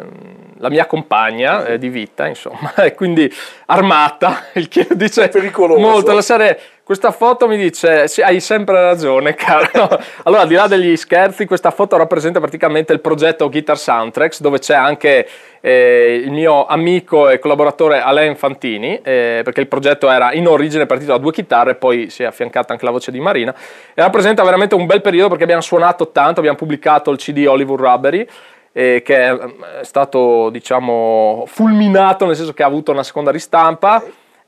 la 0.58 0.70
mia 0.70 0.86
compagna 0.86 1.66
eh, 1.66 1.78
di 1.78 1.90
vita, 1.90 2.28
insomma, 2.28 2.72
quindi 2.96 3.30
armata, 3.66 4.46
il 4.54 4.68
che 4.70 4.88
dice 4.92 5.28
Pericoloso. 5.28 5.80
molto. 5.80 6.14
La 6.14 6.22
serie, 6.22 6.58
questa 6.84 7.12
foto 7.12 7.48
mi 7.48 7.56
dice, 7.56 8.10
sì, 8.10 8.22
hai 8.22 8.42
sempre 8.42 8.82
ragione, 8.82 9.36
caro. 9.40 9.88
Allora, 10.24 10.42
al 10.42 10.48
di 10.50 10.56
là 10.56 10.68
degli 10.68 10.98
scherzi, 10.98 11.46
questa 11.46 11.72
foto 11.72 11.96
rappresenta 11.96 12.42
praticamente 12.42 12.92
il 12.92 13.00
progetto 13.00 13.50
Guitar 13.50 13.78
Soundtracks, 13.78 14.42
dove 14.42 14.60
c'è 14.60 14.76
anche 14.76 15.26
eh, 15.62 16.22
il 16.26 16.32
mio 16.32 16.66
amico 16.66 17.30
e 17.30 17.40
collaboratore 17.40 18.02
Alain 18.02 18.36
Fantini, 18.36 19.00
eh, 19.02 19.40
perché 19.46 19.62
il 19.62 19.70
progetto 19.70 20.10
era 20.10 20.34
in 20.34 20.46
origine 20.46 20.86
partito 20.86 21.14
da 21.14 21.20
due 21.20 21.32
chitarre, 21.32 21.76
poi 21.76 22.10
si 22.10 22.24
è 22.24 22.26
affiancata 22.26 22.74
anche 22.74 22.84
la 22.84 22.92
voce 22.92 23.12
di 23.12 23.22
Marina, 23.22 23.56
e 23.94 24.02
rappresenta 24.02 24.44
veramente 24.44 24.76
un 24.76 24.86
bel 24.86 25.00
periodo 25.00 25.30
perché 25.30 25.44
abbiamo 25.44 25.62
suonato 25.62 26.12
tanto, 26.12 26.40
abbiamo 26.40 26.58
pubblicato 26.58 27.12
il 27.12 27.18
CD 27.18 27.46
Oliver 27.48 27.80
Rubbery, 27.80 28.28
eh, 28.74 29.02
che 29.06 29.16
è, 29.16 29.32
è 29.80 29.84
stato 29.84 30.50
diciamo 30.50 31.46
fulminato 31.48 32.26
nel 32.26 32.36
senso 32.36 32.52
che 32.52 32.64
ha 32.64 32.68
avuto 32.68 32.92
una 32.92 33.04
seconda 33.04 33.32
ristampa 33.32 34.04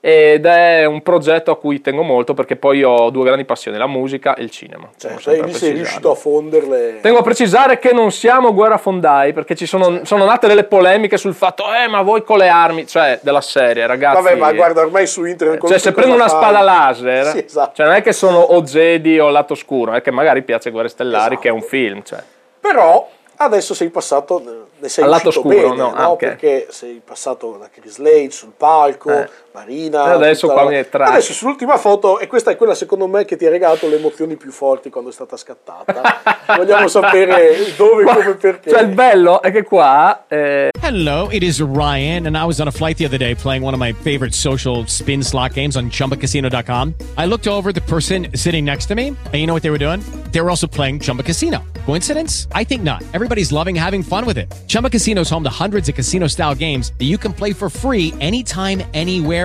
ed 0.07 0.45
è 0.45 0.85
un 0.85 1.01
progetto 1.01 1.49
a 1.49 1.57
cui 1.57 1.81
tengo 1.81 2.03
molto 2.03 2.35
perché 2.35 2.55
poi 2.57 2.83
ho 2.83 3.09
due 3.09 3.23
grandi 3.25 3.43
passioni, 3.43 3.75
la 3.75 3.87
musica 3.87 4.35
e 4.35 4.43
il 4.43 4.51
cinema. 4.51 4.87
A 5.03 5.31
lì 5.41 5.51
sei 5.51 5.71
riuscito 5.71 6.11
a 6.11 6.13
fonderle. 6.15 6.99
Tengo 7.01 7.17
a 7.17 7.21
precisare 7.23 7.79
che 7.79 7.91
non 7.91 8.11
siamo 8.11 8.53
guerrafondai 8.53 9.33
perché 9.33 9.55
ci 9.55 9.65
sono, 9.65 10.05
sono 10.05 10.25
nate 10.25 10.45
delle 10.45 10.65
polemiche 10.65 11.17
sul 11.17 11.33
fatto, 11.33 11.63
eh, 11.73 11.87
ma 11.87 12.03
voi 12.03 12.23
con 12.23 12.37
le 12.37 12.49
armi, 12.49 12.85
cioè 12.85 13.17
della 13.23 13.41
serie, 13.41 13.87
ragazzi. 13.87 14.21
Vabbè, 14.21 14.35
ma 14.35 14.53
guarda, 14.53 14.81
ormai 14.81 15.07
su 15.07 15.25
internet. 15.25 15.65
Cioè, 15.67 15.79
se 15.79 15.91
prendo 15.91 16.13
una 16.13 16.25
cosa 16.25 16.37
spada 16.37 16.57
fai- 16.57 16.65
laser, 16.65 17.25
Sì, 17.25 17.43
esatto. 17.43 17.71
cioè 17.73 17.85
non 17.87 17.95
è 17.95 18.03
che 18.03 18.13
sono 18.13 18.37
o 18.37 18.61
Jedi 18.61 19.17
o 19.17 19.29
lato 19.29 19.55
scuro, 19.55 19.93
è 19.93 20.01
che 20.03 20.11
magari 20.11 20.43
piace 20.43 20.69
Guerre 20.69 20.89
Stellari, 20.89 21.23
Esatto. 21.33 21.39
che 21.41 21.47
è 21.47 21.51
un 21.51 21.63
film. 21.63 22.03
Cioè. 22.03 22.19
Però 22.59 23.09
adesso 23.37 23.73
sei 23.73 23.89
passato, 23.89 24.67
ne 24.77 24.87
sei 24.87 25.03
Al 25.03 25.09
lato 25.09 25.31
scuro, 25.31 25.47
bene, 25.49 25.67
no? 25.69 25.75
no? 25.75 25.93
Ah, 25.95 26.11
ok. 26.11 26.19
Perché 26.19 26.67
sei 26.69 27.01
passato 27.03 27.57
da 27.59 27.69
Chris 27.73 27.97
Lade 27.97 28.29
sul 28.29 28.51
palco, 28.55 29.09
Eh. 29.09 29.27
Marina. 29.55 30.07
E 30.07 30.11
adesso 30.11 30.47
tutta 30.47 30.53
qua 30.53 30.63
la- 30.63 30.69
mi 30.69 30.75
è 30.75 30.89
trash. 30.89 31.09
Adesso 31.09 31.33
sull'ultima 31.33 31.77
foto, 31.77 32.19
e 32.19 32.27
questa 32.27 32.51
è 32.51 32.57
quella 32.57 32.75
secondo 32.75 33.07
me 33.07 33.23
che 33.23 33.37
ti 33.37 33.45
ha 33.45 33.49
regalato 33.49 33.87
le 33.87 33.95
emozioni 33.95 34.35
più 34.35 34.51
forti 34.51 34.89
quando 34.89 35.09
è 35.09 35.13
stata 35.13 35.37
scattata. 35.37 36.01
Vogliamo 36.57 36.87
sapere 36.87 37.55
dove, 37.77 38.03
come, 38.03 38.33
perché. 38.35 38.69
Cioè, 38.69 38.81
il 38.81 38.89
bello 38.89 39.41
è 39.41 39.51
che 39.51 39.63
qua 39.63 40.25
eh, 40.27 40.69
Hello, 40.81 41.29
it 41.31 41.41
is 41.41 41.61
Ryan, 41.61 42.27
and 42.27 42.37
I 42.37 42.43
was 42.43 42.59
on 42.59 42.67
a 42.67 42.71
flight 42.71 42.97
the 42.97 43.05
other 43.05 43.17
day 43.17 43.33
playing 43.33 43.63
one 43.63 43.73
of 43.73 43.79
my 43.79 43.91
favorite 44.03 44.35
social 44.35 44.85
spin 44.87 45.23
slot 45.23 45.53
games 45.53 45.75
on 45.75 45.89
chumbacasino.com. 45.89 46.93
I 47.17 47.25
looked 47.25 47.47
over 47.47 47.69
at 47.69 47.75
the 47.75 47.81
person 47.81 48.27
sitting 48.35 48.63
next 48.65 48.85
to 48.87 48.95
me, 48.95 49.07
and 49.07 49.33
you 49.33 49.47
know 49.47 49.53
what 49.53 49.63
they 49.63 49.71
were 49.71 49.79
doing? 49.79 50.01
They 50.31 50.41
were 50.41 50.51
also 50.51 50.67
playing 50.67 50.99
Chumba 50.99 51.23
Casino. 51.23 51.63
Coincidence? 51.85 52.47
I 52.51 52.63
think 52.63 52.83
not. 52.83 53.01
Everybody's 53.13 53.51
loving 53.51 53.75
having 53.75 54.03
fun 54.03 54.25
with 54.25 54.37
it. 54.37 54.53
Chumba 54.67 54.89
Casino 54.89 55.21
is 55.21 55.29
home 55.29 55.43
to 55.43 55.49
hundreds 55.49 55.89
of 55.89 55.95
casino 55.95 56.27
style 56.27 56.53
games 56.53 56.93
that 56.99 57.05
you 57.05 57.17
can 57.17 57.33
play 57.33 57.53
for 57.53 57.69
free 57.69 58.13
anytime, 58.19 58.83
anywhere, 58.93 59.44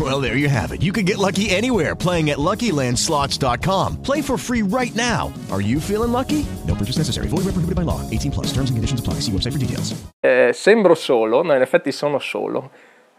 Well, 0.00 0.22
there 0.22 0.38
you 0.38 0.48
have 0.48 0.72
it. 0.72 0.80
You 0.80 0.92
can 0.92 1.04
get 1.04 1.18
lucky 1.18 1.50
anywhere 1.50 1.94
playing 1.94 2.30
at 2.30 2.38
LuckyLandSlots.com. 2.38 4.02
Play 4.02 4.22
for 4.22 4.38
free 4.38 4.62
right 4.62 4.94
now. 4.94 5.30
Are 5.50 5.60
you 5.60 5.78
feeling 5.78 6.12
lucky? 6.12 6.46
No 6.66 6.74
purchase 6.74 6.96
necessary. 6.96 7.28
Void 7.28 7.44
where 7.44 7.52
prohibited 7.52 7.76
by 7.76 7.82
law. 7.82 8.00
18 8.08 8.32
plus. 8.32 8.46
Terms 8.46 8.70
and 8.70 8.78
conditions 8.78 9.00
apply. 9.00 9.20
See 9.20 9.32
website 9.32 9.52
for 9.52 9.58
details. 9.58 9.94
Eh, 10.24 10.52
sembro 10.54 10.94
solo, 10.94 11.42
no, 11.42 11.52
in 11.54 11.62
effetti 11.62 11.92
sono 11.92 12.18
solo. 12.18 12.70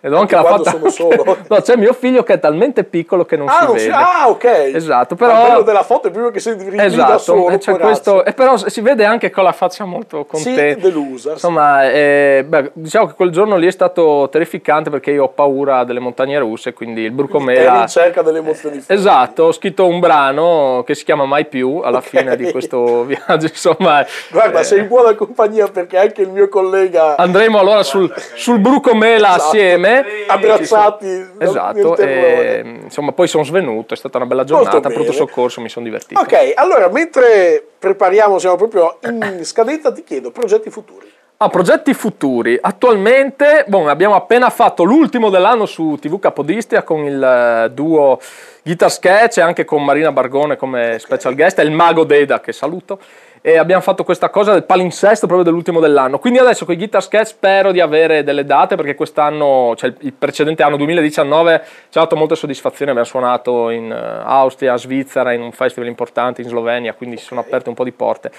E 0.06 0.10
do 0.10 0.18
anche, 0.18 0.36
Anche 0.36 0.50
la 0.50 0.58
fatta. 0.58 0.92
sono 0.92 1.38
no, 1.48 1.62
c'è 1.62 1.78
mio 1.78 1.94
figlio 1.94 2.24
che 2.24 2.34
è 2.34 2.40
talmente 2.40 2.84
piccolo 2.84 3.24
che 3.24 3.38
non 3.38 3.48
Ah, 3.48 3.52
si 3.60 3.64
non 3.64 3.74
vede. 3.74 3.86
si- 3.86 3.90
ah, 3.92 4.26
ok. 4.28 4.44
Esatto, 4.74 5.16
Ma 5.18 5.26
il 5.28 5.32
però. 5.34 5.48
bello 5.48 5.62
della 5.62 5.84
foto 5.84 6.10
è 6.10 6.12
proprio 6.12 6.30
che 6.32 6.56
lì 6.70 6.76
da 6.76 6.84
Esatto, 6.84 7.18
solo, 7.20 7.58
c'è 7.58 7.78
questo, 7.80 8.26
e 8.26 8.34
però 8.34 8.58
si 8.58 8.82
vede 8.82 9.06
anche 9.06 9.30
con 9.30 9.46
la 9.46 9.54
faccia 9.54 9.86
molto 9.86 10.26
Sì, 10.34 10.44
contenta. 10.44 10.82
delusa. 10.82 11.30
sì. 11.30 11.34
Insomma, 11.36 11.90
eh, 11.90 12.44
beh, 12.46 12.72
diciamo 12.74 13.08
che 13.08 13.14
quel 13.14 13.30
giorno 13.30 13.56
lì 13.56 13.66
è 13.66 13.72
stato 13.72 14.28
terrificante 14.30 14.90
perché 14.90 15.12
io 15.12 15.24
ho 15.24 15.30
paura 15.30 15.86
delle 15.86 16.02
montagne 16.02 16.38
russe, 16.38 16.74
quindi 16.74 17.04
il 17.04 17.12
Brucomela. 17.12 17.80
in 17.84 17.88
cerca 17.88 18.22
delle 18.22 18.40
emozioni 18.40 18.80
forti. 18.80 18.92
Esatto, 18.92 19.44
ho 19.44 19.52
scritto 19.54 19.88
un 19.88 20.02
brano 20.02 20.84
che 20.86 20.96
si 20.96 21.06
chiama 21.06 21.24
Mai 21.24 21.46
più 21.46 21.80
alla 21.82 22.00
Ok. 22.00 22.04
fine 22.08 22.36
di 22.36 22.52
questo 22.52 23.04
viaggio. 23.08 23.46
Insomma, 23.46 24.06
Guarda, 24.32 24.60
eh, 24.60 24.64
sei 24.66 24.80
in 24.80 24.90
buona 24.90 25.16
compagnia 25.16 25.70
perché 25.70 25.98
anche 25.98 26.24
il 26.24 26.30
mio 26.30 26.50
collega 26.50 27.16
andremo 27.16 27.58
allora 27.58 27.84
sul, 27.84 28.14
sul 28.36 28.60
Brucomela 28.60 29.30
Esatto. 29.30 29.44
assieme. 29.46 29.92
Abbracciati 30.28 31.32
Esatto, 31.38 31.98
e, 31.98 32.80
insomma, 32.84 33.12
poi 33.12 33.28
sono 33.28 33.44
svenuto, 33.44 33.94
è 33.94 33.98
stata 33.98 34.18
una 34.18 34.26
bella 34.26 34.44
giornata. 34.44 34.90
Pronto 34.90 35.12
soccorso, 35.12 35.62
mi 35.62 35.70
sono 35.70 35.86
divertito. 35.86 36.20
Ok, 36.20 36.54
allora 36.56 36.90
mentre 36.90 37.66
prepariamo, 37.78 38.40
siamo 38.40 38.56
proprio 38.56 39.00
in 39.04 39.40
scadenza, 39.44 39.92
ti 39.92 40.04
chiedo 40.04 40.32
progetti 40.32 40.70
futuri. 40.70 41.12
Ah, 41.38 41.50
progetti 41.50 41.94
futuri. 41.94 42.58
Attualmente, 42.62 43.66
boh, 43.68 43.90
abbiamo 43.90 44.16
appena 44.16 44.50
fatto 44.50 44.84
l'ultimo 44.84 45.30
dell'anno 45.30 45.66
su 45.66 45.98
TV 46.00 46.18
Capodistria 46.18 46.84
con 46.84 47.04
il 47.04 47.22
eh, 47.22 47.70
duo 47.72 48.18
Guitar 48.64 48.90
Sketch 48.90 49.40
e 49.40 49.42
anche 49.42 49.66
con 49.66 49.84
Marina 49.84 50.14
Bargone 50.14 50.56
come 50.56 51.00
special 51.00 51.36
guest 51.36 51.60
e 51.60 51.64
il 51.64 51.72
mago 51.72 52.06
Deda 52.06 52.40
che 52.40 52.54
saluto. 52.54 52.98
E 53.46 53.58
abbiamo 53.58 53.82
fatto 53.82 54.06
questa 54.06 54.30
cosa 54.30 54.54
del 54.54 54.64
palinsesto 54.64 55.26
proprio 55.28 55.46
dell'ultimo 55.46 55.82
dell'anno. 55.82 56.18
Quindi 56.18 56.40
adesso 56.40 56.64
con 56.64 56.76
i 56.76 56.78
Guitar 56.78 57.04
Sketch 57.04 57.28
spero 57.28 57.74
di 57.74 57.82
avere 57.82 58.24
delle 58.24 58.46
date 58.46 58.78
perché 58.78 58.96
quest'anno, 58.96 59.74
cioè 59.76 59.94
il- 60.00 60.14
precedente 60.14 60.64
anno 60.64 60.78
2019, 60.78 61.62
ci 61.90 61.98
ha 61.98 62.02
dato 62.02 62.16
molte 62.16 62.36
soddisfazioni. 62.36 62.92
Abbiamo 62.92 63.10
suonato 63.10 63.70
in 63.70 63.92
eh, 63.92 64.22
Austria, 64.24 64.78
Svizzera, 64.78 65.34
in 65.34 65.42
un 65.42 65.52
festival 65.52 65.90
importante 65.90 66.42
in 66.42 66.48
Slovenia, 66.48 66.94
quindi 66.94 67.18
si 67.18 67.26
sono 67.26 67.42
aperte 67.42 67.68
un 67.68 67.76
po' 67.76 67.84
di 67.84 67.92
porte. 67.92 68.32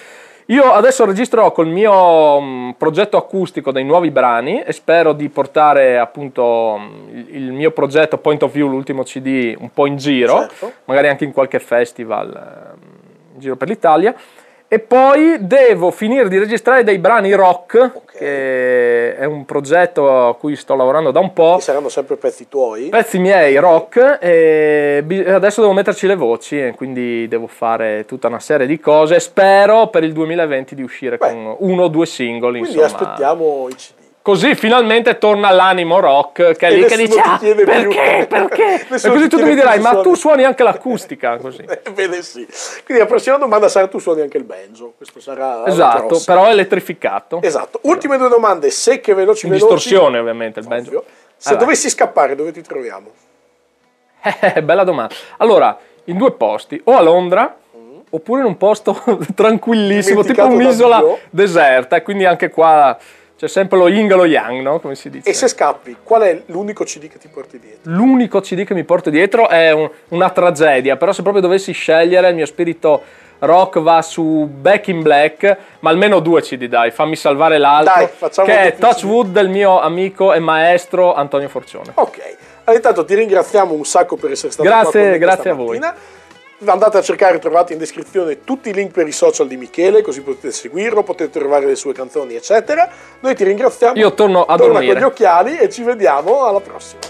Io 0.46 0.72
adesso 0.72 1.04
registrerò 1.04 1.52
col 1.52 1.66
mio 1.68 2.40
mh, 2.40 2.74
progetto 2.78 3.18
acustico 3.18 3.72
dei 3.72 3.84
nuovi 3.84 4.10
brani 4.10 4.62
e 4.62 4.72
spero 4.72 5.12
di 5.12 5.28
portare 5.28 5.98
appunto 5.98 6.78
mh, 6.78 7.26
il, 7.30 7.52
mio 7.52 7.72
progetto 7.72 8.16
Point 8.16 8.42
of 8.42 8.52
View, 8.52 8.68
l'ultimo 8.68 9.02
CD, 9.02 9.54
un 9.58 9.70
po' 9.70 9.84
in 9.84 9.98
giro, 9.98 10.38
Certo. 10.48 10.72
magari 10.86 11.08
anche 11.08 11.24
in 11.24 11.32
qualche 11.32 11.58
festival 11.60 12.28
ehm, 12.28 12.78
in 13.34 13.40
giro 13.40 13.56
per 13.56 13.68
l'Italia. 13.68 14.14
E 14.66 14.78
poi 14.80 15.36
devo 15.40 15.90
finire 15.90 16.28
di 16.28 16.38
registrare 16.38 16.82
dei 16.82 16.98
brani 16.98 17.32
rock, 17.32 17.92
che 18.10 19.14
è 19.14 19.24
un 19.24 19.44
progetto 19.44 20.28
a 20.28 20.34
cui 20.34 20.56
sto 20.56 20.74
lavorando 20.74 21.10
da 21.12 21.20
un 21.20 21.32
po'. 21.32 21.56
Ci 21.58 21.64
saranno 21.64 21.88
sempre 21.88 22.16
pezzi 22.16 22.48
tuoi. 22.48 22.88
Pezzi 22.88 23.18
miei 23.18 23.56
rock 23.56 24.18
e 24.20 25.04
adesso 25.28 25.60
devo 25.60 25.72
metterci 25.74 26.06
le 26.06 26.16
voci 26.16 26.60
e 26.60 26.74
quindi 26.74 27.28
devo 27.28 27.46
fare 27.46 28.04
tutta 28.06 28.26
una 28.26 28.40
serie 28.40 28.66
di 28.66 28.80
cose. 28.80 29.20
Spero 29.20 29.88
per 29.88 30.02
il 30.02 30.12
2020 30.12 30.74
di 30.74 30.82
uscire 30.82 31.18
Beh. 31.18 31.28
con 31.28 31.56
uno 31.58 31.84
o 31.84 31.88
due 31.88 32.06
singoli. 32.06 32.58
Quindi 32.60 32.78
insomma. 32.78 33.00
aspettiamo 33.00 33.68
i 33.68 33.74
CD. 33.74 34.03
Così 34.24 34.54
finalmente 34.54 35.18
torna 35.18 35.50
l'animo 35.50 36.00
rock 36.00 36.56
che 36.56 36.66
è 36.68 36.72
E 36.72 36.76
lì 36.76 36.84
che 36.86 36.96
dice 36.96 37.20
"Ah, 37.20 37.36
chiede 37.38 37.62
più." 37.64 37.70
perché, 37.90 38.26
perché? 38.26 38.86
e 38.88 39.08
così 39.10 39.28
tu 39.28 39.42
mi 39.42 39.54
dirai 39.54 39.78
ma 39.80 40.00
tu 40.00 40.14
suoni." 40.14 40.44
anche 40.44 40.62
l'acustica 40.62 41.36
così. 41.36 41.62
Ebbene 41.84 42.22
sì. 42.22 42.48
Quindi 42.86 43.02
la 43.02 43.06
prossima 43.06 43.36
domanda 43.36 43.68
sarà 43.68 43.86
tu 43.86 43.98
suoni 43.98 44.22
anche 44.22 44.38
il 44.38 44.44
banjo. 44.44 44.94
Questo 44.96 45.20
sarà 45.20 45.66
Esatto, 45.66 46.22
però 46.24 46.48
elettrificato. 46.48 47.40
Esatto. 47.42 47.80
Ultime 47.82 48.16
due 48.16 48.30
domande, 48.30 48.70
secche, 48.70 49.12
veloci, 49.12 49.44
In 49.44 49.52
veloci. 49.52 49.74
distorsione 49.76 50.16
ovviamente 50.18 50.60
il 50.60 50.68
banjo. 50.68 50.88
Ovvio. 50.88 51.04
Se 51.36 51.48
Allora. 51.50 51.64
dovessi 51.64 51.90
scappare, 51.90 52.34
dove 52.34 52.50
ti 52.52 52.62
troviamo? 52.62 53.10
Eh, 54.54 54.62
bella 54.62 54.84
domanda. 54.84 55.14
Allora, 55.36 55.76
in 56.04 56.16
due 56.16 56.32
posti, 56.32 56.80
o 56.84 56.96
a 56.96 57.02
Londra 57.02 57.54
oppure 58.08 58.40
in 58.40 58.46
un 58.46 58.56
posto 58.56 58.98
tranquillissimo, 59.34 60.22
tipo 60.24 60.46
un'isola 60.46 61.02
deserta, 61.28 61.96
e 61.96 62.02
quindi 62.02 62.24
anche 62.24 62.48
qua 62.48 62.96
c'è 63.36 63.48
sempre 63.48 63.78
lo 63.78 63.88
yin 63.88 64.10
e 64.10 64.14
lo 64.14 64.24
yang, 64.24 64.60
no? 64.62 64.80
Come 64.80 64.94
si 64.94 65.10
dice. 65.10 65.28
E 65.28 65.32
se 65.32 65.48
scappi, 65.48 65.96
qual 66.02 66.22
è 66.22 66.42
l'unico 66.46 66.84
CD 66.84 67.08
che 67.08 67.18
ti 67.18 67.28
porti 67.28 67.58
dietro? 67.58 67.90
L'unico 67.92 68.40
CD 68.40 68.64
che 68.64 68.74
mi 68.74 68.84
porto 68.84 69.10
dietro 69.10 69.48
è 69.48 69.72
un- 69.72 69.90
una 70.08 70.30
tragedia, 70.30 70.96
però 70.96 71.12
se 71.12 71.22
proprio 71.22 71.42
dovessi 71.42 71.72
scegliere 71.72 72.28
il 72.28 72.34
mio 72.36 72.46
spirito 72.46 73.02
rock 73.40 73.80
va 73.80 74.00
su 74.00 74.48
Back 74.50 74.88
in 74.88 75.02
Black, 75.02 75.56
ma 75.80 75.90
almeno 75.90 76.20
due 76.20 76.40
CD 76.40 76.66
dai, 76.66 76.90
fammi 76.92 77.16
salvare 77.16 77.58
l'altro, 77.58 77.92
Dai, 77.96 78.08
facciamo 78.14 78.46
che 78.48 78.60
è. 78.74 78.76
Touchwood 78.78 79.32
del 79.32 79.48
mio 79.48 79.80
amico 79.80 80.32
e 80.32 80.38
maestro 80.38 81.12
Antonio 81.14 81.48
Forcione. 81.48 81.90
Ok. 81.94 82.18
Allora, 82.66 82.76
intanto 82.82 83.04
ti 83.04 83.14
ringraziamo 83.14 83.74
un 83.74 83.84
sacco 83.84 84.16
per 84.16 84.30
essere 84.30 84.50
stato 84.52 84.66
Grazie, 84.66 85.00
qua 85.00 85.10
con 85.10 85.18
grazie 85.18 85.36
questa 85.36 85.50
a 85.50 85.54
voi. 85.54 85.78
Andate 86.64 86.98
a 86.98 87.02
cercare, 87.02 87.38
trovate 87.38 87.72
in 87.72 87.78
descrizione 87.78 88.42
tutti 88.44 88.70
i 88.70 88.72
link 88.72 88.92
per 88.92 89.06
i 89.06 89.12
social 89.12 89.48
di 89.48 89.56
Michele, 89.56 90.02
così 90.02 90.22
potete 90.22 90.52
seguirlo, 90.52 91.02
potete 91.02 91.38
trovare 91.38 91.66
le 91.66 91.74
sue 91.74 91.92
canzoni, 91.92 92.34
eccetera. 92.34 92.88
Noi 93.20 93.34
ti 93.34 93.44
ringraziamo. 93.44 93.98
Io 93.98 94.14
torno 94.14 94.44
a 94.44 94.56
Torna 94.56 94.74
dormire. 94.74 94.92
con 94.92 95.02
gli 95.02 95.04
occhiali 95.04 95.58
e 95.58 95.68
ci 95.68 95.82
vediamo 95.82 96.44
alla 96.44 96.60
prossima. 96.60 97.00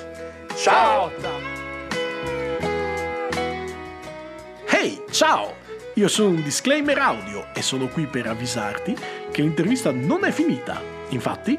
Ciao. 0.57 1.11
Hey, 4.67 5.03
ciao! 5.11 5.63
Io 5.95 6.09
sono 6.09 6.31
un 6.31 6.43
disclaimer 6.43 6.99
audio 6.99 7.47
e 7.55 7.63
sono 7.63 7.87
qui 7.89 8.07
per 8.07 8.27
avvisarti 8.27 8.97
che 9.31 9.43
l'intervista 9.43 9.93
non 9.93 10.25
è 10.25 10.33
finita. 10.33 10.81
Infatti, 11.11 11.57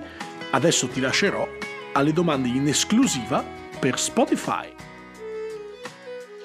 adesso 0.52 0.88
ti 0.88 1.00
lascerò 1.00 1.48
alle 1.94 2.12
domande 2.12 2.50
in 2.50 2.68
esclusiva 2.68 3.44
per 3.80 3.98
Spotify. 3.98 4.74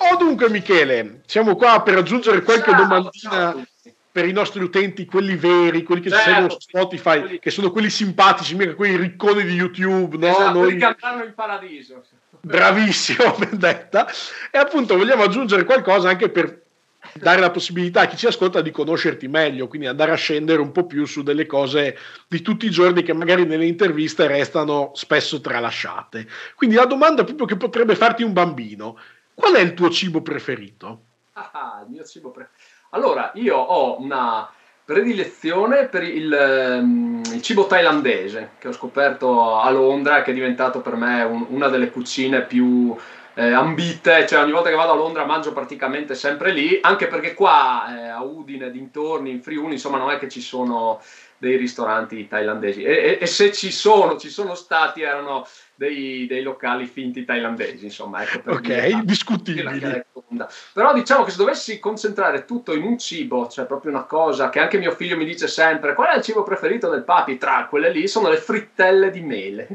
Oh 0.02 0.16
dunque 0.16 0.48
Michele, 0.48 1.20
siamo 1.26 1.56
qua 1.56 1.82
per 1.82 1.98
aggiungere 1.98 2.42
qualche 2.42 2.74
domandina 2.74 3.54
per 4.12 4.26
i 4.26 4.32
nostri 4.32 4.62
utenti, 4.62 5.04
quelli 5.04 5.36
veri, 5.36 5.82
quelli 5.82 6.00
che 6.00 6.08
ci 6.08 6.14
Certo, 6.16 6.30
seguono 6.30 6.50
su 6.52 6.60
Spotify, 6.60 7.20
quelli- 7.20 7.38
che 7.38 7.50
sono 7.50 7.70
quelli 7.70 7.90
simpatici, 7.90 8.54
mica 8.56 8.74
quei 8.74 8.96
ricconi 8.96 9.44
di 9.44 9.52
YouTube, 9.54 10.16
no? 10.16 10.28
Esatto, 10.32 10.58
Noi- 10.58 10.72
ricantarlo 10.72 11.24
in 11.24 11.34
paradiso. 11.34 12.02
Bravissimo, 12.40 13.34
ben 13.38 13.58
detta. 13.58 14.08
E 14.50 14.58
appunto 14.58 14.96
vogliamo 14.96 15.22
aggiungere 15.22 15.64
qualcosa 15.64 16.08
anche 16.08 16.30
per 16.30 16.62
dare 17.14 17.40
la 17.40 17.50
possibilità 17.50 18.02
a 18.02 18.06
chi 18.06 18.16
ci 18.16 18.26
ascolta 18.26 18.60
di 18.62 18.70
conoscerti 18.70 19.28
meglio, 19.28 19.68
quindi 19.68 19.86
andare 19.86 20.12
a 20.12 20.16
scendere 20.16 20.60
un 20.60 20.72
po' 20.72 20.86
più 20.86 21.04
su 21.06 21.22
delle 21.22 21.46
cose 21.46 21.96
di 22.26 22.40
tutti 22.42 22.66
i 22.66 22.70
giorni 22.70 23.02
che 23.02 23.12
magari 23.12 23.44
nelle 23.44 23.66
interviste 23.66 24.26
restano 24.26 24.90
spesso 24.94 25.40
tralasciate. 25.40 26.26
Quindi 26.56 26.76
la 26.76 26.84
domanda 26.86 27.22
proprio 27.24 27.46
che 27.46 27.56
potrebbe 27.56 27.94
farti 27.94 28.22
un 28.22 28.32
bambino, 28.32 28.98
qual 29.40 29.54
è 29.54 29.60
il 29.60 29.74
tuo 29.74 29.90
cibo 29.90 30.22
preferito? 30.22 31.06
Ah, 31.32 31.82
il 31.84 31.90
mio 31.90 32.04
cibo 32.04 32.30
preferito. 32.30 32.62
Allora, 32.90 33.32
io 33.34 33.56
ho 33.56 34.00
una 34.00 34.48
predilezione 34.84 35.86
per 35.86 36.02
il, 36.02 36.32
ehm, 36.32 37.22
il 37.32 37.42
cibo 37.42 37.66
thailandese 37.66 38.52
che 38.58 38.68
ho 38.68 38.72
scoperto 38.72 39.58
a 39.58 39.70
Londra, 39.70 40.22
che 40.22 40.32
è 40.32 40.34
diventato 40.34 40.80
per 40.80 40.96
me 40.96 41.22
un- 41.22 41.46
una 41.48 41.68
delle 41.68 41.90
cucine 41.90 42.42
più 42.42 42.96
eh, 43.34 43.52
ambite, 43.52 44.26
cioè 44.26 44.42
ogni 44.42 44.50
volta 44.50 44.68
che 44.68 44.74
vado 44.74 44.90
a 44.92 44.96
Londra 44.96 45.24
mangio 45.24 45.52
praticamente 45.52 46.16
sempre 46.16 46.50
lì, 46.52 46.78
anche 46.82 47.06
perché 47.06 47.32
qua 47.34 47.86
eh, 47.96 48.08
a 48.08 48.22
Udine, 48.22 48.70
dintorni, 48.70 49.30
in 49.30 49.40
Friuli, 49.40 49.74
insomma 49.74 49.98
non 49.98 50.10
è 50.10 50.18
che 50.18 50.28
ci 50.28 50.40
sono 50.40 51.00
dei 51.40 51.56
ristoranti 51.56 52.28
thailandesi 52.28 52.82
e, 52.82 52.92
e- 52.92 53.18
e 53.18 53.26
se 53.26 53.50
ci 53.50 53.72
sono, 53.72 54.18
ci 54.18 54.28
sono 54.28 54.54
stati, 54.54 55.00
erano 55.00 55.46
dei, 55.74 56.26
dei 56.26 56.42
locali 56.42 56.84
finti 56.84 57.24
thailandesi, 57.24 57.86
insomma. 57.86 58.22
Ecco, 58.22 58.40
per 58.40 58.54
Ok, 58.56 58.60
dire- 58.60 59.00
discutibili. 59.04 59.78
che. 59.78 60.04
Però 60.74 60.92
diciamo 60.92 61.24
che 61.24 61.30
se 61.30 61.38
dovessi 61.38 61.78
concentrare 61.78 62.44
tutto 62.44 62.74
in 62.74 62.82
un 62.82 62.98
cibo, 62.98 63.48
cioè 63.48 63.64
proprio 63.64 63.90
una 63.90 64.04
cosa 64.04 64.50
che 64.50 64.60
anche 64.60 64.76
mio 64.78 64.92
figlio 64.92 65.16
mi 65.16 65.24
dice 65.24 65.48
sempre, 65.48 65.94
qual 65.94 66.08
è 66.12 66.16
il 66.18 66.22
cibo 66.22 66.42
preferito 66.42 66.90
del 66.90 67.04
papi? 67.04 67.38
Tra 67.38 67.66
quelle 67.70 67.90
lì 67.90 68.06
sono 68.06 68.28
le 68.28 68.36
frittelle 68.36 69.10
di 69.10 69.22
mele, 69.22 69.68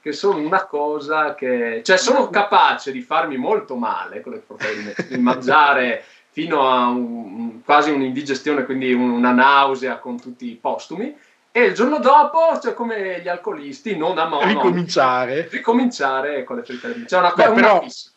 che 0.00 0.10
sono 0.12 0.38
una 0.38 0.64
cosa 0.66 1.34
che... 1.36 1.80
cioè 1.84 1.96
sono 1.96 2.28
capace 2.28 2.90
di 2.90 3.00
farmi 3.02 3.36
molto 3.36 3.76
male 3.76 4.20
di 4.20 4.30
mele, 4.82 4.94
di 5.08 5.18
mangiare 5.18 6.04
fino 6.34 6.68
a 6.68 6.88
un- 6.88 7.62
quasi 7.64 7.90
un'indigestione, 7.92 8.64
quindi 8.64 8.92
un- 8.92 9.10
una 9.10 9.30
nausea 9.30 9.98
con 9.98 10.20
tutti 10.20 10.50
i 10.50 10.58
postumi, 10.60 11.14
e 11.52 11.62
il 11.62 11.74
giorno 11.74 12.00
dopo, 12.00 12.58
cioè 12.60 12.74
come 12.74 13.20
gli 13.22 13.28
alcolisti, 13.28 13.96
non 13.96 14.18
a 14.18 14.26
modo, 14.26 14.44
Ricominciare. 14.44 15.46
ricominciare 15.48 16.42
con 16.42 16.56
le 16.56 16.64
mele. 16.82 17.06
Cioè 17.06 17.20
una 17.20 17.30
cosa 17.30 17.52
però- 17.52 17.80
fissa. 17.82 18.10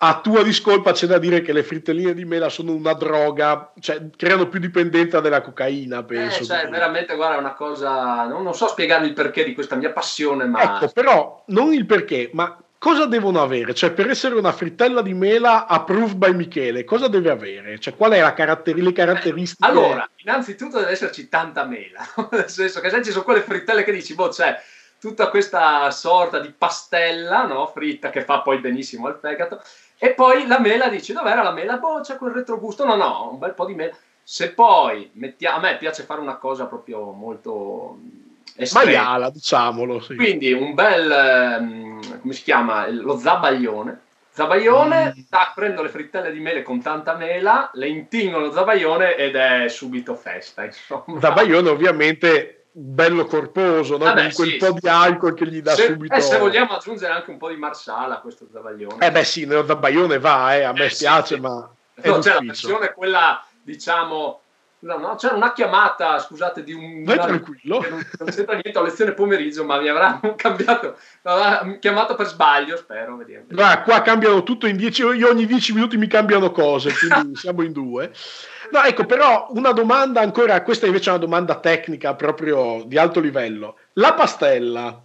A 0.00 0.20
tua 0.22 0.44
discolpa 0.44 0.92
c'è 0.92 1.06
da 1.08 1.18
dire 1.18 1.42
che 1.42 1.52
le 1.52 1.64
frittelline 1.64 2.14
di 2.14 2.24
mela 2.24 2.48
sono 2.48 2.72
una 2.72 2.92
droga, 2.94 3.72
cioè 3.80 4.00
creano 4.16 4.46
più 4.48 4.60
dipendenza 4.60 5.18
della 5.18 5.40
cocaina, 5.40 6.04
penso. 6.04 6.42
Eh, 6.42 6.46
cioè, 6.46 6.68
veramente, 6.68 7.16
guarda, 7.16 7.34
è 7.34 7.38
una 7.40 7.54
cosa. 7.54 8.24
Non, 8.26 8.44
non 8.44 8.54
so 8.54 8.68
spiegarvi 8.68 9.08
il 9.08 9.12
perché 9.12 9.42
di 9.44 9.54
questa 9.54 9.74
mia 9.74 9.90
passione, 9.90 10.44
ma. 10.46 10.76
Ecco, 10.76 10.92
però 10.92 11.42
non 11.48 11.72
il 11.74 11.84
perché, 11.84 12.30
ma 12.32 12.56
cosa 12.78 13.06
devono 13.06 13.42
avere? 13.42 13.74
Cioè, 13.74 13.90
per 13.90 14.08
essere 14.08 14.34
una 14.36 14.52
frittella 14.52 15.02
di 15.02 15.14
mela 15.14 15.66
approved 15.66 16.16
by 16.16 16.34
Michele, 16.34 16.84
cosa 16.84 17.08
deve 17.08 17.30
avere? 17.30 17.78
Cioè, 17.78 17.96
qual 17.96 18.12
è 18.12 18.20
la 18.20 18.32
caratter- 18.32 18.76
le 18.76 18.92
caratteristiche? 18.92 19.68
Allora, 19.68 20.08
innanzitutto 20.16 20.78
deve 20.78 20.92
esserci 20.92 21.28
tanta 21.28 21.64
mela, 21.64 22.00
nel 22.30 22.48
senso 22.48 22.80
che 22.80 22.90
se 22.90 23.02
ci 23.02 23.10
sono 23.10 23.24
quelle 23.24 23.42
frittelle 23.42 23.84
che 23.84 23.92
dici, 23.92 24.14
boh, 24.14 24.28
c'è 24.28 24.60
tutta 25.00 25.28
questa 25.28 25.90
sorta 25.90 26.40
di 26.40 26.52
pastella, 26.56 27.46
no, 27.46 27.66
fritta, 27.66 28.10
che 28.10 28.22
fa 28.24 28.40
poi 28.40 28.58
benissimo 28.58 29.06
al 29.06 29.18
fegato, 29.20 29.60
e 29.98 30.14
poi 30.14 30.46
la 30.46 30.60
mela 30.60 30.88
dici, 30.88 31.12
dov'era 31.12 31.42
la 31.42 31.52
mela? 31.52 31.76
Boh, 31.76 32.00
c'è 32.00 32.16
quel 32.16 32.32
retrogusto, 32.32 32.84
no, 32.84 32.94
no, 32.94 33.30
un 33.32 33.38
bel 33.38 33.54
po' 33.54 33.66
di 33.66 33.74
mela. 33.74 33.96
Se 34.22 34.52
poi, 34.52 35.10
mettiamo, 35.14 35.56
a 35.56 35.60
me 35.60 35.78
piace 35.78 36.02
fare 36.02 36.20
una 36.20 36.36
cosa 36.36 36.66
proprio 36.66 37.12
molto 37.12 37.98
estrema. 38.58 38.86
Maiala, 38.90 39.30
diciamolo. 39.30 40.00
Sì. 40.00 40.14
Quindi 40.16 40.52
un 40.52 40.74
bel, 40.74 41.10
ehm, 41.10 42.20
come 42.20 42.32
si 42.32 42.42
chiama, 42.42 42.88
lo 42.88 43.16
zabaglione. 43.18 44.00
Zabaglione, 44.30 45.14
Mm. 45.16 45.20
tac, 45.28 45.54
prendo 45.54 45.82
le 45.82 45.88
frittelle 45.88 46.30
di 46.30 46.38
mele 46.38 46.62
con 46.62 46.80
tanta 46.80 47.16
mela, 47.16 47.70
le 47.74 47.88
intingo 47.88 48.38
lo 48.38 48.52
zabaglione 48.52 49.16
ed 49.16 49.34
è 49.34 49.68
subito 49.68 50.14
festa, 50.14 50.64
insomma. 50.64 51.18
Zabaglione 51.20 51.68
ovviamente 51.68 52.66
bello 52.70 53.24
corposo, 53.26 53.96
no? 53.96 54.04
Vabbè, 54.04 54.22
con 54.26 54.32
quel 54.34 54.48
sì, 54.50 54.56
po' 54.58 54.66
sì. 54.66 54.72
di 54.80 54.88
alcol 54.88 55.34
che 55.34 55.46
gli 55.48 55.60
dà 55.60 55.74
se, 55.74 55.86
subito... 55.86 56.14
eh, 56.14 56.20
se 56.20 56.38
vogliamo 56.38 56.74
aggiungere 56.76 57.12
anche 57.12 57.30
un 57.30 57.38
po' 57.38 57.48
di 57.48 57.56
marsala 57.56 58.18
a 58.18 58.20
questo 58.20 58.46
zabaglione. 58.52 59.04
Eh 59.04 59.10
beh 59.10 59.24
sì, 59.24 59.44
nello 59.44 59.66
Zabaglione 59.66 60.20
va, 60.20 60.54
eh, 60.54 60.62
a 60.62 60.72
me 60.72 60.84
Eh, 60.84 60.90
spiace, 60.90 61.34
sì. 61.34 61.40
ma 61.40 61.50
No, 61.50 61.68
c'è 62.02 62.08
la 62.08 62.12
d'ufficio. 62.12 62.68
versione 62.68 62.92
quella, 62.94 63.44
diciamo, 63.60 64.40
no, 64.80 64.98
no, 64.98 65.14
c'era 65.16 65.34
una 65.34 65.52
chiamata, 65.52 66.18
scusate, 66.18 66.62
di 66.62 66.72
un... 66.72 67.02
Vai 67.04 67.18
tranquillo. 67.18 67.80
non, 67.88 68.06
non 68.18 68.28
c'entra 68.28 68.54
niente, 68.54 68.78
ho 68.78 68.82
lezione 68.82 69.12
pomeriggio, 69.12 69.64
ma 69.64 69.80
mi 69.80 69.88
avranno 69.88 70.34
cambiato, 70.36 70.96
mi 71.22 71.30
avranno 71.32 71.78
chiamato 71.78 72.14
per 72.14 72.26
sbaglio, 72.26 72.76
spero, 72.76 73.16
vediamo. 73.16 73.46
Guarda, 73.48 73.82
qua 73.82 74.02
cambiano 74.02 74.42
tutto 74.42 74.66
in 74.66 74.76
10, 74.76 75.02
io 75.02 75.28
ogni 75.28 75.46
10 75.46 75.72
minuti 75.72 75.96
mi 75.96 76.06
cambiano 76.06 76.50
cose, 76.52 76.92
quindi 76.92 77.34
siamo 77.36 77.62
in 77.62 77.72
due. 77.72 78.12
No, 78.70 78.82
ecco, 78.82 79.06
però 79.06 79.48
una 79.50 79.72
domanda 79.72 80.20
ancora, 80.20 80.62
questa 80.62 80.86
invece 80.86 81.10
è 81.10 81.14
una 81.14 81.24
domanda 81.24 81.58
tecnica 81.58 82.14
proprio 82.14 82.84
di 82.86 82.98
alto 82.98 83.20
livello. 83.20 83.78
La 83.94 84.14
pastella, 84.14 85.02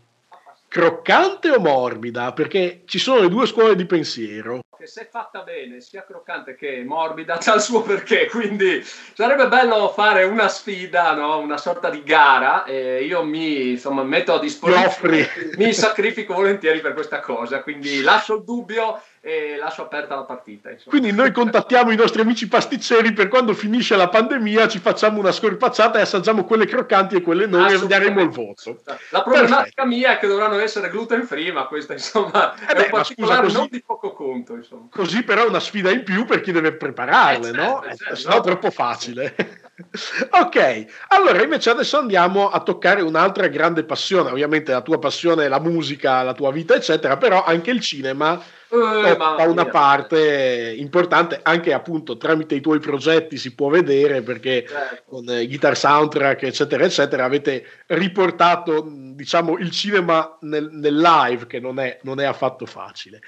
croccante 0.74 1.52
o 1.52 1.60
morbida? 1.60 2.34
Perché 2.34 2.82
ci 2.86 2.98
sono 2.98 3.22
le 3.22 3.30
due 3.30 3.46
scuole 3.46 3.76
di 3.76 3.86
pensiero. 3.86 4.62
che 4.76 4.88
se 4.88 5.08
fatta 5.10 5.44
bene, 5.44 5.82
sia 5.82 6.04
croccante 6.04 6.56
che 6.56 6.84
morbida, 6.84 7.38
c'ha 7.40 7.54
il 7.54 7.62
suo 7.62 7.84
perché. 7.84 8.26
Quindi 8.26 8.84
sarebbe 9.14 9.48
bello 9.48 9.90
fare 9.90 10.24
una 10.24 10.48
sfida, 10.48 11.14
no? 11.14 11.38
una 11.38 11.58
sorta 11.58 11.92
di 11.92 12.02
gara. 12.02 12.64
E 12.64 13.04
io 13.04 13.24
mi 13.24 13.70
insomma, 13.70 14.02
metto 14.02 14.34
a 14.34 14.40
disposizione, 14.40 15.30
mi 15.58 15.74
sacrifico 15.74 16.34
volentieri 16.34 16.80
per 16.80 16.94
questa 16.94 17.20
cosa. 17.20 17.62
Quindi 17.62 18.02
lascio 18.02 18.38
il 18.38 18.44
dubbio 18.44 19.00
e 19.26 19.56
lascio 19.58 19.84
aperta 19.84 20.16
la 20.16 20.24
partita. 20.24 20.70
Insomma. 20.70 20.90
Quindi 20.98 21.14
noi 21.16 21.32
contattiamo 21.32 21.92
i 21.92 21.96
nostri 21.96 22.20
amici 22.20 22.46
pasticceri 22.50 23.14
per 23.14 23.30
quando 23.30 23.54
finisce 23.54 23.96
la 23.96 24.10
pandemia 24.10 24.68
ci 24.68 24.80
facciamo 24.80 25.18
una 25.18 25.32
scorpacciata 25.32 25.98
e 25.98 26.02
assaggiamo 26.02 26.44
quelle 26.44 26.66
croccanti 26.66 27.16
e 27.16 27.22
quelle 27.22 27.46
non 27.46 27.66
e 27.70 27.88
daremo 27.88 28.20
il 28.20 28.28
voto. 28.28 28.82
La 29.12 29.24
problematica 29.24 29.62
Perfetto. 29.64 29.86
mia 29.86 30.12
è 30.12 30.20
che 30.20 30.28
dovranno 30.28 30.60
essere 30.60 30.90
gluten 30.90 31.24
free, 31.26 31.54
ma 31.54 31.68
questa 31.68 31.94
insomma 31.94 32.54
Eh 32.54 32.66
è 32.66 32.74
beh, 32.76 32.82
un 32.82 32.88
ma 32.92 32.98
particolare 32.98 33.44
scusa, 33.44 33.44
così- 33.44 33.58
non 33.60 33.68
di 33.72 33.84
poco 33.86 34.12
conto. 34.12 34.56
Insomma. 34.56 34.88
Così 34.92 35.24
però 35.24 35.46
è 35.46 35.48
una 35.48 35.62
sfida 35.62 35.90
in 35.90 36.04
più 36.04 36.26
per 36.26 36.42
chi 36.42 36.52
deve 36.52 36.74
prepararle, 36.74 37.48
Eh, 37.48 37.52
no? 37.54 37.80
certo, 37.82 37.88
Eh, 37.88 37.96
certo. 37.96 38.16
Se 38.16 38.28
no 38.28 38.36
è 38.36 38.42
troppo 38.42 38.72
facile. 38.72 39.36
ok, 40.32 40.86
allora 41.08 41.42
invece 41.42 41.70
adesso 41.70 41.98
andiamo 41.98 42.50
a 42.50 42.60
toccare 42.62 43.02
un'altra 43.02 43.48
grande 43.48 43.86
passione. 43.86 44.32
Ovviamente 44.32 44.74
la 44.74 44.82
tua 44.82 45.00
passione 45.00 45.46
è 45.46 45.48
la 45.48 45.60
musica, 45.62 46.22
la 46.24 46.34
tua 46.34 46.52
vita, 46.52 46.76
eccetera, 46.76 47.16
però 47.16 47.44
anche 47.46 47.72
il 47.72 47.80
cinema 47.80 48.40
Eh, 48.74 49.12
occupa 49.12 49.18
mamma 49.18 49.44
una 49.44 49.66
parte 49.68 50.74
importante, 50.76 51.40
anche 51.44 51.74
appunto 51.74 52.18
tramite 52.18 52.56
i 52.56 52.62
tuoi 52.62 52.80
progetti 52.80 53.38
si 53.38 53.54
può 53.54 53.70
vedere 53.70 54.24
perché 54.24 54.66
Certo. 54.68 55.04
con 55.06 55.30
eh, 55.30 55.46
Guitar 55.46 55.78
Soundtrack, 55.78 56.42
eccetera, 56.42 56.84
eccetera, 56.84 57.24
avete 57.24 57.66
riportato, 57.88 58.84
diciamo, 58.90 59.60
il 59.60 59.70
cinema 59.70 60.38
nel, 60.42 60.70
nel 60.72 60.98
live, 60.98 61.46
che 61.46 61.60
non 61.60 61.80
è, 61.80 62.00
non 62.02 62.20
è 62.20 62.26
affatto 62.26 62.66
facile. 62.66 63.22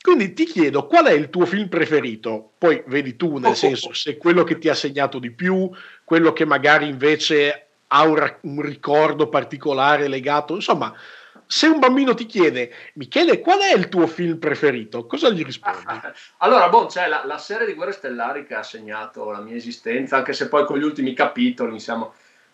Quindi 0.00 0.32
ti 0.32 0.44
chiedo 0.46 0.86
qual 0.86 1.06
è 1.06 1.12
il 1.12 1.30
tuo 1.30 1.46
film 1.46 1.68
preferito? 1.68 2.52
Poi 2.58 2.82
vedi 2.86 3.14
tu, 3.14 3.38
nel 3.38 3.50
Oh, 3.52 3.54
senso, 3.54 3.86
oh, 3.86 3.90
oh. 3.90 3.94
se 3.94 4.16
quello 4.16 4.42
che 4.42 4.58
ti 4.58 4.68
ha 4.68 4.74
segnato 4.74 5.20
di 5.20 5.30
più, 5.30 5.70
quello 6.02 6.32
che 6.32 6.44
magari 6.44 6.88
invece 6.88 7.66
ha 7.88 8.02
un, 8.02 8.36
un 8.42 8.60
ricordo 8.62 9.28
particolare 9.28 10.08
legato, 10.08 10.54
insomma, 10.54 10.92
se 11.50 11.66
un 11.66 11.78
bambino 11.78 12.12
ti 12.12 12.26
chiede, 12.26 12.70
Michele, 12.94 13.40
qual 13.40 13.60
è 13.60 13.74
il 13.74 13.88
tuo 13.88 14.06
film 14.06 14.36
preferito? 14.36 15.06
Cosa 15.06 15.30
gli 15.30 15.42
rispondi? 15.42 15.78
Allora, 16.38 16.68
boh, 16.68 16.84
c'è 16.84 17.08
la, 17.08 17.22
la 17.24 17.38
serie 17.38 17.66
di 17.66 17.72
Guerre 17.72 17.92
Stellari 17.92 18.44
che 18.44 18.54
ha 18.54 18.62
segnato 18.62 19.30
la 19.30 19.40
mia 19.40 19.56
esistenza, 19.56 20.18
anche 20.18 20.34
se 20.34 20.48
poi 20.48 20.66
con 20.66 20.78
gli 20.78 20.82
ultimi 20.82 21.14
capitoli, 21.14 21.72
insomma, 21.72 22.10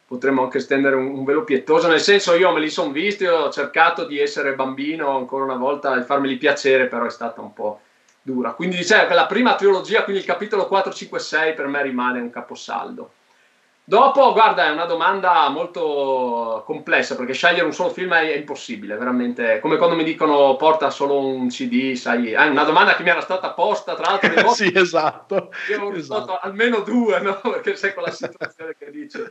potremmo 0.07 0.45
anche 0.45 0.61
stendere 0.61 0.95
un, 0.95 1.07
un 1.07 1.25
velo 1.25 1.43
pietoso, 1.43 1.89
nel 1.89 2.01
senso 2.01 2.35
io 2.35 2.53
me 2.53 2.61
li 2.61 2.71
sono 2.71 2.93
visti, 2.93 3.27
ho 3.27 3.51
cercato 3.51 4.07
di 4.07 4.21
essere 4.21 4.55
bambino 4.55 5.17
ancora 5.17 5.43
una 5.43 5.57
volta 5.57 5.99
e 5.99 6.05
farmeli 6.05 6.37
piacere, 6.37 6.87
però 6.87 7.05
è 7.05 7.11
stata 7.11 7.41
un 7.41 7.53
po' 7.53 7.81
dura. 8.23 8.53
Quindi 8.53 8.77
diciamo 8.77 9.09
che 9.09 9.15
la 9.15 9.27
prima 9.27 9.57
trilogia, 9.57 10.05
quindi 10.05 10.23
il 10.23 10.29
capitolo 10.29 10.69
4, 10.69 10.93
5 10.93 11.19
e 11.19 11.21
6 11.21 11.55
per 11.55 11.67
me 11.67 11.83
rimane 11.83 12.21
un 12.21 12.31
caposaldo. 12.31 13.11
Dopo, 13.87 14.33
guarda, 14.33 14.65
è 14.65 14.71
una 14.71 14.87
domanda 14.87 15.47
molto 15.51 16.63
complessa 16.65 17.17
perché 17.17 17.35
scegliere 17.35 17.67
un 17.67 17.75
solo 17.75 17.91
film 17.91 18.15
è, 18.15 18.33
è 18.33 18.37
impossibile, 18.37 18.97
veramente. 18.97 19.61
Come 19.61 19.77
quando 19.77 19.95
mi 19.95 20.05
dicono 20.05 20.57
porta 20.57 20.89
solo 20.89 21.19
un 21.19 21.49
CD, 21.49 21.93
sai, 21.93 22.33
è 22.33 22.47
una 22.47 22.65
domanda 22.65 22.97
che 22.97 23.03
mi 23.03 23.11
era 23.11 23.21
stata 23.21 23.53
posta 23.53 23.95
tra 23.95 24.13
l'altro. 24.13 24.33
volte 24.43 24.65
sì, 24.65 24.73
esatto. 24.75 25.51
io 25.69 25.77
avevo 25.77 25.97
esatto. 25.97 26.39
almeno 26.39 26.81
due, 26.81 27.21
no? 27.21 27.39
Perché 27.45 27.77
sai 27.77 27.93
quella 27.93 28.11
situazione 28.11 28.75
che 28.79 28.91
dici. 28.91 29.23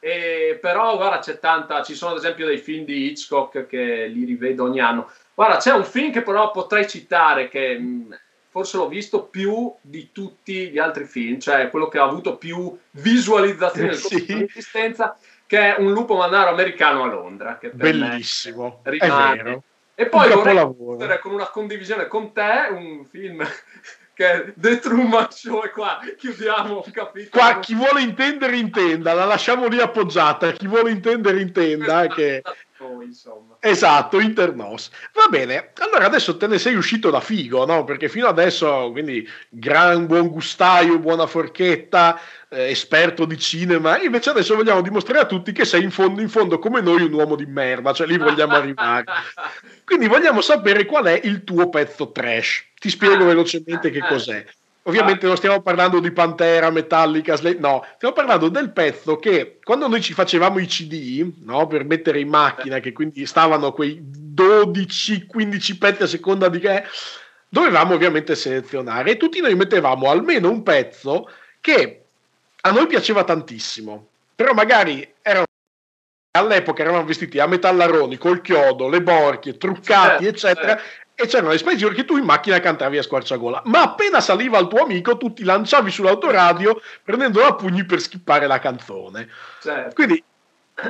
E, 0.00 0.58
però, 0.60 0.96
guarda, 0.96 1.20
c'è 1.20 1.38
tanta. 1.38 1.84
Ci 1.84 1.94
sono 1.94 2.10
ad 2.10 2.18
esempio 2.18 2.46
dei 2.46 2.58
film 2.58 2.84
di 2.84 3.06
Hitchcock 3.06 3.66
che 3.66 4.06
li 4.06 4.24
rivedo 4.24 4.64
ogni 4.64 4.80
anno. 4.80 5.08
Guarda, 5.34 5.58
c'è 5.58 5.72
un 5.72 5.84
film 5.84 6.10
che 6.10 6.22
però 6.22 6.50
potrei 6.50 6.88
citare 6.88 7.46
che 7.48 7.78
mh, 7.78 8.18
forse 8.54 8.76
l'ho 8.76 8.86
visto 8.86 9.24
più 9.24 9.74
di 9.80 10.10
tutti 10.12 10.68
gli 10.70 10.78
altri 10.78 11.06
film, 11.06 11.40
cioè 11.40 11.70
quello 11.70 11.88
che 11.88 11.98
ha 11.98 12.04
avuto 12.04 12.36
più 12.36 12.78
visualizzazioni 12.92 13.88
nel 13.88 14.00
corso 14.00 14.16
Sì. 14.16 14.32
mia 14.32 14.44
esistenza, 14.44 15.18
che 15.44 15.74
è 15.74 15.80
Un 15.80 15.90
lupo 15.92 16.14
mannaro 16.14 16.50
americano 16.50 17.02
a 17.02 17.06
Londra. 17.08 17.58
Che 17.58 17.70
Bellissimo, 17.70 18.78
è 18.84 18.90
rimane. 18.90 19.42
vero. 19.42 19.62
E 19.96 20.06
poi 20.06 20.30
Un 20.30 20.34
vorrei 20.36 20.54
chiudere 20.76 21.18
con 21.18 21.32
una 21.32 21.48
condivisione 21.48 22.06
con 22.06 22.32
te, 22.32 22.68
un 22.70 23.04
film 23.10 23.42
che 24.14 24.30
è 24.30 24.52
The 24.54 24.78
Truman 24.78 25.32
Show 25.32 25.64
e 25.64 25.70
qua 25.70 25.98
chiudiamo 26.16 26.82
un 26.86 26.92
capitolo. 26.92 27.30
Qua 27.44 27.58
chi 27.58 27.74
vuole 27.74 28.02
intendere 28.02 28.56
intenda, 28.56 29.14
la 29.14 29.24
lasciamo 29.24 29.66
lì 29.66 29.80
appoggiata, 29.80 30.52
chi 30.52 30.68
vuole 30.68 30.92
intendere 30.92 31.40
intenda 31.40 32.06
che... 32.06 32.40
Noi, 32.88 33.06
insomma. 33.06 33.56
Esatto, 33.60 34.20
internos. 34.20 34.90
Va 35.14 35.26
bene, 35.30 35.72
allora 35.78 36.04
adesso 36.04 36.36
te 36.36 36.46
ne 36.46 36.58
sei 36.58 36.74
uscito 36.74 37.08
da 37.08 37.20
figo, 37.20 37.64
no? 37.64 37.84
Perché 37.84 38.10
fino 38.10 38.26
adesso, 38.26 38.90
quindi, 38.92 39.26
gran 39.48 40.06
buon 40.06 40.28
gustaio, 40.28 40.98
buona 40.98 41.26
forchetta, 41.26 42.20
eh, 42.50 42.70
esperto 42.70 43.24
di 43.24 43.38
cinema, 43.38 43.98
invece 44.00 44.30
adesso 44.30 44.54
vogliamo 44.54 44.82
dimostrare 44.82 45.20
a 45.20 45.26
tutti 45.26 45.52
che 45.52 45.64
sei 45.64 45.82
in 45.82 45.90
fondo, 45.90 46.20
in 46.20 46.28
fondo 46.28 46.58
come 46.58 46.82
noi 46.82 47.02
un 47.02 47.12
uomo 47.12 47.36
di 47.36 47.46
merda, 47.46 47.94
cioè 47.94 48.06
lì 48.06 48.18
vogliamo 48.18 48.54
arrivare. 48.54 49.04
Quindi 49.84 50.06
vogliamo 50.06 50.42
sapere 50.42 50.84
qual 50.84 51.06
è 51.06 51.20
il 51.24 51.42
tuo 51.42 51.70
pezzo 51.70 52.12
trash. 52.12 52.64
Ti 52.78 52.90
spiego 52.90 53.24
velocemente 53.24 53.90
che 53.90 54.00
cos'è. 54.00 54.44
Ovviamente 54.86 55.26
non 55.26 55.36
stiamo 55.36 55.62
parlando 55.62 55.98
di 55.98 56.10
Pantera, 56.10 56.70
Metallica, 56.70 57.36
Slade, 57.36 57.58
no, 57.58 57.86
stiamo 57.94 58.14
parlando 58.14 58.48
del 58.48 58.70
pezzo 58.70 59.16
che 59.16 59.58
quando 59.62 59.88
noi 59.88 60.02
ci 60.02 60.12
facevamo 60.12 60.58
i 60.58 60.66
CD, 60.66 61.26
no, 61.42 61.66
per 61.66 61.84
mettere 61.84 62.20
in 62.20 62.28
macchina, 62.28 62.80
che 62.80 62.92
quindi 62.92 63.24
stavano 63.24 63.72
quei 63.72 64.02
12-15 64.34 65.78
pezzi 65.78 66.02
a 66.02 66.06
seconda 66.06 66.50
di 66.50 66.58
che, 66.58 66.84
dovevamo 67.48 67.94
ovviamente 67.94 68.34
selezionare. 68.34 69.12
E 69.12 69.16
tutti 69.16 69.40
noi 69.40 69.54
mettevamo 69.54 70.10
almeno 70.10 70.50
un 70.50 70.62
pezzo 70.62 71.30
che 71.62 72.04
a 72.60 72.70
noi 72.70 72.86
piaceva 72.86 73.24
tantissimo, 73.24 74.08
però 74.34 74.52
magari 74.52 75.14
erano 75.22 75.46
all'epoca 76.36 76.82
eravamo 76.82 77.04
vestiti 77.04 77.38
a 77.38 77.46
metallaroni 77.46 78.18
col 78.18 78.40
chiodo, 78.40 78.88
le 78.88 79.00
borchie, 79.00 79.56
truccati, 79.56 80.26
eccetera. 80.26 80.78
E 81.16 81.26
c'erano 81.26 81.50
le 81.50 81.58
Spice 81.58 81.76
Girls 81.76 81.96
che 81.96 82.04
tu 82.04 82.16
in 82.16 82.24
macchina 82.24 82.58
cantavi 82.58 82.98
a 82.98 83.02
squarciagola. 83.02 83.62
Ma 83.66 83.82
appena 83.82 84.20
saliva 84.20 84.58
il 84.58 84.66
tuo 84.66 84.82
amico, 84.82 85.16
tu 85.16 85.32
ti 85.32 85.44
lanciavi 85.44 85.90
sull'autoradio 85.90 86.80
prendendolo 87.04 87.46
a 87.46 87.54
pugni 87.54 87.84
per 87.84 88.00
skippare 88.00 88.46
la 88.48 88.58
canzone. 88.58 89.28
Certo. 89.60 89.94
Quindi 89.94 90.22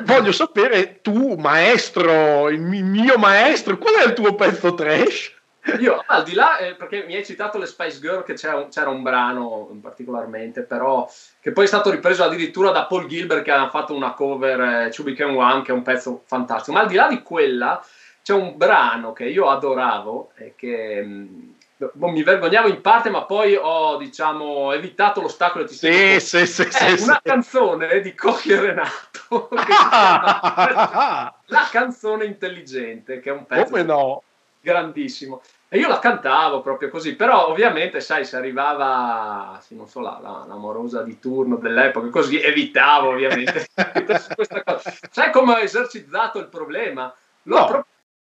voglio 0.05 0.33
sapere, 0.33 1.01
tu, 1.03 1.35
maestro, 1.35 2.49
il 2.49 2.61
mi- 2.61 2.83
mio 2.83 3.19
maestro, 3.19 3.77
qual 3.77 3.97
è 3.97 4.07
il 4.07 4.15
tuo 4.15 4.35
pezzo 4.35 4.75
trash? 4.75 5.33
Io, 5.79 6.03
al 6.07 6.25
di 6.25 6.35
là, 6.35 6.59
eh, 6.59 6.75
perché 6.75 7.05
mi 7.07 7.15
hai 7.15 7.25
citato 7.25 7.57
le 7.57 7.65
Spice 7.65 7.99
Girl, 7.99 8.23
che 8.23 8.35
c'era 8.35 8.57
un, 8.57 8.69
c'era 8.69 8.91
un 8.91 9.03
brano 9.03 9.71
particolarmente, 9.81 10.61
però 10.61 11.11
che 11.41 11.53
poi 11.53 11.65
è 11.65 11.67
stato 11.67 11.91
ripreso 11.91 12.23
addirittura 12.23 12.71
da 12.71 12.85
Paul 12.85 13.07
Gilbert 13.07 13.43
che 13.43 13.51
ha 13.51 13.71
fatto 13.71 13.95
una 13.95 14.13
cover, 14.13 14.61
eh, 14.61 14.91
Two 14.91 15.05
Became 15.05 15.37
One, 15.37 15.63
che 15.63 15.71
è 15.71 15.75
un 15.75 15.83
pezzo 15.83 16.23
fantastico. 16.27 16.77
Ma 16.77 16.83
al 16.83 16.89
di 16.89 16.97
là 16.97 17.09
di 17.09 17.23
quella, 17.23 17.83
c'è 18.25 18.33
un 18.33 18.57
brano 18.57 19.13
che 19.13 19.27
io 19.27 19.51
adoravo 19.51 20.31
e 20.37 20.55
che 20.57 21.03
mh, 21.03 21.57
boh, 21.93 22.09
mi 22.09 22.23
vergognavo 22.23 22.69
in 22.69 22.81
parte, 22.81 23.11
ma 23.11 23.25
poi 23.25 23.55
ho 23.55 23.99
diciamo 23.99 24.73
evitato 24.73 25.21
l'ostacolo. 25.21 25.67
Ti 25.67 25.75
Sì, 25.75 26.21
sì, 26.21 26.47
sì, 26.47 26.63
è 26.63 26.97
sì, 26.97 27.03
una 27.03 27.17
sì. 27.17 27.21
canzone 27.23 28.01
di 28.01 28.15
Cocchi 28.15 28.53
e 28.53 28.61
Renato, 28.61 29.49
chiama 29.67 30.41
La 31.49 31.69
canzone 31.71 32.25
intelligente, 32.25 33.21
che 33.21 33.29
è 33.29 33.33
un 33.35 33.45
pezzo 33.45 33.83
no? 33.83 34.23
grandissimo. 34.59 35.43
E 35.69 35.77
io 35.79 35.89
la 35.89 35.99
cantavo 35.99 36.63
proprio 36.63 36.89
così, 36.89 37.17
però 37.17 37.49
ovviamente, 37.49 38.01
sai, 38.01 38.25
se 38.25 38.37
arrivava, 38.37 39.59
sì, 39.61 39.77
non 39.77 39.87
so, 39.87 40.01
la, 40.01 40.19
la- 40.23 40.45
l'amorosa 40.49 41.03
di 41.03 41.19
turno 41.19 41.57
dell'epoca, 41.57 42.09
così 42.09 42.41
evitavo 42.41 43.11
ovviamente 43.11 43.67
questa 44.35 44.63
cosa. 44.65 44.95
Sai 45.11 45.31
come 45.31 45.53
ho 45.53 45.59
esercitato 45.59 46.39
il 46.39 46.47
problema? 46.47 47.13
L'ho 47.43 47.59
No. 47.59 47.65
proprio 47.67 47.93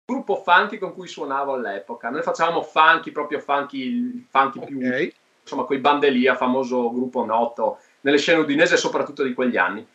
gruppo 0.09 0.37
funky 0.37 0.79
con 0.79 0.95
cui 0.95 1.07
suonavo 1.07 1.53
all'epoca. 1.53 2.09
Noi 2.09 2.23
facevamo 2.23 2.63
funky, 2.63 3.13
proprio 3.13 3.41
funky, 3.41 4.27
funky 4.31 4.65
più, 4.65 4.81
insomma, 5.43 5.65
quei 5.65 5.81
Bandelia, 5.81 6.35
famoso 6.35 6.91
gruppo 6.91 7.27
noto 7.27 7.79
nelle 8.01 8.17
scene 8.17 8.41
udinese, 8.41 8.79
soprattutto 8.79 9.23
di 9.23 9.35
quegli 9.35 9.59
anni. 9.59 9.87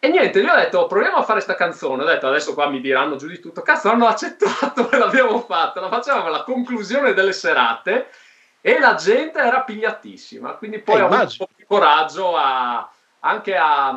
E 0.00 0.08
niente, 0.08 0.42
gli 0.42 0.48
ho 0.48 0.56
detto, 0.56 0.88
proviamo 0.88 1.18
a 1.18 1.22
fare 1.22 1.38
sta 1.38 1.54
canzone. 1.54 2.02
Ho 2.02 2.06
detto, 2.06 2.26
adesso 2.26 2.52
qua 2.52 2.68
mi 2.68 2.80
diranno 2.80 3.14
giù 3.14 3.28
di 3.28 3.38
tutto. 3.38 3.62
Cazzo, 3.62 3.88
hanno 3.90 4.08
accettato 4.08 4.90
e 4.90 4.98
l'abbiamo 4.98 5.38
fatta. 5.40 5.80
La 5.80 5.88
facevamo 5.88 6.26
alla 6.26 6.42
conclusione 6.42 7.14
delle 7.14 7.32
serate 7.32 8.08
e 8.60 8.80
la 8.80 8.94
gente 8.94 9.38
era 9.38 9.60
pigliatissima. 9.62 10.54
Quindi 10.54 10.80
poi 10.80 10.98
Eh, 10.98 11.02
ho 11.02 11.06
avuto 11.06 11.22
un 11.22 11.36
po' 11.36 11.48
di 11.54 11.64
coraggio 11.64 12.36
a, 12.36 12.90
anche 13.20 13.56
a, 13.56 13.88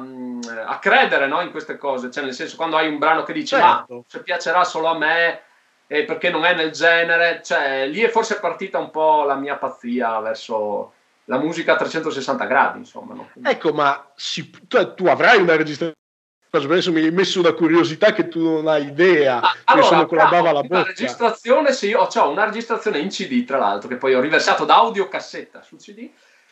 a 0.65 0.79
credere 0.79 1.27
no, 1.27 1.41
in 1.41 1.51
queste 1.51 1.77
cose. 1.77 2.09
Cioè, 2.11 2.23
nel 2.23 2.33
senso, 2.33 2.55
quando 2.55 2.77
hai 2.77 2.87
un 2.87 2.97
brano 2.97 3.23
che 3.23 3.33
dici, 3.33 3.55
ma 3.55 3.77
Certo. 3.77 4.05
se 4.07 4.21
piacerà 4.23 4.63
solo 4.63 4.87
a 4.87 4.97
me, 4.97 5.41
eh, 5.87 6.05
perché 6.05 6.29
non 6.29 6.45
è 6.45 6.53
nel 6.55 6.71
genere. 6.71 7.41
Cioè, 7.43 7.87
lì 7.87 8.01
è 8.01 8.09
forse 8.09 8.39
partita 8.39 8.79
un 8.79 8.89
po' 8.89 9.23
la 9.23 9.35
mia 9.35 9.57
pazzia 9.57 10.19
verso 10.19 10.93
la 11.25 11.37
musica 11.37 11.73
a 11.73 11.77
360 11.77 12.45
gradi, 12.45 12.79
insomma. 12.79 13.13
no? 13.13 13.29
Ecco, 13.43 13.73
ma 13.73 14.11
si- 14.15 14.49
tu, 14.67 14.93
tu 14.95 15.05
avrai 15.05 15.39
una 15.41 15.55
registrazione. 15.55 15.95
Adesso 16.53 16.91
mi 16.91 17.01
hai 17.01 17.11
messo 17.11 17.39
una 17.39 17.53
curiosità 17.53 18.11
che 18.11 18.27
tu 18.27 18.43
non 18.43 18.67
hai 18.67 18.87
idea. 18.87 19.39
Ah, 19.63 19.77
Io 19.77 19.83
sono 19.83 20.05
con 20.05 20.17
la 20.17 20.25
bava 20.25 20.49
alla 20.49 20.63
bocca. 20.63 20.83
registrazione, 20.83 21.71
sì, 21.71 21.93
ho, 21.93 22.07
c'ho 22.07 22.27
una 22.29 22.43
registrazione 22.43 22.99
in 22.99 23.07
CD, 23.07 23.45
tra 23.45 23.57
l'altro, 23.57 23.87
che 23.87 23.95
poi 23.95 24.15
ho 24.15 24.19
riversato 24.19 24.65
da 24.65 24.75
audiocassetta 24.75 25.61
su 25.61 25.77
CD, 25.77 26.09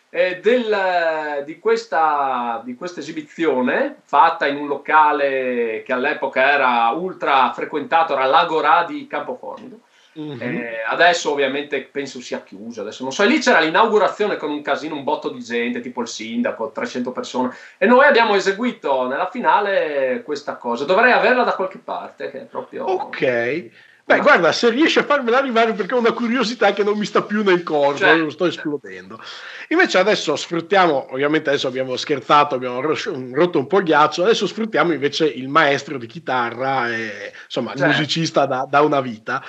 eh, 0.09 0.39
del- 0.41 1.43
di, 1.45 1.59
questa, 1.59 2.61
di 2.65 2.75
questa 2.75 2.99
esibizione 2.99 3.97
fatta 4.03 4.47
in 4.47 4.57
un 4.57 4.67
locale 4.67 5.83
che 5.85 5.93
all'epoca 5.93 6.51
era 6.51 6.89
ultra 6.89 7.51
frequentato, 7.53 8.13
era 8.13 8.25
l'Agorà 8.25 8.85
di 8.87 9.07
Campoformido. 9.07 9.79
Mhm. 10.13 10.41
Eh, 10.41 10.83
adesso 10.87 11.31
ovviamente 11.31 11.81
penso 11.81 12.19
sia 12.19 12.41
chiuso, 12.41 12.81
adesso 12.81 13.03
non 13.03 13.11
so, 13.11 13.23
e 13.23 13.27
lì 13.27 13.37
c'era 13.39 13.59
l'inaugurazione 13.59 14.37
con 14.37 14.49
un 14.49 14.61
casino, 14.61 14.95
un 14.95 15.03
botto 15.03 15.29
di 15.29 15.39
gente, 15.39 15.81
tipo 15.81 16.01
il 16.01 16.07
sindaco, 16.07 16.71
300 16.71 17.11
persone, 17.11 17.55
e 17.77 17.85
noi 17.85 18.05
abbiamo 18.05 18.35
eseguito 18.35 19.07
nella 19.07 19.29
finale 19.29 20.23
questa 20.25 20.55
cosa, 20.55 20.83
dovrei 20.83 21.11
averla 21.11 21.43
da 21.43 21.53
qualche 21.53 21.77
parte, 21.77 22.31
che 22.31 22.41
è 22.41 22.45
proprio... 22.45 22.85
Ok. 22.85 23.69
Beh, 24.09 24.21
guarda, 24.21 24.51
se 24.51 24.71
riesci 24.71 24.97
a 24.97 25.03
farmela 25.03 25.37
arrivare 25.37 25.73
perché 25.73 25.93
ho 25.93 25.99
una 25.99 26.13
curiosità 26.13 26.73
che 26.73 26.83
non 26.83 26.97
mi 26.97 27.05
sta 27.05 27.21
più 27.21 27.43
nel 27.43 27.61
corpo, 27.61 27.97
Certo, 27.99 28.23
lo 28.23 28.29
sto 28.31 28.45
esplodendo. 28.45 29.21
Invece 29.67 29.99
adesso 29.99 30.35
sfruttiamo, 30.35 31.09
ovviamente 31.11 31.49
adesso 31.49 31.67
abbiamo 31.67 31.95
scherzato, 31.95 32.55
abbiamo 32.55 32.81
ro- 32.81 32.95
rotto 33.33 33.59
un 33.59 33.67
po' 33.67 33.77
il 33.77 33.83
ghiaccio, 33.83 34.23
adesso 34.23 34.47
sfruttiamo 34.47 34.93
invece 34.93 35.27
il 35.27 35.47
maestro 35.47 35.99
di 35.99 36.07
chitarra, 36.07 36.89
e, 36.91 37.31
insomma, 37.45 37.73
il 37.73 37.77
Certo. 37.77 37.93
musicista 37.93 38.47
da, 38.47 38.65
da 38.67 38.81
una 38.81 38.99
vita. 38.99 39.43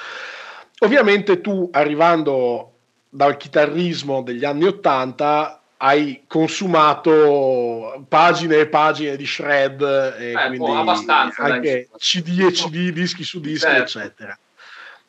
Ovviamente 0.81 1.41
tu 1.41 1.71
arrivando 1.73 2.73
dal 3.09 3.39
chitarrismo 3.39 4.23
degli 4.23 4.45
anni 4.45 4.67
Ottanta 4.67 5.55
hai 5.79 6.25
consumato 6.27 8.05
pagine 8.09 8.59
e 8.59 8.67
pagine 8.67 9.17
di 9.17 9.27
shred 9.27 9.81
e 10.19 10.33
Eh, 10.33 10.47
quindi 10.49 10.59
boh, 10.59 10.77
abbastanza, 10.77 11.43
dai. 11.45 11.53
anche 11.53 11.89
CD 11.97 12.41
e 12.41 12.53
CD, 12.53 12.91
dischi 12.93 13.25
su 13.25 13.41
dischi, 13.41 13.61
Certo. 13.67 13.99
eccetera. 13.99 14.39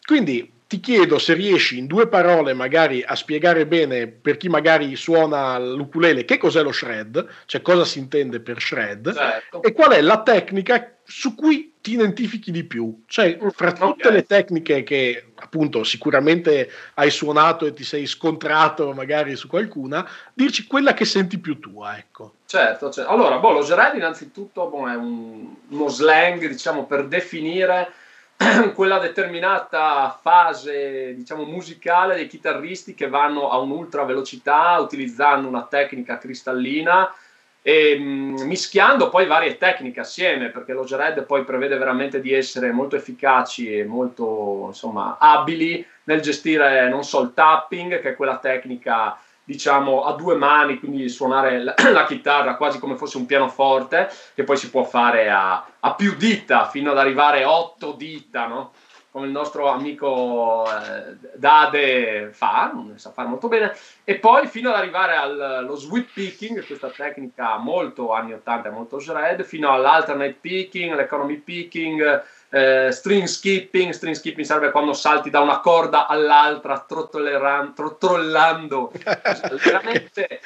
Quindi 0.06 0.52
ti 0.72 0.80
chiedo 0.80 1.20
se 1.20 1.34
riesci 1.34 1.78
in 1.78 1.86
due 1.86 2.08
parole 2.08 2.54
magari 2.54 3.04
a 3.04 3.14
spiegare 3.16 3.68
bene 3.68 4.08
per 4.08 4.38
chi 4.38 4.48
magari 4.48 4.96
suona 4.96 5.60
l'ukulele 5.60 6.24
che 6.24 6.38
cos'è 6.38 6.62
lo 6.64 6.72
shred, 6.72 7.28
cioè 7.46 7.62
cosa 7.62 7.84
si 7.84 8.00
intende 8.00 8.40
per 8.40 8.62
shred 8.62 9.14
Certo. 9.14 9.62
e 9.62 9.74
qual 9.74 9.92
è 9.92 10.00
la 10.02 10.22
tecnica 10.22 10.96
su 11.04 11.36
cui 11.36 11.74
ti 11.82 11.92
identifichi 11.94 12.52
di 12.52 12.64
più. 12.64 13.04
Cioè, 13.06 13.38
fra 13.54 13.74
tutte 13.74 14.08
ok. 14.08 14.14
le 14.14 14.24
tecniche 14.24 14.84
che 14.84 15.26
appunto 15.36 15.84
sicuramente 15.84 16.72
hai 16.94 17.10
suonato 17.10 17.66
e 17.66 17.74
ti 17.74 17.84
sei 17.84 18.06
scontrato 18.06 18.94
magari 18.94 19.36
su 19.36 19.50
qualcuna, 19.50 20.08
dirci 20.34 20.68
quella 20.68 20.94
che 20.94 21.04
senti 21.04 21.38
più 21.40 21.60
tua, 21.60 21.98
ecco. 21.98 22.36
Certo, 22.46 22.90
certo. 22.92 23.10
Allora, 23.12 23.40
boh, 23.40 23.52
lo 23.52 23.64
Gered 23.64 23.96
innanzitutto 23.96 24.68
boh, 24.68 24.88
è 24.88 24.96
un- 24.96 25.54
uno 25.68 25.88
slang, 25.90 26.48
diciamo, 26.48 26.86
per 26.86 27.08
definire 27.08 27.92
quella 28.74 28.98
determinata 28.98 30.18
fase, 30.22 31.14
diciamo, 31.16 31.44
musicale 31.44 32.16
dei 32.16 32.28
chitarristi 32.28 32.94
che 32.94 33.08
vanno 33.08 33.50
a 33.50 33.58
un'ultra 33.60 34.04
velocità 34.04 34.78
utilizzando 34.80 35.48
una 35.48 35.64
tecnica 35.64 36.18
cristallina 36.18 37.14
e 37.62 37.98
mh, 37.98 38.42
mischiando 38.44 39.10
poi 39.10 39.28
varie 39.28 39.58
tecniche 39.58 40.00
assieme, 40.00 40.50
perché 40.50 40.74
lo 40.74 40.84
Gered 40.84 41.24
poi 41.24 41.44
prevede 41.44 41.78
veramente 41.78 42.20
di 42.20 42.34
essere 42.34 42.72
molto 42.72 42.96
efficaci 42.96 43.78
e 43.78 43.84
molto, 43.84 44.66
insomma, 44.68 45.18
abili 45.20 45.86
nel 46.06 46.22
gestire 46.22 46.90
non 46.90 47.04
so 47.04 47.22
il 47.22 47.34
tapping, 47.34 48.02
che 48.02 48.10
è 48.10 48.16
quella 48.16 48.38
tecnica 48.38 49.18
diciamo 49.52 50.06
a 50.06 50.14
due 50.14 50.36
mani, 50.36 50.80
quindi 50.80 51.10
suonare 51.10 51.62
la, 51.64 51.76
la 51.92 52.06
chitarra 52.06 52.56
quasi 52.56 52.80
come 52.80 52.96
fosse 52.96 53.18
un 53.18 53.26
pianoforte, 53.26 54.10
che 54.34 54.44
poi 54.44 54.56
si 54.56 54.70
può 54.70 54.84
fare 54.84 55.30
a, 55.30 55.66
a 55.80 55.94
più 55.94 56.16
dita, 56.16 56.68
fino 56.70 56.92
ad 56.92 56.98
arrivare 56.98 57.44
a 57.44 57.52
otto 57.52 57.92
dita, 57.92 58.48
no? 58.48 58.72
come 59.12 59.26
il 59.26 59.34
nostro 59.34 59.68
amico 59.68 60.66
eh, 60.66 61.18
Dade 61.36 62.30
fa, 62.32 62.72
sa 62.96 63.12
fare 63.12 63.28
molto 63.28 63.50
bene, 63.50 63.76
e 64.06 64.18
poi 64.18 64.48
fino 64.48 64.70
ad 64.70 64.78
arrivare 64.78 65.16
allo 65.16 65.76
sweep 65.76 66.14
picking, 66.14 66.66
questa 66.66 66.88
tecnica 66.88 67.58
molto 67.58 68.14
anni 68.14 68.32
80, 68.32 68.72
molto 68.72 69.00
shred, 69.00 69.44
fino 69.44 69.70
all'alternate 69.70 70.38
picking, 70.40 70.96
l'economy 70.96 71.36
picking, 71.40 72.24
eh, 72.52 72.90
string 72.92 73.28
skipping, 73.28 73.92
string 73.92 74.14
skipping 74.14 74.46
sarebbe 74.46 74.72
quando 74.72 74.92
salti 74.94 75.30
da 75.30 75.40
una 75.40 75.60
corda 75.60 76.06
all'altra 76.06 76.86
trottollando 76.86 78.92
veramente 79.64 80.42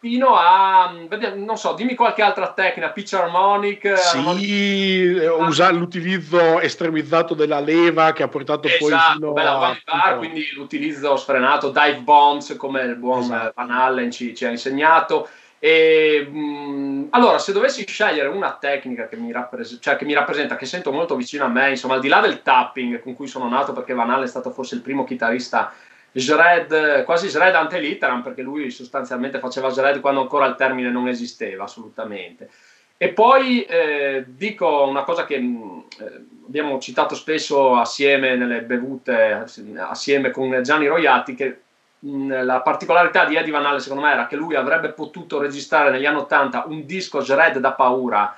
fino 0.00 0.36
a 0.36 0.94
non 1.34 1.58
so 1.58 1.72
dimmi 1.72 1.96
qualche 1.96 2.22
altra 2.22 2.52
tecnica 2.52 2.90
pitch 2.90 3.14
harmonic 3.14 3.86
harmonic- 3.86 4.46
Sì, 4.46 5.16
eh, 5.16 5.28
usa 5.28 5.72
l'utilizzo 5.72 6.60
estremizzato 6.60 7.34
della 7.34 7.58
leva 7.58 8.12
che 8.12 8.22
ha 8.22 8.28
portato 8.28 8.68
poi 8.78 8.92
Esatto, 8.92 9.12
fino 9.14 9.32
bella 9.32 9.58
a... 9.58 9.76
Bar, 9.84 10.18
quindi 10.18 10.48
l'utilizzo 10.54 11.16
sfrenato, 11.16 11.70
dive 11.70 11.98
bombs 12.02 12.54
come 12.56 12.82
il 12.82 12.94
buon 12.94 13.22
Esatto. 13.22 13.48
eh, 13.48 13.52
Van 13.56 13.70
Allen 13.72 14.12
ci, 14.12 14.32
ci 14.36 14.44
ha 14.44 14.50
insegnato. 14.50 15.28
E, 15.60 16.20
mh, 16.24 17.08
allora, 17.10 17.38
se 17.38 17.52
dovessi 17.52 17.84
scegliere 17.86 18.28
una 18.28 18.56
tecnica 18.60 19.08
che 19.08 19.16
mi, 19.16 19.32
rappres- 19.32 19.78
cioè, 19.80 19.96
che 19.96 20.04
mi 20.04 20.14
rappresenta, 20.14 20.56
che 20.56 20.66
sento 20.66 20.92
molto 20.92 21.16
vicino 21.16 21.44
a 21.44 21.48
me, 21.48 21.70
insomma, 21.70 21.94
al 21.94 22.00
di 22.00 22.08
là 22.08 22.20
del 22.20 22.42
tapping 22.42 23.00
con 23.00 23.14
cui 23.14 23.26
sono 23.26 23.48
nato, 23.48 23.72
perché 23.72 23.94
Van 23.94 24.10
Allen 24.10 24.24
è 24.24 24.28
stato 24.28 24.50
forse 24.50 24.76
il 24.76 24.82
primo 24.82 25.04
chitarrista 25.04 25.72
shred, 26.12 27.04
quasi 27.04 27.28
shred 27.28 27.54
ante 27.54 27.80
litteram, 27.80 28.22
perché 28.22 28.42
lui 28.42 28.70
sostanzialmente 28.70 29.38
faceva 29.38 29.70
shred 29.70 30.00
quando 30.00 30.20
ancora 30.20 30.46
il 30.46 30.54
termine 30.54 30.90
non 30.90 31.08
esisteva 31.08 31.64
assolutamente. 31.64 32.50
E 32.96 33.10
poi 33.10 33.62
eh, 33.62 34.24
dico 34.26 34.82
una 34.82 35.04
cosa 35.04 35.24
che 35.24 35.38
mh, 35.38 35.84
eh, 36.00 36.24
abbiamo 36.46 36.78
citato 36.80 37.14
spesso 37.14 37.76
assieme 37.76 38.34
nelle 38.34 38.62
bevute, 38.62 39.46
assieme 39.76 40.30
con 40.30 40.62
Gianni 40.62 40.88
Roiatti, 40.88 41.34
che 41.34 41.60
la 42.00 42.60
particolarità 42.60 43.24
di 43.24 43.36
Eddie 43.36 43.50
Van 43.50 43.66
Halen 43.66 43.80
secondo 43.80 44.04
me 44.04 44.12
era 44.12 44.26
che 44.26 44.36
lui 44.36 44.54
avrebbe 44.54 44.90
potuto 44.92 45.38
registrare 45.40 45.90
negli 45.90 46.06
anni 46.06 46.18
80 46.18 46.64
un 46.66 46.86
disco 46.86 47.20
shred 47.20 47.58
da 47.58 47.72
paura, 47.72 48.36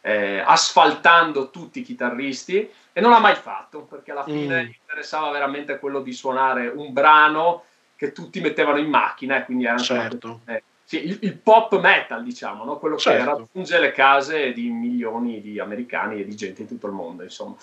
eh, 0.00 0.42
asfaltando 0.44 1.50
tutti 1.50 1.80
i 1.80 1.82
chitarristi, 1.82 2.70
e 2.92 3.00
non 3.00 3.10
l'ha 3.10 3.18
mai 3.20 3.34
fatto, 3.34 3.82
perché 3.82 4.12
alla 4.12 4.24
fine 4.24 4.62
Mm. 4.64 4.70
interessava 4.80 5.30
veramente 5.30 5.78
quello 5.78 6.00
di 6.00 6.12
suonare 6.12 6.68
un 6.68 6.92
brano 6.92 7.64
che 7.96 8.12
tutti 8.12 8.40
mettevano 8.40 8.78
in 8.78 8.88
macchina, 8.88 9.36
e 9.36 9.44
quindi 9.44 9.64
era 9.66 9.78
Certo. 9.78 10.40
eh, 10.46 10.62
sì, 10.84 11.06
il, 11.06 11.18
il 11.22 11.36
pop 11.38 11.78
metal, 11.80 12.22
diciamo, 12.24 12.64
no? 12.64 12.78
quello 12.78 12.98
Certo. 12.98 13.18
che 13.18 13.30
raggiunge 13.30 13.78
le 13.78 13.92
case 13.92 14.52
di 14.52 14.68
milioni 14.70 15.40
di 15.40 15.58
americani 15.60 16.20
e 16.20 16.24
di 16.24 16.34
gente 16.34 16.62
in 16.62 16.68
tutto 16.68 16.86
il 16.86 16.92
mondo, 16.92 17.22
insomma. 17.22 17.54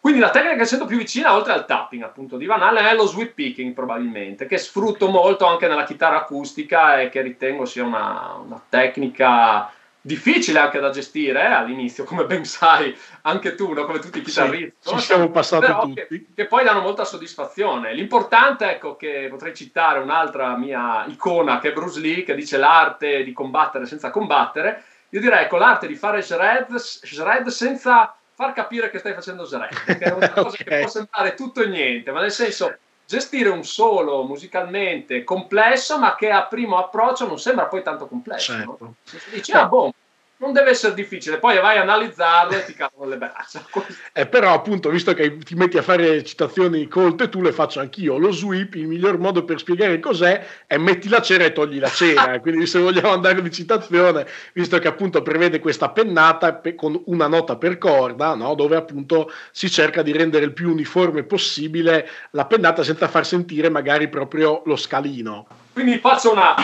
Quindi 0.00 0.20
la 0.20 0.30
tecnica 0.30 0.56
che 0.56 0.64
sento 0.64 0.86
più 0.86 0.96
vicina, 0.96 1.34
oltre 1.34 1.52
al 1.52 1.66
tapping 1.66 2.02
appunto 2.02 2.38
di 2.38 2.46
Van 2.46 2.62
Halen, 2.62 2.86
è 2.86 2.94
lo 2.94 3.06
sweep 3.06 3.34
picking 3.34 3.74
probabilmente, 3.74 4.46
che 4.46 4.56
sfrutto 4.56 5.08
molto 5.08 5.44
anche 5.44 5.68
nella 5.68 5.84
chitarra 5.84 6.16
acustica 6.16 7.00
e 7.00 7.10
che 7.10 7.20
ritengo 7.20 7.66
sia 7.66 7.84
una, 7.84 8.40
una 8.42 8.62
tecnica 8.66 9.70
difficile 10.00 10.58
anche 10.58 10.80
da 10.80 10.88
gestire 10.88 11.42
eh, 11.42 11.52
all'inizio, 11.52 12.04
come 12.04 12.24
ben 12.24 12.44
sai 12.44 12.96
anche 13.22 13.54
tu, 13.54 13.72
no? 13.72 13.84
come 13.84 13.98
tutti 13.98 14.18
i 14.18 14.22
chitarristi. 14.22 14.74
Sì, 14.78 14.96
ci 14.96 15.00
siamo 15.00 15.30
passati 15.30 15.66
Però 15.66 15.80
tutti. 15.82 16.06
Che, 16.06 16.26
che 16.34 16.46
poi 16.46 16.64
danno 16.64 16.80
molta 16.80 17.04
soddisfazione. 17.04 17.92
L'importante, 17.92 18.70
ecco, 18.70 18.96
che 18.96 19.26
potrei 19.28 19.54
citare 19.54 19.98
un'altra 19.98 20.56
mia 20.56 21.04
icona 21.06 21.58
che 21.58 21.68
è 21.68 21.72
Bruce 21.72 22.00
Lee, 22.00 22.22
che 22.22 22.34
dice 22.34 22.56
l'arte 22.56 23.22
di 23.22 23.32
combattere 23.32 23.86
senza 23.86 24.10
combattere. 24.10 24.82
Io 25.10 25.20
direi, 25.20 25.44
ecco, 25.44 25.58
l'arte 25.58 25.86
di 25.86 25.94
fare 25.94 26.22
shred, 26.22 26.74
shred 26.76 27.48
senza 27.48 28.14
far 28.40 28.54
capire 28.54 28.88
che 28.88 28.98
stai 28.98 29.12
facendo 29.12 29.44
shred, 29.44 29.68
che 29.98 29.98
è 29.98 30.12
una 30.12 30.30
cosa 30.30 30.48
Ok. 30.48 30.64
che 30.64 30.78
può 30.80 30.88
sembrare 30.88 31.34
tutto 31.34 31.60
e 31.62 31.66
niente, 31.66 32.10
ma 32.10 32.22
nel 32.22 32.32
senso 32.32 32.74
gestire 33.04 33.50
un 33.50 33.64
solo 33.64 34.22
musicalmente 34.22 35.24
complesso, 35.24 35.98
ma 35.98 36.14
che 36.14 36.30
a 36.30 36.46
primo 36.46 36.78
approccio 36.78 37.26
non 37.26 37.38
sembra 37.38 37.66
poi 37.66 37.82
tanto 37.82 38.06
complesso. 38.06 38.52
Certo. 38.52 38.76
no? 38.80 38.94
Si 39.02 39.18
dice, 39.30 39.52
ah, 39.52 39.66
boh, 39.66 39.92
non 40.40 40.52
deve 40.52 40.70
essere 40.70 40.94
difficile, 40.94 41.38
poi 41.38 41.60
vai 41.60 41.76
a 41.76 41.82
analizzarlo 41.82 42.56
e 42.56 42.64
ti 42.64 42.74
cadono 42.74 43.08
le 43.08 43.16
braccia. 43.16 43.64
Eh, 44.12 44.26
però 44.26 44.52
appunto, 44.52 44.90
visto 44.90 45.14
che 45.14 45.38
ti 45.38 45.54
metti 45.54 45.78
a 45.78 45.82
fare 45.82 46.24
citazioni 46.24 46.88
colte, 46.88 47.28
tu 47.28 47.42
le 47.42 47.52
faccio 47.52 47.80
anch'io. 47.80 48.18
Lo 48.18 48.32
sweep, 48.32 48.74
il 48.74 48.88
miglior 48.88 49.18
modo 49.18 49.44
per 49.44 49.58
spiegare 49.58 50.00
cos'è 50.00 50.44
è 50.66 50.76
metti 50.78 51.08
la 51.08 51.22
cera 51.22 51.44
e 51.44 51.52
togli 51.52 51.78
la 51.78 51.88
cera. 51.88 52.40
Quindi 52.40 52.66
se 52.66 52.80
vogliamo 52.80 53.10
andare 53.10 53.40
di 53.40 53.50
citazione, 53.50 54.26
visto 54.52 54.78
che 54.78 54.88
appunto 54.88 55.22
prevede 55.22 55.60
questa 55.60 55.90
pennata 55.90 56.54
pe- 56.54 56.74
con 56.74 57.00
una 57.06 57.28
nota 57.28 57.56
per 57.56 57.78
corda, 57.78 58.34
no? 58.34 58.54
dove 58.54 58.76
appunto 58.76 59.30
si 59.52 59.70
cerca 59.70 60.02
di 60.02 60.12
rendere 60.12 60.44
il 60.44 60.52
più 60.52 60.70
uniforme 60.70 61.22
possibile 61.22 62.08
la 62.32 62.46
pennata 62.46 62.82
senza 62.82 63.08
far 63.08 63.24
sentire 63.24 63.68
magari 63.68 64.08
proprio 64.08 64.62
lo 64.66 64.76
scalino. 64.76 65.46
Quindi 65.72 65.98
faccio 65.98 66.32
una... 66.32 66.54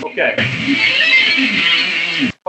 Ok. 0.00 0.34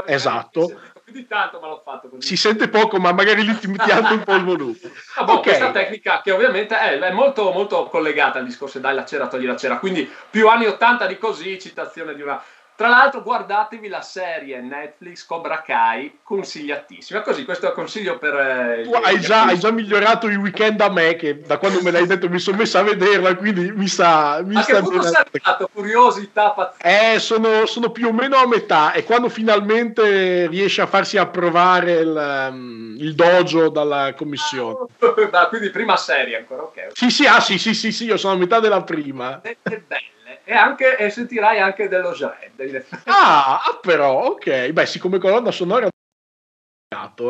Esatto. 0.06 0.80
Più 1.04 1.14
di 1.14 1.28
tanto, 1.28 1.60
ma 1.60 1.68
l'ho 1.68 1.82
fatto 1.84 2.10
così. 2.10 2.28
Si 2.28 2.38
sente 2.38 2.70
poco, 2.70 3.00
ma 3.00 3.12
magari 3.12 3.44
lì 3.44 3.58
ti, 3.58 3.72
ti 3.72 3.92
alzo 3.92 4.14
un 4.14 4.24
po' 4.24 4.36
il 4.36 4.44
volume. 4.44 4.78
Ah, 5.16 5.24
boh, 5.24 5.34
Ok. 5.34 5.42
Questa 5.42 5.72
tecnica 5.72 6.22
che 6.22 6.32
ovviamente 6.32 6.78
è, 6.78 7.00
è 7.00 7.12
molto, 7.12 7.52
molto 7.52 7.86
collegata 7.86 8.40
al 8.40 8.46
discorso 8.46 8.80
dai 8.80 8.94
la 8.96 9.06
cera, 9.06 9.28
togli 9.28 9.46
la 9.46 9.56
cera, 9.56 9.80
quindi 9.80 10.10
più 10.30 10.48
anni 10.48 10.68
80 10.68 11.08
di 11.08 11.18
così, 11.18 11.60
citazione 11.60 12.14
di 12.16 12.22
una... 12.22 12.42
Tra 12.80 12.88
l'altro 12.88 13.22
guardatevi 13.24 13.90
la 13.90 14.00
serie 14.00 14.62
Netflix 14.62 15.26
Cobra 15.26 15.62
Kai, 15.62 16.20
consigliatissima. 16.24 17.20
Così, 17.24 17.44
questo 17.44 17.66
è 17.66 17.68
un 17.68 17.76
consiglio 17.76 18.18
per... 18.18 18.34
eh, 18.34 18.84
Tu 18.84 18.94
hai 18.94 19.20
già, 19.20 19.44
hai 19.44 19.60
già 19.60 19.70
migliorato 19.70 20.28
il 20.28 20.38
weekend 20.38 20.80
a 20.80 20.90
me, 20.90 21.18
che 21.18 21.42
da 21.42 21.58
quando 21.58 21.82
me 21.82 21.92
l'hai 21.92 22.08
detto 22.08 22.30
mi 22.30 22.40
sono 22.40 22.56
messo 22.56 22.78
a 22.78 22.84
vederla, 22.84 23.36
quindi 23.36 23.70
mi 23.74 23.90
sa... 23.90 24.42
Mi 24.46 24.56
A 24.56 24.64
che 24.64 24.72
sta 24.72 24.82
punto 24.82 24.98
bene. 25.00 25.10
sei 25.10 25.24
arrivato? 25.30 25.70
Curiosità 25.74 26.52
pazzesca. 26.52 27.12
Eh, 27.14 27.20
sono, 27.20 27.66
sono 27.66 27.90
più 27.90 28.08
o 28.08 28.14
meno 28.14 28.38
a 28.38 28.48
metà 28.48 28.94
e 28.94 29.04
quando 29.04 29.28
finalmente 29.28 30.48
riesce 30.48 30.82
a 30.82 30.88
farsi 30.88 31.18
approvare 31.18 31.92
il, 31.96 32.48
um, 32.50 32.96
il 32.98 33.14
dojo 33.14 33.68
dalla 33.68 34.14
commissione. 34.16 34.86
Ah, 35.32 35.48
quindi 35.48 35.70
prima 35.70 35.98
serie 35.98 36.38
ancora, 36.38 36.62
ok. 36.62 36.92
Sì, 36.94 37.10
sì, 37.10 37.26
ah, 37.26 37.42
sì, 37.42 37.58
sì, 37.58 37.74
sì, 37.74 37.92
sì, 37.92 38.06
io 38.06 38.16
sono 38.16 38.36
a 38.36 38.38
metà 38.38 38.62
della 38.62 38.84
prima. 38.84 39.38
Dette 39.44 39.84
belle. 39.86 40.18
E, 40.50 40.56
anche, 40.56 40.98
e 40.98 41.12
sentirai 41.12 41.60
anche 41.60 41.88
dello 41.88 42.12
Jared. 42.12 42.84
Ah, 43.06 43.62
ah, 43.64 43.80
però, 43.80 44.30
ok. 44.30 44.72
Beh, 44.72 44.86
siccome 44.88 45.20
colonna 45.20 45.52
sonora 45.52 45.88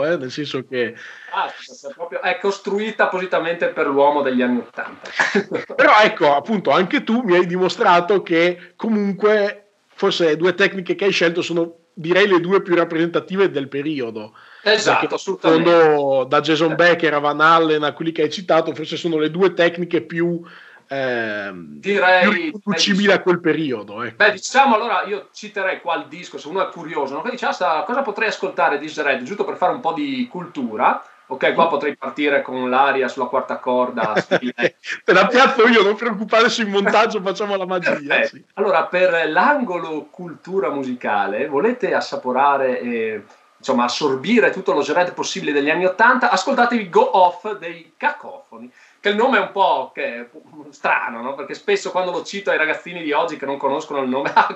eh, 0.05 0.15
nel 0.17 0.31
senso 0.31 0.65
che 0.65 0.95
Ah, 1.33 1.47
è, 1.47 1.93
proprio, 1.93 2.21
è 2.21 2.37
costruita 2.39 3.03
appositamente 3.03 3.67
per 3.69 3.87
l'uomo 3.87 4.21
degli 4.21 4.41
anni 4.41 4.59
Ottanta. 4.59 5.09
Però 5.75 5.99
ecco, 6.01 6.33
appunto, 6.33 6.69
anche 6.69 7.03
tu 7.03 7.21
mi 7.23 7.35
hai 7.35 7.45
dimostrato 7.45 8.21
che 8.21 8.71
comunque 8.77 9.71
forse 9.87 10.25
le 10.27 10.37
due 10.37 10.53
tecniche 10.53 10.95
che 10.95 11.05
hai 11.05 11.11
scelto 11.11 11.41
sono 11.41 11.75
direi 11.93 12.25
le 12.25 12.39
due 12.39 12.61
più 12.61 12.73
rappresentative 12.75 13.51
del 13.51 13.67
periodo. 13.67 14.33
Esatto, 14.61 14.99
Perché, 14.99 15.15
assolutamente. 15.15 15.69
secondo- 15.69 16.23
da 16.23 16.39
Jason 16.39 16.75
Becker 16.75 17.13
a 17.15 17.19
Van 17.19 17.41
Allen 17.41 17.83
a 17.83 17.91
quelli 17.91 18.13
che 18.13 18.21
hai 18.21 18.31
citato, 18.31 18.73
forse 18.73 18.95
sono 18.95 19.17
le 19.17 19.29
due 19.29 19.53
tecniche 19.53 20.01
più, 20.01 20.41
ehm, 20.89 21.79
Direi- 21.79 22.21
più 22.21 22.31
riconducibili 22.31 23.11
a 23.11 23.21
quel 23.21 23.39
periodo. 23.39 24.03
ecco. 24.03 24.15
Beh, 24.17 24.31
diciamo 24.31 24.75
allora, 24.75 25.03
io 25.03 25.29
citerei 25.31 25.79
qua 25.81 25.95
il 25.95 26.05
disco, 26.07 26.37
se 26.37 26.47
uno 26.47 26.67
è 26.67 26.71
curioso, 26.71 27.13
no? 27.13 27.21
che 27.21 27.31
dice, 27.31 27.45
ah, 27.45 27.51
sta- 27.51 27.83
cosa 27.83 28.01
potrei 28.01 28.29
ascoltare 28.29 28.79
di 28.79 28.91
Red, 28.95 29.23
giusto 29.23 29.45
per 29.45 29.55
fare 29.55 29.73
un 29.73 29.79
po' 29.79 29.93
di 29.93 30.27
cultura. 30.29 31.03
Ok, 31.31 31.53
qua 31.53 31.67
potrei 31.67 31.95
partire 31.95 32.41
con 32.41 32.71
l'aria 32.71 33.07
sulla 33.07 33.27
quarta 33.27 33.57
corda. 33.57 34.13
Te 34.27 35.13
la 35.13 35.27
piazzo 35.27 35.67
io, 35.67 35.83
non 35.83 35.95
preoccupare 35.95 36.49
sul 36.49 36.65
montaggio, 36.65 37.21
facciamo 37.21 37.55
la 37.55 37.67
magia. 37.67 38.23
Sì. 38.25 38.43
Allora, 38.55 38.85
per 38.85 39.29
l'angolo 39.29 40.07
cultura 40.09 40.71
musicale, 40.71 41.47
volete 41.47 41.93
assaporare 41.93 42.79
e 42.79 43.23
insomma 43.59 43.83
assorbire 43.83 44.49
tutto 44.49 44.73
lo 44.73 44.81
Jared 44.81 45.13
possibile 45.13 45.51
degli 45.51 45.69
anni 45.69 45.85
Ottanta? 45.85 46.31
Ascoltatevi 46.31 46.89
Go 46.89 47.17
Off 47.17 47.57
dei 47.57 47.93
Cacofoni. 47.95 48.71
Che 49.01 49.09
il 49.09 49.15
nome 49.15 49.37
è 49.37 49.41
un 49.41 49.51
po' 49.51 49.91
che- 49.93 50.29
strano, 50.71 51.21
no? 51.21 51.35
Perché 51.35 51.53
spesso 51.53 51.89
quando 51.91 52.11
lo 52.11 52.23
cito 52.23 52.51
ai 52.51 52.57
ragazzini 52.57 53.01
di 53.01 53.11
oggi 53.13 53.37
che 53.37 53.45
non 53.45 53.57
conoscono 53.57 54.01
il 54.01 54.09
nome, 54.09 54.31
ah, 54.35 54.53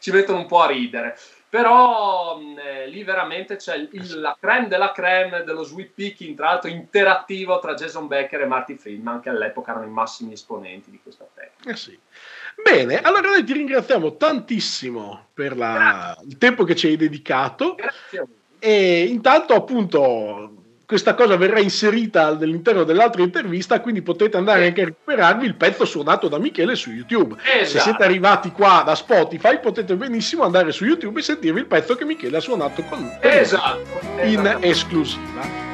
ci 0.00 0.10
mettono 0.10 0.38
un 0.38 0.46
po' 0.46 0.60
a 0.62 0.66
ridere. 0.66 1.16
Però 1.48 2.36
mh, 2.36 2.58
eh, 2.58 2.86
lì 2.88 3.04
veramente 3.04 3.54
c'è 3.56 3.76
il- 3.76 4.20
la 4.20 4.36
creme 4.38 4.66
della 4.66 4.90
creme 4.90 5.44
dello 5.44 5.62
sweep 5.62 5.92
picking, 5.94 6.36
tra 6.36 6.46
l'altro 6.46 6.68
interattivo 6.68 7.60
tra 7.60 7.74
Jason 7.74 8.08
Becker 8.08 8.40
e 8.40 8.46
Marty 8.46 8.74
Friedman, 8.74 9.20
che 9.20 9.28
all'epoca 9.28 9.70
erano 9.70 9.86
i 9.86 9.90
massimi 9.90 10.32
esponenti 10.32 10.90
di 10.90 10.98
questa 11.00 11.24
tecnica. 11.32 11.70
Eh 11.70 11.76
sì. 11.76 11.96
Bene, 12.62 13.00
allora 13.00 13.28
noi 13.28 13.44
ti 13.44 13.52
ringraziamo 13.52 14.16
tantissimo 14.16 15.26
per 15.32 15.56
la- 15.56 16.16
il 16.26 16.36
tempo 16.38 16.64
che 16.64 16.74
ci 16.74 16.88
hai 16.88 16.96
dedicato. 16.96 17.74
Grazie 17.76 18.18
a 18.18 18.22
voi. 18.24 18.34
E 18.58 19.04
intanto, 19.04 19.54
appunto, 19.54 20.55
questa 20.86 21.14
cosa 21.14 21.36
verrà 21.36 21.58
inserita 21.58 22.26
all'interno 22.26 22.84
dell'altra 22.84 23.22
intervista, 23.22 23.80
quindi 23.80 24.02
potete 24.02 24.36
andare 24.36 24.66
anche 24.66 24.82
a 24.82 24.84
recuperarvi 24.84 25.44
il 25.44 25.56
pezzo 25.56 25.84
suonato 25.84 26.28
da 26.28 26.38
Michele 26.38 26.76
su 26.76 26.90
YouTube. 26.90 27.34
Se 27.42 27.60
Esatto. 27.62 27.82
siete 27.82 28.04
arrivati 28.04 28.52
qua 28.52 28.82
da 28.86 28.94
Spotify, 28.94 29.58
potete 29.60 29.96
benissimo 29.96 30.44
andare 30.44 30.70
su 30.70 30.84
YouTube 30.84 31.18
e 31.18 31.22
sentirvi 31.24 31.58
il 31.60 31.66
pezzo 31.66 31.96
che 31.96 32.04
Michele 32.04 32.36
ha 32.36 32.40
suonato 32.40 32.82
con 32.84 33.00
noi 33.00 33.18
Esatto. 33.20 33.80
in 34.22 34.38
esatto. 34.46 34.62
esclusiva. 34.64 35.65